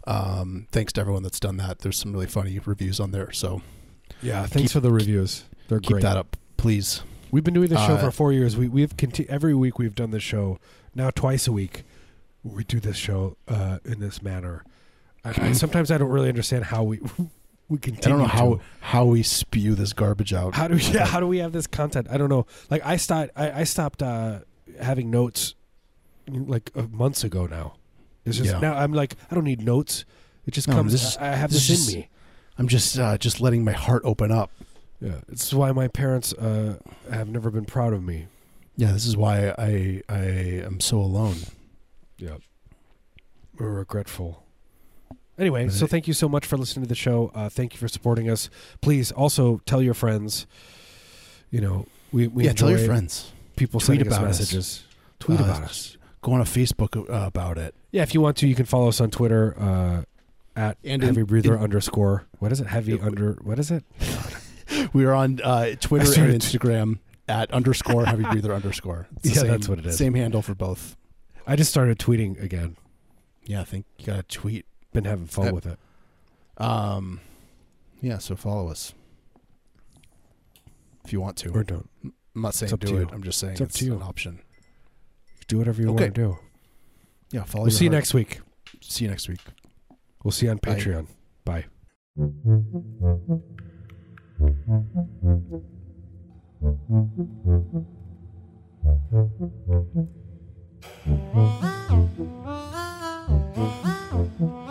Um, 0.06 0.66
thanks 0.70 0.92
to 0.94 1.00
everyone 1.00 1.22
that's 1.22 1.40
done 1.40 1.56
that. 1.58 1.78
There's 1.80 1.98
some 1.98 2.12
really 2.12 2.26
funny 2.26 2.58
reviews 2.64 3.00
on 3.00 3.10
there, 3.10 3.32
so 3.32 3.62
Yeah, 4.22 4.40
thanks 4.46 4.54
Keep- 4.54 4.70
for 4.72 4.80
the 4.80 4.92
reviews. 4.92 5.44
They're 5.68 5.80
keep 5.80 5.92
great. 5.92 6.02
that 6.02 6.16
up, 6.16 6.36
please. 6.56 7.02
We've 7.30 7.42
been 7.44 7.54
doing 7.54 7.68
this 7.68 7.80
show 7.80 7.94
Uh, 7.94 7.98
for 8.00 8.10
four 8.10 8.32
years. 8.32 8.56
We 8.56 8.68
we've 8.68 8.96
conti- 8.96 9.28
every 9.28 9.54
week 9.54 9.78
we've 9.78 9.94
done 9.94 10.10
this 10.10 10.22
show 10.22 10.58
now 10.94 11.10
twice 11.10 11.46
a 11.48 11.52
week. 11.52 11.82
We 12.42 12.64
do 12.64 12.78
this 12.80 12.96
show 12.96 13.36
uh, 13.48 13.78
in 13.84 14.00
this 14.00 14.22
manner. 14.22 14.62
I, 15.24 15.48
I, 15.48 15.52
sometimes 15.64 15.90
I 15.90 15.96
don't 15.98 16.10
really 16.10 16.28
understand 16.28 16.64
how 16.66 16.82
we 16.84 17.00
we 17.68 17.78
continue. 17.78 18.14
I 18.16 18.18
don't 18.18 18.18
know 18.18 18.26
how 18.40 18.54
to. 18.56 18.60
how 18.80 19.04
we 19.06 19.22
spew 19.22 19.74
this 19.74 19.92
garbage 19.94 20.34
out. 20.34 20.54
how 20.54 20.68
do 20.68 20.74
we, 20.74 20.82
yeah, 20.82 21.06
how 21.14 21.18
do 21.18 21.26
we 21.26 21.38
have 21.38 21.52
this 21.52 21.66
content? 21.66 22.06
I 22.10 22.18
don't 22.18 22.28
know. 22.28 22.46
Like 22.70 22.84
I 22.84 22.96
stopped 22.96 23.30
I, 23.34 23.60
I 23.60 23.64
stopped 23.64 24.02
uh, 24.02 24.40
having 24.80 25.10
notes 25.10 25.54
like 26.30 26.70
uh, 26.76 26.82
months 26.90 27.24
ago 27.24 27.46
now. 27.46 27.74
It's 28.24 28.36
just 28.38 28.50
Yeah. 28.52 28.60
now 28.60 28.74
I'm 28.74 28.92
like 28.92 29.16
I 29.30 29.34
don't 29.34 29.44
need 29.44 29.62
notes. 29.62 30.04
It 30.46 30.52
just 30.54 30.68
No, 30.68 30.74
comes. 30.74 30.92
this- 30.92 31.16
I 31.18 31.32
I 31.32 31.36
have 31.36 31.50
this 31.50 31.68
this, 31.68 31.78
is 31.80 31.94
in 31.94 32.00
me. 32.00 32.08
I'm 32.58 32.68
just 32.68 32.98
uh, 32.98 33.18
just 33.18 33.40
letting 33.40 33.64
my 33.64 33.72
heart 33.72 34.02
open 34.04 34.30
up. 34.30 34.50
Yeah, 35.00 35.20
it's 35.28 35.52
why 35.52 35.72
my 35.72 35.88
parents 35.88 36.32
uh, 36.34 36.78
have 37.10 37.28
never 37.28 37.50
been 37.50 37.64
proud 37.64 37.92
of 37.92 38.02
me. 38.02 38.26
Yeah, 38.76 38.92
this 38.92 39.06
is 39.06 39.16
why 39.16 39.50
I 39.58 40.02
I 40.08 40.22
am 40.64 40.80
so 40.80 40.98
alone. 41.00 41.36
Yeah. 42.18 42.36
We're 43.58 43.70
regretful. 43.70 44.42
Anyway, 45.38 45.68
so 45.68 45.86
thank 45.86 46.06
you 46.06 46.14
so 46.14 46.28
much 46.28 46.46
for 46.46 46.56
listening 46.56 46.84
to 46.84 46.88
the 46.88 46.94
show. 46.94 47.32
Uh, 47.34 47.48
thank 47.48 47.72
you 47.74 47.78
for 47.78 47.88
supporting 47.88 48.30
us. 48.30 48.48
Please 48.80 49.10
also 49.12 49.60
tell 49.66 49.82
your 49.82 49.94
friends. 49.94 50.46
You 51.50 51.60
know, 51.60 51.86
we, 52.12 52.28
we 52.28 52.44
yeah, 52.44 52.52
tell 52.52 52.70
your 52.70 52.78
friends. 52.78 53.32
people 53.56 53.80
Tweet 53.80 53.98
sending 53.98 54.08
us 54.12 54.16
about 54.18 54.28
us. 54.30 54.38
messages. 54.40 54.84
Tweet 55.18 55.40
Uh, 55.40 55.44
about 55.44 55.62
us. 55.64 55.96
Go 56.24 56.32
on 56.32 56.40
a 56.40 56.44
Facebook 56.44 56.96
uh, 57.10 57.26
about 57.26 57.58
it. 57.58 57.74
Yeah, 57.92 58.02
if 58.02 58.14
you 58.14 58.20
want 58.22 58.38
to, 58.38 58.48
you 58.48 58.54
can 58.54 58.64
follow 58.64 58.88
us 58.88 58.98
on 58.98 59.10
Twitter 59.10 59.54
uh, 59.60 60.02
at 60.56 60.78
And 60.82 61.02
in- 61.02 61.08
heavy 61.08 61.22
breather 61.22 61.54
in- 61.54 61.62
underscore. 61.62 62.24
What 62.38 62.50
is 62.50 62.60
it? 62.62 62.66
Heavy 62.66 62.94
It- 62.94 63.02
under. 63.02 63.34
What 63.42 63.58
is 63.58 63.70
it? 63.70 63.84
We 64.94 65.04
are 65.04 65.12
on 65.12 65.40
uh, 65.42 65.74
Twitter 65.78 66.06
and 66.24 66.32
Instagram 66.40 66.98
at 67.28 67.50
underscore 67.52 68.06
heavy 68.06 68.22
breather 68.24 68.54
underscore. 68.54 69.06
It's 69.18 69.28
Yeah, 69.36 69.42
same- 69.42 69.50
that's 69.50 69.68
what 69.68 69.78
it 69.78 69.84
is. 69.86 69.98
Same 69.98 70.14
handle 70.14 70.40
for 70.40 70.54
both. 70.54 70.96
I 71.46 71.54
just 71.56 71.70
started 71.70 71.98
tweeting 71.98 72.42
again. 72.42 72.76
Yeah, 73.44 73.60
I 73.60 73.64
think 73.64 73.84
you 73.98 74.06
got 74.06 74.16
to 74.16 74.22
tweet. 74.38 74.64
Been 74.94 75.04
having 75.04 75.26
fun 75.26 75.48
Uh, 75.48 75.52
with 75.52 75.66
it. 75.66 75.78
Um, 76.56 77.20
yeah, 78.00 78.16
so 78.18 78.34
follow 78.34 78.68
us 78.70 78.94
if 81.04 81.12
you 81.12 81.20
want 81.20 81.36
to. 81.38 81.50
Or 81.50 81.62
don't. 81.62 81.88
I'm 82.02 82.14
not 82.42 82.54
saying 82.54 82.72
up 82.72 82.80
do 82.80 82.96
it. 82.96 83.10
I'm 83.12 83.22
just 83.22 83.38
saying 83.38 83.52
It's 83.52 83.60
it's, 83.60 83.78
to 83.80 83.84
you. 83.84 83.94
an 83.96 84.02
option 84.02 84.40
do 85.48 85.58
whatever 85.58 85.82
you 85.82 85.90
okay. 85.90 86.04
want 86.04 86.14
to 86.14 86.20
do. 86.20 86.38
Yeah, 87.32 87.44
follow. 87.44 87.64
We'll 87.64 87.72
see 87.72 87.86
heart. 87.86 87.92
you 87.92 87.98
next 87.98 88.14
week. 88.14 88.40
See 88.80 89.04
you 89.04 89.10
next 89.10 89.28
week. 89.28 89.40
We'll 90.22 90.32
see 90.32 90.46
you 90.46 90.52
on 90.52 90.58
Patreon. 90.58 91.06
Bye. 91.44 91.66
Bye. 92.16 92.24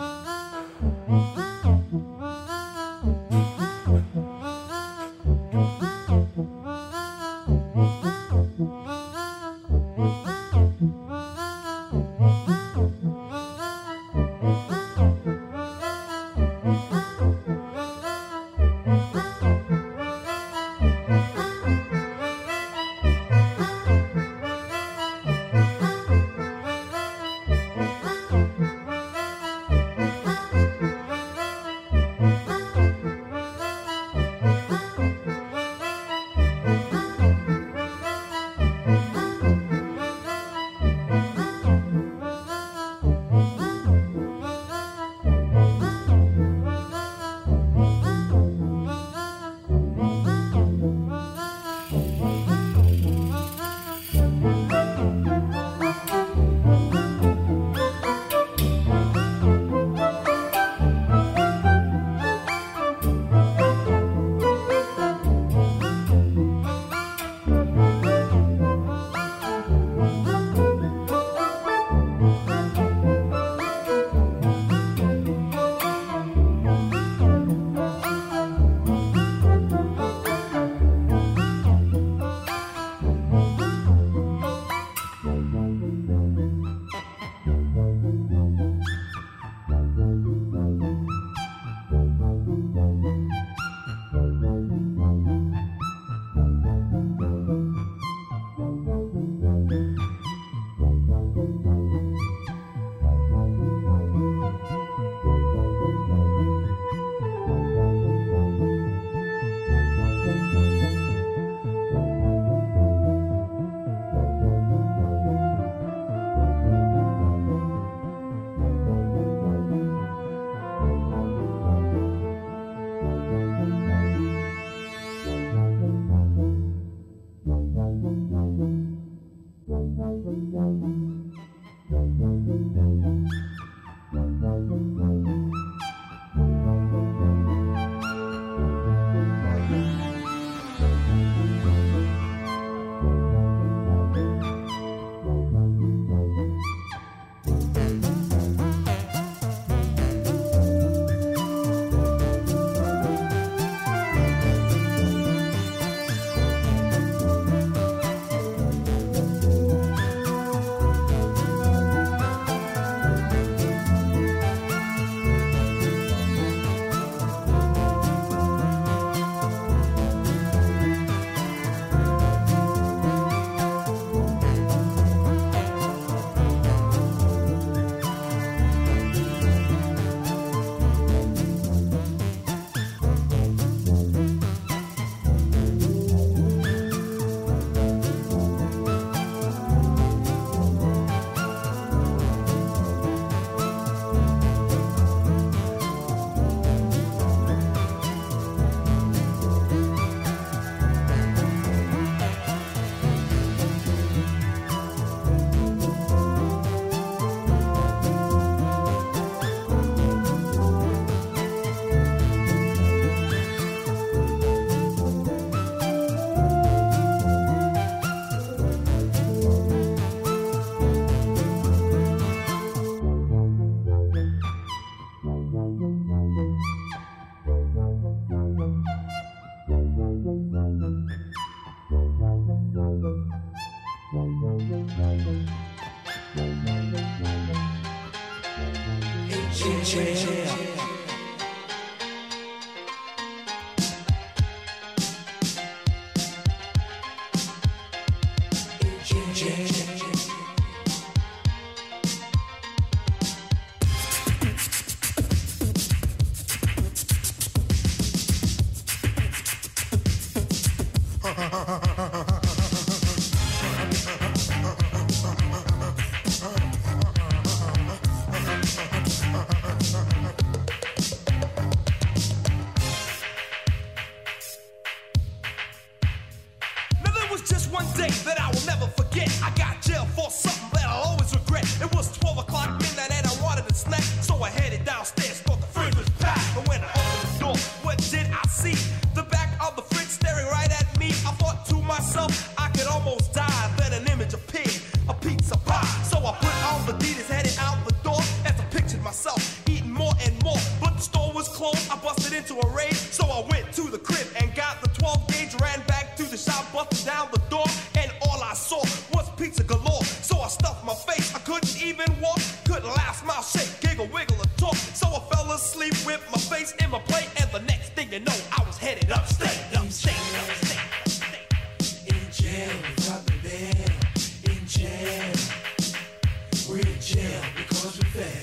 jail 327.24 327.42
because 327.56 327.98
we 327.98 328.04
fail. 328.16 328.42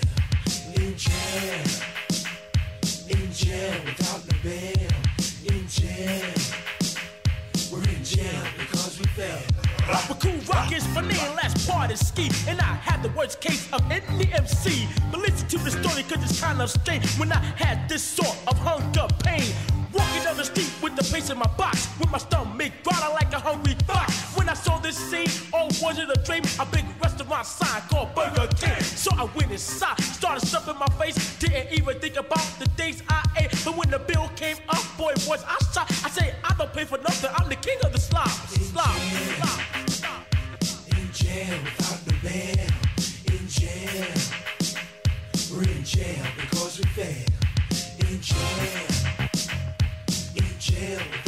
In 0.82 0.98
jail. 0.98 1.64
In 3.16 3.32
jail 3.32 3.76
without 3.86 4.22
the 4.28 4.36
bail. 4.46 4.92
In 5.54 5.68
jail. 5.68 6.34
We're 7.72 7.90
in 7.96 8.04
jail 8.04 8.44
because 8.58 9.00
we 9.00 9.06
fail. 9.18 9.42
But 10.08 10.20
Kool 10.20 10.40
Rock 10.50 10.72
is 10.72 10.86
funny 10.88 11.18
and 11.20 11.36
last 11.36 11.68
part 11.68 11.92
is 11.92 12.08
ski. 12.08 12.32
And 12.48 12.60
I 12.60 12.74
had 12.88 13.04
the 13.04 13.10
worst 13.10 13.40
case 13.42 13.72
of 13.72 13.82
any 13.92 14.34
MC. 14.34 14.88
But 15.12 15.20
listen 15.22 15.48
to 15.50 15.58
the 15.60 15.72
story 15.72 16.04
cause 16.04 16.24
it's 16.24 16.40
kind 16.40 16.62
of 16.62 16.70
strange 16.70 17.06
when 17.20 17.32
I 17.32 17.42
had 17.64 17.88
this 17.88 18.04
sort 18.04 18.38
of 18.48 18.58
hunger 18.58 19.08
pain. 19.24 19.54
Walking 19.94 20.24
down 20.24 20.38
the 20.38 20.46
street 20.46 20.72
with 20.82 20.96
the 20.96 21.04
pace 21.14 21.30
in 21.30 21.38
my 21.38 21.52
box, 21.58 21.88
with 22.00 22.10
my 22.10 22.18
stomach 22.18 22.72
growling 22.84 23.14
like 23.14 23.34
a 23.34 23.40
hungry 23.40 23.76
fox. 23.86 24.31
Saw 24.64 24.78
this 24.78 24.96
scene, 24.96 25.28
all 25.54 25.68
was 25.82 25.98
it 25.98 26.10
a 26.10 26.22
dream? 26.24 26.44
A 26.60 26.66
big 26.66 26.86
restaurant 27.02 27.46
sign 27.48 27.82
called 27.90 28.14
Burger 28.14 28.48
King. 28.56 28.82
So 28.84 29.10
I 29.18 29.24
went 29.36 29.52
inside, 29.52 30.00
started 30.02 30.46
stuffing 30.46 30.78
my 30.78 30.88
face, 31.00 31.38
didn't 31.40 31.72
even 31.74 32.00
think 32.00 32.16
about 32.18 32.46
the 32.60 32.68
things 32.78 33.02
I 33.10 33.24
ate. 33.40 33.52
But 33.66 33.76
when 33.76 33.90
the 33.90 34.00
bill 34.00 34.30
came 34.36 34.58
up, 34.70 34.84
boy, 34.98 35.14
was 35.28 35.44
I 35.48 35.58
shocked. 35.74 35.92
I 36.06 36.10
say 36.10 36.36
I 36.44 36.54
don't 36.58 36.72
pay 36.74 36.86
for 36.86 37.00
nothing. 37.00 37.32
I'm 37.36 37.50
the 37.50 37.56
king 37.56 37.78
of 37.84 37.92
the 37.92 38.00
slop, 38.00 38.30
slop, 38.30 38.96
slop, 38.96 39.90
slop. 39.90 40.26
In 40.96 41.12
jail 41.12 41.58
without 41.64 42.06
the 42.06 42.14
bail. 42.22 42.68
In 43.34 43.48
jail. 43.48 44.14
We're 45.52 45.64
in 45.64 45.84
jail 45.84 46.26
because 46.40 46.78
we 46.78 46.86
fail. 46.86 47.26
In 48.00 48.22
jail. 48.22 48.86
In 50.36 50.60
jail 50.60 51.21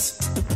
Podcast. 0.00 0.49